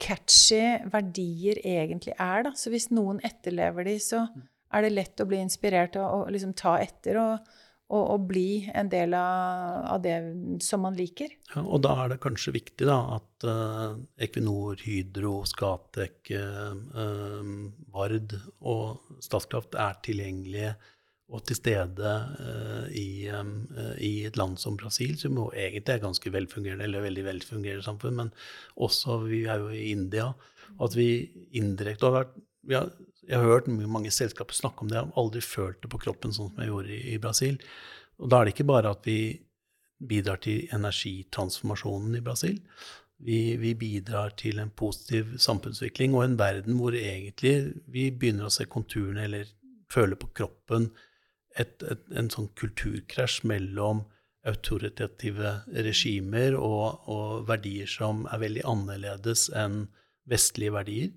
catchy 0.00 0.78
verdier 0.88 1.58
egentlig 1.60 2.16
er, 2.16 2.46
da. 2.48 2.56
Så 2.56 2.72
hvis 2.72 2.88
noen 2.88 3.18
etterlever 3.26 3.84
de, 3.84 4.00
så 4.00 4.30
mm 4.30 4.54
er 4.74 4.84
det 4.84 4.94
lett 4.94 5.22
å 5.22 5.28
bli 5.28 5.40
inspirert 5.42 5.96
og, 6.00 6.06
og 6.06 6.34
liksom 6.34 6.52
ta 6.58 6.76
etter 6.82 7.18
og, 7.20 7.48
og, 7.88 8.02
og, 8.02 8.26
bli 8.28 8.68
en 8.76 8.90
del 8.92 9.14
av, 9.16 9.78
av, 9.94 10.02
det 10.04 10.16
som 10.64 10.84
man 10.84 10.96
liker. 10.98 11.32
Ja, 11.54 11.64
og 11.64 11.82
da 11.86 11.94
er 12.02 12.12
det 12.12 12.20
kanskje 12.24 12.54
viktig 12.58 12.88
da, 12.88 12.98
at 13.16 13.48
uh, 13.48 13.96
Equinor, 14.20 14.76
Hydro, 14.84 15.40
Scatec, 15.48 16.34
uh, 16.36 16.76
uh, 16.92 17.56
Vard 17.94 18.36
og 18.60 19.18
Statkraft 19.24 19.78
er 19.80 19.98
tilgjengelige 20.04 20.76
og 21.28 21.42
til 21.44 21.58
stede 21.58 22.10
i, 22.96 23.28
i, 23.28 24.12
et 24.24 24.38
land 24.40 24.54
som 24.56 24.78
Brasil, 24.80 25.10
som 25.20 25.34
jo 25.36 25.50
egentlig 25.52 25.92
er 25.92 26.00
ganske 26.00 26.30
velfungerende, 26.32 26.86
eller 26.86 27.04
veldig 27.04 27.24
velfungerende 27.26 27.84
samfunn, 27.84 28.16
men 28.16 28.30
også 28.80 29.18
vi 29.26 29.42
er 29.44 29.60
jo 29.60 29.68
i 29.68 29.90
India. 29.92 30.30
At 30.80 30.96
vi 30.96 31.28
indirekte 31.60 32.08
har 32.08 32.14
vært 32.14 32.32
vi 32.64 32.78
har 32.78 32.88
jeg 33.28 33.40
har 33.40 33.44
hørt 33.44 33.68
mange 33.68 34.10
selskaper 34.14 34.56
snakke 34.56 34.84
om 34.84 34.90
det. 34.90 34.96
Jeg 34.96 35.06
har 35.06 35.20
aldri 35.20 35.42
følt 35.44 35.82
det 35.82 35.90
på 35.92 36.00
kroppen 36.00 36.32
sånn 36.32 36.52
som 36.52 36.62
jeg 36.62 36.72
gjorde 36.72 36.94
i, 36.94 37.02
i 37.12 37.18
Brasil. 37.22 37.58
Og 38.18 38.30
da 38.32 38.40
er 38.40 38.48
det 38.48 38.54
ikke 38.56 38.70
bare 38.70 38.94
at 38.96 39.04
vi 39.06 39.18
bidrar 40.08 40.40
til 40.42 40.68
energitransformasjonen 40.74 42.16
i 42.16 42.24
Brasil. 42.24 42.56
Vi, 43.18 43.56
vi, 43.58 43.74
bidrar 43.74 44.30
til 44.38 44.60
en 44.62 44.70
positiv 44.70 45.34
samfunnsutvikling 45.42 46.14
og 46.14 46.24
en 46.24 46.38
verden 46.38 46.78
hvor 46.78 46.94
egentlig 46.94 47.74
vi 47.90 48.08
begynner 48.14 48.46
å 48.46 48.54
se 48.54 48.68
konturene 48.70 49.24
eller 49.26 49.50
føle 49.90 50.18
på 50.18 50.30
kroppen 50.38 50.92
et, 51.58 51.82
et, 51.82 52.04
en 52.14 52.30
sånn 52.30 52.46
kulturkrasj 52.58 53.42
mellom 53.50 54.04
autoritative 54.46 55.56
regimer 55.74 56.54
og, 56.54 57.08
og, 57.10 57.48
verdier 57.48 57.90
som 57.90 58.22
er 58.30 58.44
veldig 58.44 58.64
annerledes 58.70 59.48
enn 59.50 59.88
vestlige 60.30 60.76
verdier. 60.76 61.10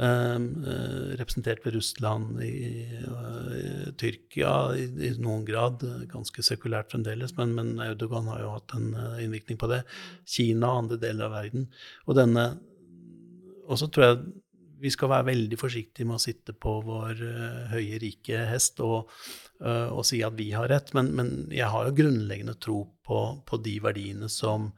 Ehm, 0.00 0.64
eh, 0.64 1.16
representert 1.20 1.66
ved 1.66 1.74
Russland, 1.74 2.40
i, 2.40 2.80
i 2.80 3.92
Tyrkia 4.00 4.52
i, 4.72 4.86
i, 4.88 5.10
noen 5.20 5.44
grad, 5.44 5.84
ganske 6.08 6.44
sekulært 6.46 6.94
fremdeles, 6.94 7.34
men, 7.36 7.52
men 7.58 7.74
Audogan 7.84 8.30
har 8.32 8.40
jo 8.40 8.54
hatt 8.54 8.72
en 8.78 8.94
uh, 8.96 9.18
innvirkning 9.20 9.60
på 9.60 9.68
det. 9.68 9.82
Kina 10.24 10.70
og 10.70 10.84
andre 10.84 11.00
deler 11.02 11.28
av 11.28 11.36
verden. 11.36 11.68
Og 12.08 12.16
denne 12.16 12.52
Og 13.68 13.78
så 13.78 13.86
tror 13.88 14.04
jeg 14.06 14.22
vi 14.82 14.90
skal 14.90 15.12
være 15.12 15.28
veldig 15.28 15.56
forsiktige 15.60 16.08
med 16.08 16.18
å 16.18 16.22
sitte 16.24 16.52
på 16.58 16.72
vår 16.82 17.20
høye, 17.70 18.00
rike 18.02 18.40
hest 18.50 18.80
og, 18.82 19.12
og, 19.62 20.00
si 20.02 20.18
at 20.26 20.34
vi 20.34 20.48
har 20.50 20.66
rett, 20.72 20.90
men, 20.98 21.12
men 21.14 21.28
jeg 21.54 21.68
har 21.70 21.86
jo 21.86 21.94
grunnleggende 22.00 22.56
tro 22.58 22.80
på, 23.06 23.20
på 23.46 23.60
de 23.62 23.76
verdiene 23.84 24.26
som 24.26 24.72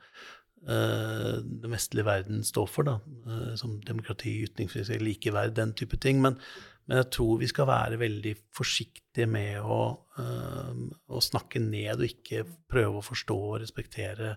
den 0.65 1.73
vestlige 1.75 2.07
verden 2.07 2.45
står 2.47 2.69
for, 2.71 2.89
da, 2.89 2.99
uh, 3.29 3.53
som 3.61 3.81
demokrati, 3.85 4.39
ytringsfrihet, 4.47 5.03
likeverd, 5.05 5.57
den 5.57 5.75
type 5.77 5.99
ting. 6.01 6.23
Men, 6.25 6.39
men, 6.87 7.01
jeg 7.03 7.11
tror 7.17 7.39
vi 7.41 7.49
skal 7.49 7.69
være 7.69 8.01
veldig 8.01 8.33
forsiktige 8.57 9.29
med 9.31 9.61
å, 9.61 9.79
uh, 10.19 10.73
å, 11.09 11.21
snakke 11.25 11.61
ned 11.61 11.99
og 11.99 12.07
ikke 12.09 12.47
prøve 12.71 13.01
å 13.01 13.05
forstå 13.05 13.37
og 13.51 13.61
respektere 13.63 14.35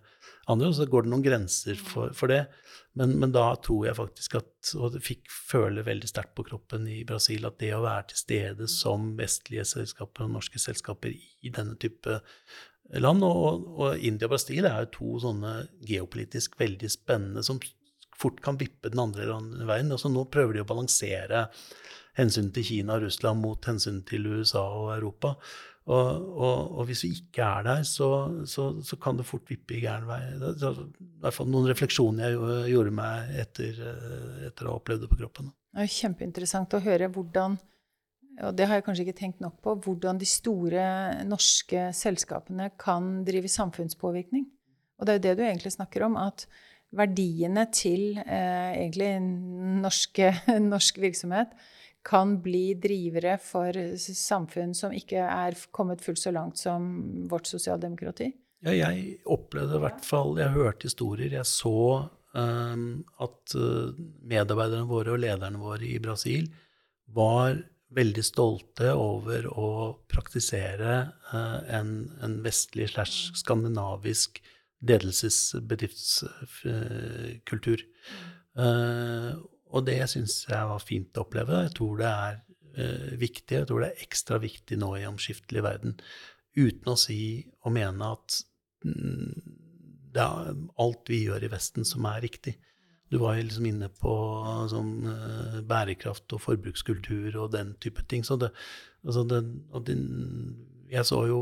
andre. 0.51 0.69
Og 0.69 0.77
så 0.77 0.87
går 0.91 1.07
det 1.07 1.13
noen 1.13 1.25
grenser 1.25 1.79
for, 1.79 2.11
for 2.17 2.31
det. 2.31 2.43
Men, 2.99 3.15
men, 3.21 3.31
da 3.35 3.49
tror 3.61 3.85
jeg 3.85 3.97
faktisk 3.99 4.39
at 4.39 4.71
Og 4.81 4.95
det 4.95 5.03
fikk 5.05 5.29
føle 5.29 5.83
veldig 5.85 6.07
sterkt 6.09 6.33
på 6.35 6.43
kroppen 6.47 6.87
i 6.91 7.03
Brasil 7.07 7.45
at 7.47 7.59
det 7.61 7.75
å 7.75 7.83
være 7.85 8.09
til 8.09 8.23
stede 8.23 8.67
som 8.71 9.13
vestlige 9.19 9.63
selskaper 9.69 10.25
og 10.25 10.33
norske 10.39 10.59
selskaper 10.59 11.13
i 11.13 11.53
denne 11.53 11.77
type 11.79 12.19
land. 12.93 13.23
Og, 13.25 13.67
og, 13.77 13.97
India 13.97 14.29
og 14.29 14.35
Brasil 14.35 14.67
er 14.67 14.85
jo 14.85 14.93
to 14.95 15.21
sånne 15.27 15.53
geopolitisk 15.87 16.57
veldig 16.59 16.91
spennende 16.91 17.45
som 17.45 17.61
fort 18.17 18.41
kan 18.41 18.57
vippe 18.57 18.91
den 18.93 19.03
andre 19.03 19.39
veien. 19.69 19.93
Altså 19.93 20.11
nå 20.11 20.25
prøver 20.33 20.57
de 20.57 20.65
å 20.65 20.69
balansere 20.69 21.47
hensynet 22.17 22.55
til 22.55 22.65
Kina 22.71 22.97
og 22.97 23.05
Russland 23.05 23.43
mot 23.43 23.67
hensynet 23.69 24.07
til 24.09 24.25
USA 24.25 24.63
og 24.65 24.93
Europa. 24.95 25.35
Og, 25.87 26.07
og, 26.35 26.79
og 26.81 26.87
hvis 26.89 27.05
vi 27.05 27.13
ikke 27.15 27.45
er 27.45 27.63
der, 27.63 27.83
så, 27.87 28.09
så, 28.49 28.65
så, 28.83 28.97
kan 28.99 29.15
det 29.15 29.27
fort 29.29 29.47
vippe 29.47 29.77
i 29.77 29.83
gæren 29.85 30.07
vei. 30.09 30.19
Det 30.41 30.67
er 30.67 30.81
i 30.81 31.21
hvert 31.23 31.37
fall 31.37 31.47
noen 31.47 31.69
refleksjoner 31.69 32.33
jeg 32.33 32.73
gjorde 32.73 32.91
meg 32.97 33.37
etter, 33.45 33.79
etter 34.49 34.67
å 34.67 34.73
ha 34.73 34.81
opplevd 34.81 35.05
det 35.05 35.11
på 35.13 35.19
kroppen. 35.21 35.53
Det 35.77 35.85
er 35.85 35.93
kjempeinteressant 35.93 36.75
å 36.75 36.83
høre 36.83 37.07
hvordan 37.13 37.55
og 38.45 38.53
det 38.57 38.67
har 38.69 38.77
jeg 38.77 38.85
kanskje 38.85 39.07
ikke 39.07 39.17
tenkt 39.17 39.41
nok 39.41 39.57
på, 39.65 39.73
hvordan 39.85 40.19
de 40.21 40.27
store 40.29 40.85
norske 41.25 41.87
selskapene 41.97 42.69
kan 42.79 43.23
drive 43.25 43.49
samfunnspåvirkning. 43.49 44.45
Og 44.97 45.05
det 45.05 45.13
er 45.13 45.17
jo 45.17 45.25
det 45.25 45.35
du 45.39 45.43
egentlig 45.45 45.73
snakker 45.73 46.05
om, 46.05 46.17
at 46.21 46.45
verdiene 46.97 47.65
til 47.73 48.19
eh, 48.21 48.77
egentlig 48.77 49.09
norske, 49.83 50.31
norsk 50.73 51.01
virksomhet 51.03 51.55
kan 52.07 52.37
bli 52.43 52.77
drivere 52.79 53.35
for 53.41 53.75
samfunn 53.97 54.75
som 54.77 54.93
ikke 54.95 55.19
er 55.19 55.57
kommet 55.75 56.03
fullt 56.05 56.21
så 56.21 56.31
langt 56.31 56.61
som 56.61 56.85
vårt 57.31 57.49
sosialdemokrati? 57.49 58.29
Ja, 58.65 58.73
jeg 58.73 59.17
opplevde 59.29 59.77
i 59.77 59.81
hvert 59.83 60.05
fall 60.05 60.31
Jeg 60.39 60.55
hørte 60.55 60.87
historier. 60.87 61.35
Jeg 61.35 61.45
så 61.45 62.07
um, 62.33 62.87
at 63.21 63.57
uh, 63.59 63.91
medarbeiderne 64.25 64.87
våre 64.89 65.13
og 65.13 65.21
lederne 65.21 65.61
våre 65.61 65.85
i 65.85 65.99
Brasil 66.01 66.47
var 67.13 67.59
veldig 67.95 68.23
stolte 68.25 68.89
over 68.97 69.45
å 69.47 69.93
praktisere 70.11 71.11
uh, 71.31 71.59
en, 71.71 72.11
en, 72.23 72.43
vestlig 72.43 72.89
slash 72.91 73.31
skandinavisk 73.39 74.41
ledelsesbedriftskultur. 74.87 77.79
Uh, 78.57 79.31
og 79.71 79.85
det 79.87 80.09
syns 80.11 80.33
jeg 80.49 80.69
var 80.71 80.79
fint 80.83 81.17
å 81.17 81.21
oppleve. 81.25 81.63
Jeg 81.67 81.73
tror 81.79 81.93
det 82.01 82.11
er 82.11 82.33
uh, 82.77 83.11
viktig, 83.23 83.55
jeg 83.61 83.67
tror 83.69 83.79
det 83.83 83.89
er 83.93 84.05
ekstra 84.07 84.35
viktig 84.43 84.77
nå 84.81 84.89
i 84.99 85.09
omskiftelig 85.09 85.61
verden. 85.65 85.91
Uten 86.57 86.87
å 86.91 86.97
si 86.99 87.21
og 87.63 87.71
mene 87.77 88.03
at 88.17 88.29
mm, 88.83 89.31
det 90.17 90.23
er 90.23 90.55
alt 90.81 91.03
vi 91.11 91.19
gjør 91.27 91.41
i 91.45 91.51
Vesten, 91.53 91.83
som 91.87 92.01
er 92.09 92.23
riktig. 92.25 92.53
Du 93.11 93.17
var 93.21 93.37
jo 93.37 93.45
liksom 93.47 93.67
inne 93.69 93.87
på 94.01 94.13
sånn 94.71 94.93
uh, 95.07 95.57
bærekraft 95.67 96.33
og 96.35 96.43
forbrukskultur 96.43 97.37
og 97.39 97.53
den 97.55 97.73
type 97.83 98.03
ting. 98.11 98.25
Så 98.27 98.35
det, 98.41 98.51
altså 99.05 99.23
det, 99.29 99.41
det, 99.87 99.97
jeg 100.91 101.07
så 101.07 101.21
jo 101.29 101.41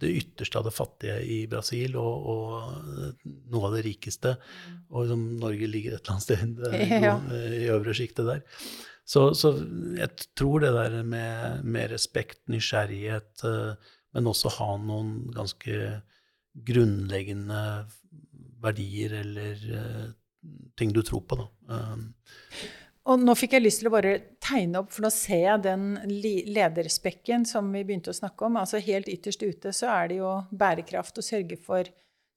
det 0.00 0.12
ytterste 0.16 0.60
av 0.60 0.64
det 0.64 0.72
fattige 0.72 1.18
i 1.28 1.40
Brasil 1.50 1.96
og, 2.00 2.28
og 2.32 3.24
noe 3.52 3.66
av 3.68 3.74
det 3.76 3.82
rikeste. 3.84 4.36
Og 4.88 5.04
liksom 5.04 5.26
Norge 5.42 5.68
ligger 5.68 5.96
et 5.96 6.00
eller 6.00 6.14
annet 6.14 6.28
sted 6.28 7.02
ja. 7.08 7.16
i 7.58 7.66
øvre 7.72 7.96
sjiktet 7.96 8.30
der. 8.30 8.44
Så, 9.10 9.32
så, 9.34 9.56
jeg 9.98 10.28
tror 10.38 10.62
det 10.62 10.70
der 10.76 11.00
med, 11.02 11.64
med 11.66 11.90
respekt, 11.90 12.44
nysgjerrighet, 12.52 13.42
men 14.14 14.30
også 14.30 14.52
ha 14.60 14.68
noen 14.78 15.32
ganske 15.34 15.80
grunnleggende 16.66 17.62
verdier 18.62 19.16
eller 19.24 19.64
ting 20.78 20.92
du 20.96 21.02
tror 21.06 21.24
på, 21.28 21.40
da. 21.40 21.48
Um, 21.74 22.06
og 23.10 23.22
nå 23.24 23.34
fikk 23.38 23.56
jeg 23.56 23.64
lyst 23.64 23.80
til 23.80 23.88
å 23.88 23.94
bare 23.94 24.12
tegne 24.44 24.82
opp, 24.82 24.90
for 24.92 25.04
nå 25.04 25.10
ser 25.14 25.46
jeg 25.46 25.64
den 25.64 25.86
lederspekken 26.52 27.46
som 27.48 27.70
vi 27.72 27.82
begynte 27.86 28.12
å 28.12 28.16
snakke 28.16 28.46
om. 28.46 28.58
Altså 28.60 28.80
helt 28.84 29.08
ytterst 29.10 29.42
ute 29.42 29.72
så 29.74 29.88
er 29.94 30.10
det 30.10 30.20
jo 30.20 30.34
bærekraft 30.52 31.18
å 31.18 31.24
sørge 31.24 31.56
for 31.60 31.88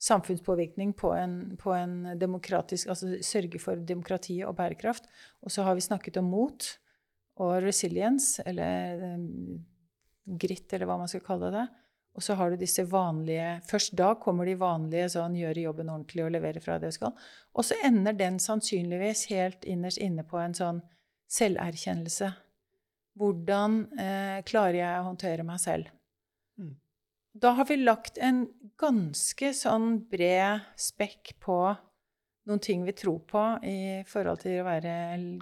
samfunnspåvirkning 0.04 0.96
på 1.00 1.14
en, 1.16 1.36
på 1.60 1.72
en 1.76 1.94
demokratisk 2.20 2.90
Altså 2.92 3.14
sørge 3.24 3.60
for 3.62 3.80
demokrati 3.80 4.42
og 4.44 4.56
bærekraft. 4.58 5.08
Og 5.44 5.54
så 5.54 5.68
har 5.68 5.78
vi 5.78 5.86
snakket 5.86 6.20
om 6.20 6.32
mot 6.32 6.72
og 7.44 7.54
resilience, 7.66 8.44
eller 8.46 9.04
um, 9.16 9.62
grit, 10.40 10.68
eller 10.72 10.90
hva 10.90 11.00
man 11.02 11.10
skal 11.10 11.24
kalle 11.26 11.50
det. 11.54 11.64
Og 12.14 12.22
så 12.22 12.36
har 12.38 12.52
du 12.52 12.60
disse 12.62 12.84
vanlige 12.86 13.56
Først 13.66 13.96
da 13.98 14.12
kommer 14.22 14.46
de 14.46 14.54
vanlige 14.60 15.10
sånn 15.16 15.38
gjøre 15.38 15.66
jobben 15.66 15.90
ordentlig 15.90 16.26
og 16.28 16.34
levere 16.36 16.62
fra 16.62 16.78
det 16.78 16.92
du 16.92 16.98
skal. 16.98 17.14
Og 17.58 17.66
så 17.66 17.78
ender 17.86 18.14
den 18.18 18.40
sannsynligvis 18.42 19.28
helt 19.32 19.66
innerst 19.66 20.02
inne 20.02 20.26
på 20.28 20.38
en 20.42 20.54
sånn 20.58 20.84
selverkjennelse. 21.34 22.30
Hvordan 23.18 23.80
eh, 24.00 24.40
klarer 24.46 24.80
jeg 24.80 25.00
å 25.00 25.08
håndtere 25.08 25.46
meg 25.46 25.62
selv? 25.62 25.90
Mm. 26.62 26.76
Da 27.34 27.54
har 27.58 27.70
vi 27.70 27.80
lagt 27.82 28.20
en 28.22 28.46
ganske 28.82 29.54
sånn 29.58 29.98
bred 30.10 30.66
spekk 30.78 31.36
på 31.42 31.58
noen 32.50 32.60
ting 32.64 32.82
vi 32.84 32.92
tror 32.96 33.22
på 33.30 33.42
i 33.64 33.78
forhold 34.10 34.42
til 34.42 34.60
å 34.60 34.66
være 34.68 34.94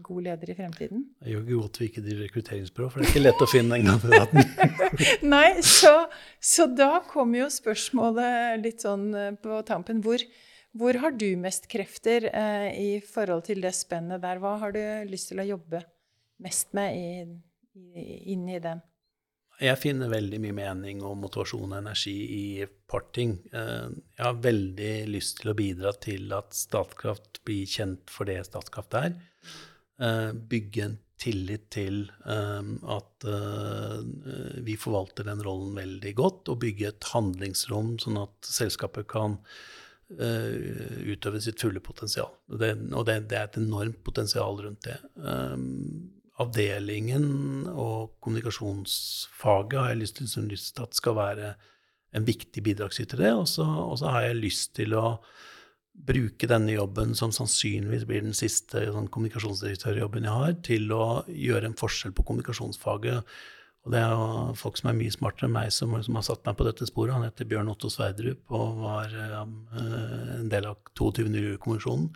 god 0.05 0.25
leder 0.27 0.51
i 0.53 0.55
fremtiden? 0.57 1.03
Det 1.21 1.33
gjør 1.33 1.41
ikke 1.45 1.61
godt 1.63 1.79
vi 1.79 1.87
ikke 1.89 2.03
driver 2.05 2.27
rekrutteringsbyrå, 2.27 2.89
for 2.91 3.01
det 3.01 3.07
er 3.07 3.13
ikke 3.13 3.23
lett 3.23 3.41
å 3.41 3.49
finne 3.49 3.79
en 3.79 3.89
kandidaten. 3.89 4.51
Nei, 5.33 5.47
så, 5.65 5.95
så, 6.37 6.67
da 6.69 6.91
kommer 7.07 7.43
jo 7.43 7.49
spørsmålet 7.53 8.61
litt 8.61 8.85
sånn 8.85 9.09
eh, 9.17 9.33
på 9.41 9.63
tampen. 9.67 10.03
Hvor, 10.05 10.21
hvor 10.77 11.01
har 11.01 11.17
du 11.17 11.29
mest 11.41 11.65
krefter 11.71 12.29
eh, 12.29 12.69
i 12.77 12.91
forhold 13.01 13.47
til 13.49 13.65
det 13.65 13.73
spennet 13.77 14.21
der? 14.21 14.41
Hva 14.43 14.57
har 14.61 14.77
du 14.77 14.81
lyst 15.09 15.31
til 15.33 15.41
å 15.41 15.49
jobbe 15.55 15.81
mest 16.41 16.69
med 16.77 16.97
i, 16.97 17.25
i, 17.97 18.07
inn 18.35 18.45
i 18.49 18.61
den? 18.61 18.85
Jeg 19.61 19.77
finner 19.77 20.09
veldig 20.09 20.39
mye 20.41 20.55
mening 20.57 21.03
og 21.05 21.19
motivasjon 21.21 21.69
og 21.69 21.77
energi 21.77 22.15
i 22.33 22.45
et 22.63 22.73
par 22.89 23.03
ting. 23.13 23.35
Eh, 23.53 23.91
jeg 24.17 24.25
har 24.25 24.39
veldig 24.41 24.93
lyst 25.11 25.41
til 25.41 25.51
å 25.51 25.57
bidra 25.57 25.91
til 26.01 26.33
at 26.33 26.55
Statkraft 26.57 27.43
blir 27.45 27.69
kjent 27.69 28.09
for 28.09 28.29
det 28.29 28.39
Statkraft 28.47 28.97
er. 28.97 29.13
Eh, 30.01 30.31
bygge 30.33 30.87
en 30.87 30.95
tillit 31.21 31.67
til 31.69 32.07
eh, 32.25 32.71
at 32.95 33.27
vi 34.65 34.73
forvalter 34.81 35.27
den 35.29 35.43
rollen 35.45 35.77
veldig 35.77 36.15
godt, 36.17 36.49
og 36.49 36.63
bygge 36.63 36.87
et 36.89 37.11
handlingsrom 37.11 37.99
sånn 38.01 38.17
at 38.23 38.49
selskapet 38.49 39.05
kan 39.11 39.37
utøve 40.11 41.39
sitt 41.39 41.61
fulle 41.61 41.79
potensial. 41.79 42.33
og 42.51 42.57
det, 42.59 42.73
det 43.29 43.37
er 43.37 43.45
et 43.45 43.61
enormt 43.61 44.01
potensial 44.03 44.57
rundt 44.65 44.89
det 44.89 44.97
avdelingen 46.41 47.69
og 47.69 48.17
kommunikasjonsfaget 48.23 49.77
har 49.79 49.91
jeg 49.93 50.01
lyst 50.01 50.17
til, 50.17 50.27
liksom, 50.27 50.49
lyst 50.51 50.73
til 50.75 50.87
at 50.87 50.97
skal 50.97 51.17
være 51.17 51.53
en 52.17 52.27
viktig 52.27 52.63
bidragsyter 52.65 53.23
det. 53.23 53.31
Og 53.37 53.47
så, 53.49 54.11
har 54.11 54.27
jeg 54.27 54.41
lyst 54.41 54.75
til 54.79 54.95
å 54.97 55.15
bruke 55.91 56.47
denne 56.49 56.73
jobben, 56.73 57.15
som 57.15 57.33
sannsynligvis 57.35 58.05
blir 58.09 58.23
den 58.25 58.35
siste 58.37 58.83
sånn, 58.89 59.09
kommunikasjonsdirektørjobben 59.11 60.27
jeg 60.27 60.37
har, 60.43 60.53
til 60.65 60.93
å 60.95 61.07
gjøre 61.27 61.71
en 61.71 61.77
forskjell 61.77 62.15
på 62.15 62.25
kommunikasjonsfaget. 62.27 63.27
Og 63.81 63.93
det 63.95 64.01
er 64.05 64.55
folk 64.59 64.77
som 64.77 64.91
er 64.91 64.97
mye 64.97 65.13
smartere 65.13 65.49
enn 65.49 65.55
meg, 65.55 65.71
som, 65.73 65.93
som 66.05 66.17
har 66.17 66.25
satt 66.27 66.45
meg 66.45 66.57
på 66.57 66.67
dette 66.67 66.87
sporet. 66.89 67.15
Han 67.15 67.25
heter 67.25 67.49
Bjørn 67.49 67.71
Otto 67.71 67.89
Sverdrup 67.89 68.53
og 68.53 68.83
var 68.83 69.15
um, 69.41 69.55
en 70.37 70.51
del 70.51 70.69
av 70.69 70.77
22. 70.93 71.31
juli-kommisjonen. 71.31 72.11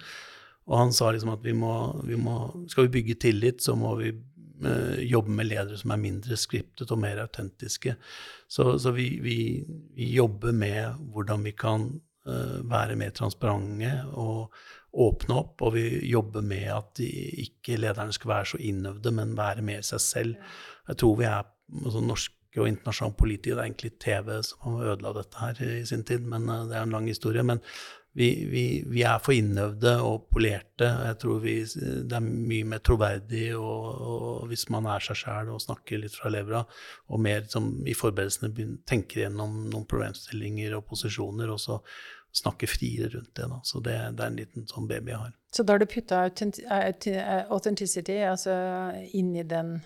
Og 0.66 0.80
han 0.80 0.94
sa 0.96 1.12
liksom 1.14 1.34
at 1.36 1.44
vi 1.46 1.54
må, 1.58 1.74
vi 2.08 2.18
må, 2.18 2.40
skal 2.72 2.88
vi 2.88 2.98
bygge 2.98 3.20
tillit, 3.28 3.62
så 3.62 3.76
må 3.78 3.94
vi 4.00 4.12
uh, 4.66 5.02
jobbe 5.06 5.34
med 5.38 5.50
ledere 5.52 5.78
som 5.78 5.94
er 5.94 6.02
mindre 6.02 6.38
skriptet 6.40 6.92
og 6.94 7.02
mer 7.04 7.22
autentiske. 7.22 7.96
Så, 8.48 8.72
så 8.82 8.94
vi, 8.96 9.10
vi, 9.22 9.38
vi, 9.96 10.10
jobber 10.16 10.56
med 10.58 11.06
hvordan 11.14 11.46
vi 11.46 11.54
kan 11.58 11.90
uh, 12.28 12.58
være 12.66 12.98
mer 12.98 13.14
transparente 13.14 13.92
og 14.14 14.56
åpne 15.06 15.38
opp. 15.38 15.62
Og 15.68 15.76
vi 15.78 15.86
jobber 16.10 16.46
med 16.46 16.72
at 16.74 16.96
de, 17.02 17.12
ikke 17.46 17.78
lederne 17.82 18.16
skal 18.16 18.32
være 18.32 18.54
så 18.56 18.62
innøvde, 18.72 19.14
men 19.14 19.38
være 19.38 19.66
mer 19.66 19.86
seg 19.86 20.02
selv. 20.02 20.56
Jeg 20.90 21.02
tror 21.02 21.22
vi 21.22 21.30
er 21.30 21.44
altså, 21.84 22.02
norske 22.02 22.34
og 22.56 22.70
internasjonale 22.72 23.18
politikere, 23.20 23.58
det 23.58 23.62
er 23.62 23.68
egentlig 23.68 23.90
TV 24.00 24.36
som 24.48 24.78
har 24.78 24.94
ødela 24.94 25.12
dette 25.18 25.42
her 25.42 25.58
i 25.76 25.86
sin 25.86 26.06
tid, 26.08 26.24
men 26.24 26.50
uh, 26.50 26.64
det 26.66 26.80
er 26.80 26.88
en 26.88 26.98
lang 26.98 27.10
historie. 27.12 27.44
men 27.44 27.62
vi, 28.16 28.30
vi, 28.48 28.64
vi, 28.88 29.02
er 29.04 29.20
for 29.20 29.36
innøvde 29.36 29.92
og 30.00 30.30
polerte. 30.32 30.88
Jeg 30.88 31.18
tror 31.20 31.42
vi, 31.44 31.56
det 31.68 32.16
er 32.16 32.24
mye 32.24 32.68
mer 32.72 32.84
troverdig 32.86 33.50
og, 33.60 33.88
og 34.12 34.46
hvis 34.48 34.70
man 34.72 34.88
er 34.88 35.04
seg 35.04 35.20
sjæl 35.20 35.52
og 35.52 35.64
snakker 35.64 36.00
litt 36.00 36.16
fra 36.16 36.32
levra, 36.32 36.64
og 37.12 37.24
mer 37.26 37.44
som 37.52 37.74
i 37.84 37.96
forberedelsene 37.98 38.70
tenker 38.88 39.26
gjennom 39.26 39.66
noen 39.68 39.88
problemstillinger 39.92 40.78
og 40.78 40.88
posisjoner, 40.94 41.52
og 41.52 41.60
så 41.60 41.82
snakke 42.36 42.68
friere 42.68 43.10
rundt 43.10 43.36
det. 43.36 43.48
Da. 43.48 43.60
Så 43.64 43.80
det, 43.80 43.96
det, 44.18 44.24
er 44.24 44.28
en 44.28 44.40
liten 44.40 44.68
sånn 44.68 44.88
baby 44.90 45.14
jeg 45.14 45.22
har. 45.22 45.34
Så 45.56 45.64
da 45.64 45.76
har 45.76 45.80
du 45.80 45.86
putta 45.88 46.18
authenticity 47.56 48.18
altså 48.28 48.56
inn 49.16 49.30
i 49.40 49.46
den 49.48 49.78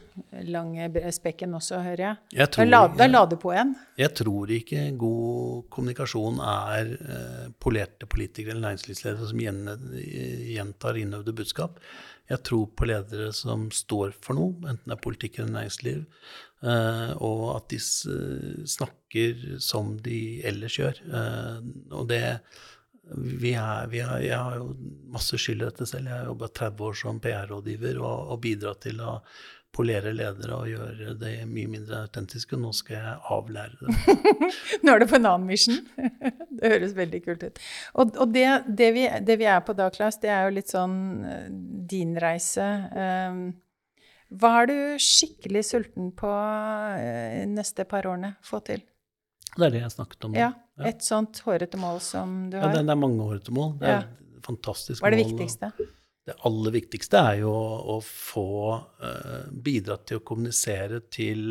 lange 0.50 0.88
spekken 1.14 1.54
også, 1.54 1.84
hører 1.86 2.04
jeg? 2.08 2.16
jeg 2.39 2.52
tror, 2.56 2.72
da, 2.72 2.82
la, 2.97 3.10
la 3.12 3.22
du 3.30 3.36
på 3.38 3.54
en? 3.54 3.76
Jeg 4.02 4.16
tror 4.18 4.50
ikke 4.56 4.88
god 4.97 5.68
kommunikasjon 5.76 6.41
er 6.41 6.93
eh, 6.97 7.47
polerte 7.62 8.10
politikere 8.10 8.56
eller 8.56 8.72
næringslivsledere 8.72 9.30
som 9.30 9.43
gjentar 9.45 10.97
innøvde 10.97 11.38
budskap. 11.38 11.78
Jeg 12.30 12.43
tror 12.45 12.66
på 12.78 12.86
ledere 12.89 13.32
som 13.34 13.70
står 13.74 14.14
for 14.26 14.38
noe, 14.38 14.58
enten 14.70 14.89
det 14.89 14.97
er 14.97 15.06
politikk 15.06 15.39
eller 15.39 15.56
næringsliv, 15.56 16.04
og 16.60 17.43
at 17.53 17.70
de 17.72 17.78
snakker 18.68 19.60
som 19.64 19.93
de 20.03 20.41
ellers 20.47 20.76
gjør. 20.76 20.97
Uh, 21.07 21.62
og 22.01 22.10
det 22.12 22.24
vi 23.10 23.53
er, 23.57 23.88
vi 23.89 24.01
er, 24.03 24.20
Jeg 24.22 24.38
har 24.38 24.57
jo 24.60 24.74
masse 25.10 25.38
skyld 25.39 25.64
i 25.64 25.66
dette 25.66 25.88
selv. 25.89 26.10
Jeg 26.10 26.18
har 26.18 26.28
jobba 26.30 26.49
30 26.60 26.84
år 26.89 26.99
som 26.99 27.22
PR-rådgiver 27.24 28.01
og, 28.01 28.34
og 28.34 28.41
bidratt 28.43 28.84
til 28.86 28.99
å 29.01 29.20
polere 29.76 30.12
ledere 30.16 30.55
og 30.57 30.70
gjøre 30.70 31.14
det 31.20 31.34
mye 31.49 31.70
mindre 31.70 32.03
autentisk. 32.05 32.53
Og 32.57 32.64
nå 32.64 32.74
skal 32.76 32.97
jeg 32.97 33.16
avlære 33.36 33.80
det. 33.80 34.20
nå 34.84 34.93
er 34.93 35.01
du 35.01 35.07
på 35.10 35.18
en 35.20 35.30
annen 35.32 35.47
mission. 35.49 35.80
det 36.60 36.74
høres 36.76 36.95
veldig 36.97 37.24
kult 37.26 37.47
ut. 37.47 37.64
Og, 37.95 38.14
og 38.18 38.36
det, 38.36 38.47
det, 38.68 38.91
vi, 38.97 39.07
det, 39.26 39.39
vi, 39.41 39.49
er 39.49 39.64
på 39.66 39.78
da, 39.78 39.89
Klaus, 39.93 40.20
det 40.22 40.34
er 40.34 40.47
jo 40.47 40.57
litt 40.60 40.74
sånn 40.74 40.99
eh, 41.26 41.49
din 41.89 42.16
reise. 42.22 42.70
Um, 42.93 43.43
hva 44.30 44.49
er 44.61 44.69
du 44.69 44.80
skikkelig 45.01 45.63
sulten 45.65 46.11
på 46.17 46.30
uh, 46.30 47.45
neste 47.49 47.86
par 47.89 48.05
årene 48.09 48.36
få 48.45 48.61
til? 48.65 48.84
Det 49.55 49.65
er 49.65 49.73
det 49.73 49.82
jeg 49.82 49.95
snakket 49.95 50.27
om. 50.27 50.36
Ja, 50.38 50.51
Et 50.86 51.01
sånt 51.03 51.41
hårete 51.45 51.80
mål 51.82 51.97
som 52.05 52.36
du 52.51 52.59
har? 52.59 52.69
Ja, 52.69 52.84
det, 52.84 52.93
er 52.93 52.99
mange 52.99 53.25
hårete 53.25 53.53
mål. 53.55 53.73
Det 53.82 53.89
er 53.89 54.03
ja. 54.03 54.36
fantastisk 54.45 54.99
mål. 54.99 55.03
Hva 55.03 55.09
er 55.09 55.17
det 55.17 55.23
viktigste? 55.25 55.71
Det 56.30 56.36
aller 56.45 56.75
viktigste 56.75 57.23
er 57.32 57.39
jo 57.41 57.51
å, 57.55 57.69
å 57.95 57.99
få 58.05 58.49
uh, 58.77 59.49
bidratt 59.49 60.05
til 60.11 60.21
å 60.21 60.25
kommunisere 60.30 61.01
til 61.09 61.41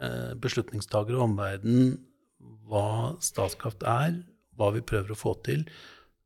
uh, 0.00 0.32
beslutningstagere 0.40 1.20
og 1.20 1.28
omverdenen 1.28 1.98
hva 2.72 3.12
Statkraft 3.20 3.84
er, 3.84 4.22
hva 4.56 4.70
vi 4.72 4.80
prøver 4.80 5.12
å 5.12 5.18
få 5.18 5.36
til, 5.44 5.66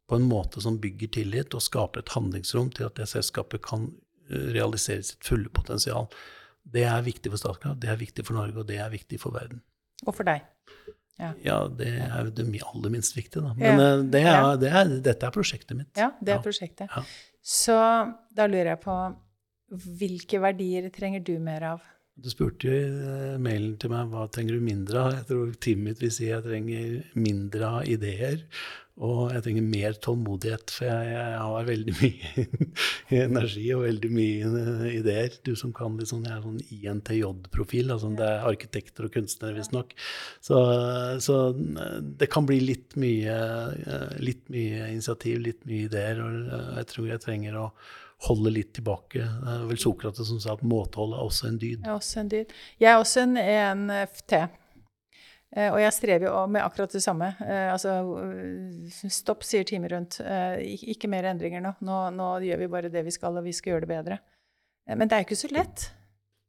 på 0.06 0.20
en 0.20 0.28
måte 0.30 0.62
som 0.62 0.78
bygger 0.78 1.10
tillit 1.18 1.54
og 1.58 1.64
skaper 1.64 2.04
et 2.04 2.14
handlingsrom 2.14 2.70
til 2.76 2.86
at 2.86 2.98
det 3.00 3.08
selskapet 3.10 3.64
kan 3.66 3.88
realisere 4.28 5.04
sitt 5.06 5.24
fulle 5.26 5.50
potensial. 5.52 6.08
Det 6.66 6.84
er 6.88 7.06
viktig 7.06 7.30
for 7.32 7.40
Statkraft, 7.40 7.80
det 7.82 7.90
er 7.92 7.98
viktig 8.00 8.26
for 8.26 8.38
Norge, 8.38 8.58
og 8.62 8.68
det 8.68 8.80
er 8.82 8.92
viktig 8.92 9.20
for 9.22 9.36
verden. 9.36 9.62
Og 10.06 10.14
for 10.16 10.26
deg? 10.28 10.44
Ja, 11.16 11.30
ja 11.40 11.58
det 11.72 11.92
er 12.04 12.26
jo 12.26 12.32
det 12.36 12.46
aller 12.66 12.92
minst 12.92 13.16
viktige, 13.16 13.44
da. 13.46 13.54
Men 13.56 13.78
ja. 13.80 13.86
Eh, 13.86 14.02
det 14.12 14.22
er, 14.26 14.48
det 14.60 14.72
er, 14.72 14.96
dette 15.10 15.28
er 15.28 15.34
prosjektet 15.34 15.78
mitt. 15.78 15.92
Ja, 15.96 16.10
det 16.20 16.36
er 16.36 16.42
prosjektet. 16.44 16.92
Så 17.46 17.76
da 18.36 18.48
lurer 18.50 18.74
jeg 18.74 18.82
på 18.82 18.96
hvilke 20.00 20.40
verdier 20.42 20.90
trenger 20.94 21.22
du 21.26 21.36
mer 21.42 21.70
av? 21.74 21.86
Du 22.16 22.30
spurte 22.32 22.70
jo 22.70 22.72
i 22.72 22.84
eh, 22.86 23.36
mailen 23.42 23.76
til 23.80 23.92
meg 23.92 24.08
hva 24.08 24.24
trenger 24.32 24.56
du 24.56 24.64
mindre 24.64 25.02
av. 25.02 25.12
Jeg 25.18 25.28
tror 25.28 25.52
teamet 25.60 25.90
mitt 25.90 26.02
vil 26.04 26.12
si 26.16 26.30
jeg 26.30 26.44
trenger 26.46 26.98
mindre 27.12 27.68
av 27.68 27.90
ideer. 27.92 28.44
Og 29.04 29.34
jeg 29.34 29.42
trenger 29.44 29.64
mer 29.68 29.96
tålmodighet, 30.00 30.72
for 30.72 30.86
jeg, 30.88 31.10
jeg 31.12 31.40
har 31.42 31.66
veldig 31.68 31.94
mye 32.00 33.18
energi 33.26 33.64
og 33.76 33.84
veldig 33.84 34.10
mye 34.16 34.52
eh, 34.62 34.86
ideer. 34.94 35.36
Du 35.44 35.52
som 35.60 35.74
kan 35.76 35.98
litt 36.00 36.08
sånn, 36.08 36.24
Jeg 36.24 36.38
er 36.38 36.46
sånn 36.46 36.64
INTJ-profil. 36.78 37.92
altså 37.92 38.14
Det 38.16 38.30
er 38.30 38.48
arkitekter 38.48 39.10
og 39.10 39.12
kunstnere, 39.18 39.58
visstnok. 39.60 39.92
Så, 40.40 40.62
så 41.20 41.38
eh, 41.52 42.00
det 42.00 42.30
kan 42.32 42.48
bli 42.48 42.62
litt 42.64 42.96
mye, 42.96 43.36
litt 44.24 44.48
mye 44.56 44.88
initiativ, 44.94 45.44
litt 45.50 45.68
mye 45.68 45.90
ideer. 45.90 46.24
Og 46.24 46.50
jeg 46.80 46.92
tror 46.94 47.12
jeg 47.12 47.24
trenger 47.28 47.60
å 47.66 47.68
holde 48.24 48.52
litt 48.52 48.72
tilbake. 48.76 49.20
Det 49.20 49.54
er 49.54 49.66
vel 49.68 49.80
Sokrates 49.80 50.30
som 50.30 50.38
sa 50.40 50.54
at 50.56 50.64
måtehold 50.66 51.16
er 51.16 51.24
også 51.24 51.50
en 51.50 51.58
dyd. 51.60 51.82
Jeg 51.82 51.90
er 51.90 51.96
også 51.96 52.22
en 52.22 52.30
dyd. 52.32 52.54
Jeg 52.80 52.92
er 52.92 53.02
også 53.02 53.26
en 53.26 53.36
ENFT. 53.42 54.38
Eh, 55.56 55.70
og 55.70 55.78
jeg 55.80 55.94
strever 55.94 56.28
jo 56.28 56.38
med 56.50 56.64
akkurat 56.64 56.92
det 56.92 57.02
samme. 57.04 57.30
Eh, 57.44 57.72
altså, 57.72 57.98
eh, 58.20 59.10
stopp, 59.12 59.44
sier 59.46 59.64
teamet 59.68 59.92
rundt. 59.92 60.18
Ikke 60.92 61.10
mer 61.12 61.28
endringer 61.30 61.64
nå. 61.64 61.76
nå. 61.80 62.00
nå. 62.16 62.30
gjør 62.44 62.64
vi 62.64 62.72
bare 62.72 62.92
det 62.92 63.04
vi 63.06 63.14
skal, 63.14 63.38
og 63.38 63.46
vi 63.46 63.54
skal 63.56 63.74
gjøre 63.74 63.86
det 63.86 63.92
bedre. 63.92 64.18
Men 64.86 65.08
det 65.08 65.16
er 65.16 65.22
jo 65.22 65.28
ikke 65.30 65.44
så 65.44 65.50
lett. 65.50 65.88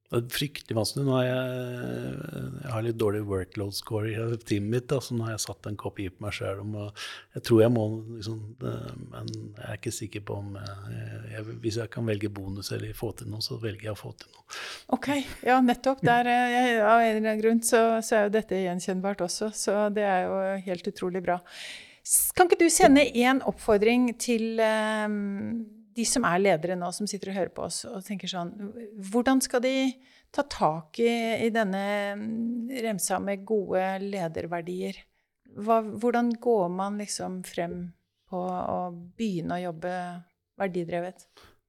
Det 0.07 0.21
er 0.21 0.27
fryktelig 0.31 0.75
vanskelig. 0.77 1.03
Nå 1.03 1.15
har 1.17 1.25
jeg, 1.25 2.11
jeg 2.63 2.71
har 2.71 2.83
litt 2.85 2.99
dårlig 2.99 3.21
workload 3.27 3.75
score 3.75 4.13
i 4.13 4.37
teamet 4.47 4.71
mitt, 4.71 4.85
da, 4.87 5.01
så 5.03 5.17
nå 5.17 5.25
har 5.27 5.33
jeg 5.33 5.43
satt 5.43 5.67
en 5.67 5.79
kopi 5.79 6.05
på 6.13 6.23
meg 6.23 6.35
sjøl 6.37 6.61
Jeg 7.35 7.43
tror 7.43 7.61
jeg 7.65 7.73
må 7.75 7.83
liksom 8.15 8.37
Men 8.61 9.27
jeg 9.33 9.65
er 9.67 9.75
ikke 9.75 9.93
sikker 9.97 10.23
på 10.29 10.37
om 10.39 10.55
jeg, 10.55 11.43
Hvis 11.63 11.79
jeg 11.81 11.91
kan 11.91 12.07
velge 12.07 12.31
bonus 12.31 12.71
eller 12.71 12.95
få 12.95 13.11
til 13.19 13.27
noe, 13.33 13.43
så 13.43 13.59
velger 13.59 13.89
jeg 13.89 13.97
å 13.97 13.99
få 13.99 14.13
til 14.15 14.31
noe. 14.31 14.47
Ok, 14.95 15.09
ja, 15.43 15.59
nettopp. 15.59 15.99
Der, 16.07 16.31
jeg, 16.31 16.79
av 16.79 17.03
en 17.03 17.09
eller 17.09 17.23
annen 17.25 17.43
grunn 17.43 17.63
så, 17.67 17.83
så, 17.99 18.15
er 18.15 18.29
jo 18.29 18.35
dette 18.37 18.63
gjenkjennbart 18.63 19.25
også, 19.27 19.51
så 19.51 19.89
det 19.91 20.07
er 20.07 20.29
jo 20.29 20.39
helt 20.69 20.87
utrolig 20.93 21.25
bra. 21.25 21.41
Kan 22.37 22.47
ikke 22.47 22.63
du 22.63 22.69
sende 22.71 23.03
én 23.11 23.43
oppfordring 23.43 24.13
til 24.23 24.61
um, 24.63 25.65
de 25.97 26.05
som 26.05 26.25
er 26.29 26.41
ledere 26.43 26.77
nå, 26.77 26.91
som 26.93 27.09
sitter 27.09 27.31
og 27.31 27.39
hører 27.39 27.53
på 27.55 27.65
oss 27.65 27.81
og 27.89 28.05
tenker 28.05 28.29
sånn 28.29 28.53
Hvordan 29.09 29.41
skal 29.43 29.63
de 29.65 29.75
ta 30.33 30.43
tak 30.51 30.99
i, 31.01 31.09
i 31.47 31.49
denne 31.53 31.83
mm, 32.19 32.71
remsa 32.85 33.19
med 33.23 33.45
gode 33.47 33.83
lederverdier? 34.03 34.99
Hva, 35.57 35.79
hvordan 35.81 36.33
går 36.43 36.67
man 36.73 36.99
liksom 37.01 37.41
frem 37.47 37.79
på 38.29 38.39
å 38.39 38.79
begynne 39.17 39.57
å 39.57 39.65
jobbe 39.69 39.93
verdidrevet? 40.59 41.27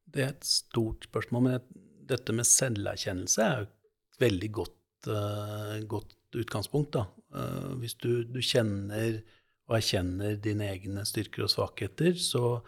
Det 0.09 0.25
er 0.25 0.33
et 0.35 0.49
stort 0.49 1.07
spørsmål. 1.09 1.47
Men 1.47 1.85
dette 2.09 2.35
med 2.35 2.49
selverkjennelse 2.49 3.45
er 3.45 3.67
et 3.67 4.21
veldig 4.21 4.51
godt, 4.59 5.09
uh, 5.09 5.77
godt 5.89 6.17
utgangspunkt. 6.39 6.99
Da. 6.99 7.07
Uh, 7.33 7.77
hvis 7.81 7.97
du, 8.03 8.25
du, 8.27 8.41
kjenner 8.45 9.21
og 9.69 9.79
erkjenner 9.79 10.39
dine 10.43 10.71
egne 10.73 11.05
styrker 11.09 11.47
og 11.47 11.53
svakheter, 11.53 12.17
så 12.19 12.59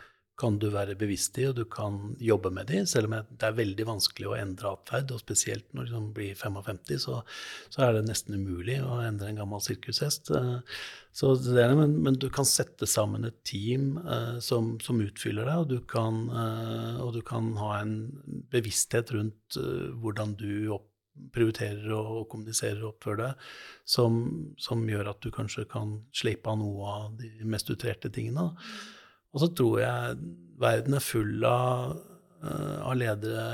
kan 0.40 0.56
du 0.60 0.68
være 0.72 0.96
bevisst 0.98 1.36
i, 1.40 1.44
og 1.50 1.58
du 1.58 1.64
kan 1.68 2.14
jobbe 2.22 2.52
med 2.54 2.70
de, 2.70 2.80
selv 2.88 3.10
om 3.10 3.18
det 3.20 3.46
er 3.46 3.58
veldig 3.58 3.86
vanskelig 3.88 4.30
å 4.30 4.36
endre 4.38 4.72
atferd. 4.72 5.12
Og 5.14 5.22
spesielt 5.22 5.66
når 5.74 5.86
du 5.86 5.90
liksom 5.90 6.08
blir 6.16 6.38
55, 6.38 6.80
så, 7.04 7.20
så, 7.68 7.84
er 7.84 7.98
det 7.98 8.06
nesten 8.08 8.38
umulig 8.40 8.80
å 8.82 9.00
endre 9.04 9.30
en 9.30 9.40
gammel 9.42 9.62
sirkushest. 9.64 10.32
Eh, 10.36 10.80
er, 11.20 11.74
men, 11.74 11.96
men, 12.04 12.18
du 12.22 12.28
kan 12.32 12.46
sette 12.48 12.86
sammen 12.88 13.26
et 13.28 13.40
team 13.44 13.98
eh, 13.98 14.38
som, 14.44 14.76
som, 14.80 15.00
utfyller 15.02 15.48
deg, 15.48 15.64
og 15.64 15.72
du, 15.72 15.80
kan, 15.90 16.22
eh, 16.30 17.00
og 17.02 17.16
du 17.18 17.20
kan 17.26 17.52
ha 17.60 17.80
en 17.80 17.96
bevissthet 18.52 19.12
rundt 19.16 19.58
eh, 19.60 19.90
hvordan 20.00 20.36
du 20.40 20.70
opp, 20.76 20.86
prioriterer 21.34 21.90
og, 21.92 22.28
kommuniserer 22.32 22.80
og 22.84 22.94
oppfører 22.94 23.20
deg, 23.24 23.50
som, 23.84 24.14
som, 24.62 24.86
gjør 24.88 25.10
at 25.10 25.20
du 25.20 25.28
kanskje 25.34 25.66
kan 25.68 25.98
slippe 26.16 26.48
av 26.48 26.62
noe 26.62 26.94
av 26.94 27.18
de 27.18 27.28
mest 27.44 27.68
utrerte 27.74 28.08
tingene. 28.14 28.46
Og 29.30 29.42
så 29.42 29.50
tror 29.54 29.80
jeg 29.82 30.20
verden 30.60 30.96
er 30.96 31.04
full 31.04 31.44
av, 31.46 31.96
uh, 32.44 32.78
av 32.82 32.94
ledere, 32.98 33.48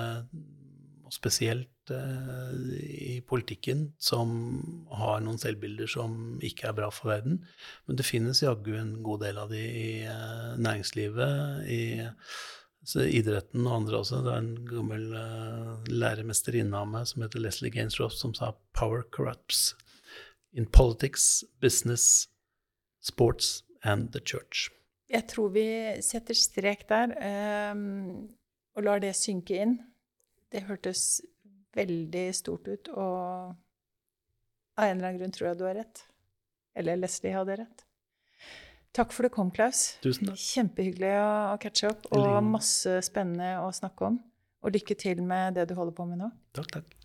og 1.06 1.14
spesielt 1.14 1.92
uh, 1.92 2.50
i 2.82 3.20
politikken, 3.28 3.90
som 4.02 4.32
har 4.98 5.22
noen 5.24 5.38
selvbilder 5.40 5.90
som 5.90 6.36
ikke 6.44 6.70
er 6.70 6.76
bra 6.80 6.90
for 6.94 7.12
verden. 7.12 7.42
Men 7.86 8.00
det 8.00 8.08
finnes 8.08 8.42
jaggu 8.42 8.72
en 8.78 8.96
god 9.06 9.26
del 9.26 9.40
av 9.42 9.52
de 9.52 9.62
i 9.62 9.88
uh, 10.08 10.54
næringslivet, 10.58 11.66
i 11.70 11.82
idretten 12.86 13.66
og 13.66 13.80
andre 13.80 13.98
også. 13.98 14.22
Det 14.22 14.30
er 14.30 14.44
en 14.44 14.68
gammel 14.68 15.08
læremesterinne 15.90 16.78
av 16.78 16.86
meg 16.86 17.08
som 17.10 17.24
heter 17.24 17.42
Leslie 17.42 17.74
Gainsroff, 17.74 18.14
som 18.14 18.30
sa 18.34 18.52
'power 18.78 19.02
corrupts'. 19.10 19.74
In 20.54 20.66
politics, 20.70 21.42
business, 21.60 22.28
sports 23.02 23.64
and 23.82 24.12
the 24.12 24.20
church. 24.20 24.70
Jeg 25.12 25.26
tror 25.30 25.52
vi 25.54 25.66
setter 26.02 26.34
strek 26.34 26.82
der 26.90 27.12
um, 27.72 28.26
og 28.76 28.86
lar 28.86 29.02
det 29.02 29.14
synke 29.16 29.60
inn. 29.62 29.76
Det 30.50 30.64
hørtes 30.66 31.22
veldig 31.76 32.26
stort 32.34 32.68
ut, 32.68 32.90
og 32.96 33.54
av 34.76 34.86
en 34.86 34.96
eller 34.96 35.10
annen 35.10 35.20
grunn 35.20 35.34
tror 35.34 35.50
jeg 35.50 35.60
du 35.60 35.66
har 35.68 35.76
rett. 35.78 36.02
Eller 36.76 36.98
Leslie 37.00 37.34
hadde 37.36 37.58
rett. 37.62 37.84
Takk 38.96 39.12
for 39.12 39.26
du 39.26 39.32
kom, 39.32 39.50
Klaus. 39.52 39.98
Tusen 40.04 40.30
takk. 40.30 40.40
Kjempehyggelig 40.40 41.12
å 41.20 41.56
catche 41.60 41.90
opp, 41.92 42.08
og 42.16 42.38
masse 42.44 42.98
spennende 43.04 43.58
å 43.60 43.68
snakke 43.76 44.08
om. 44.08 44.18
Og 44.64 44.72
lykke 44.72 44.96
til 44.98 45.20
med 45.22 45.58
det 45.58 45.68
du 45.70 45.76
holder 45.78 45.94
på 45.96 46.08
med 46.08 46.22
nå. 46.22 46.30
Takk, 46.56 46.70
takk. 46.78 46.95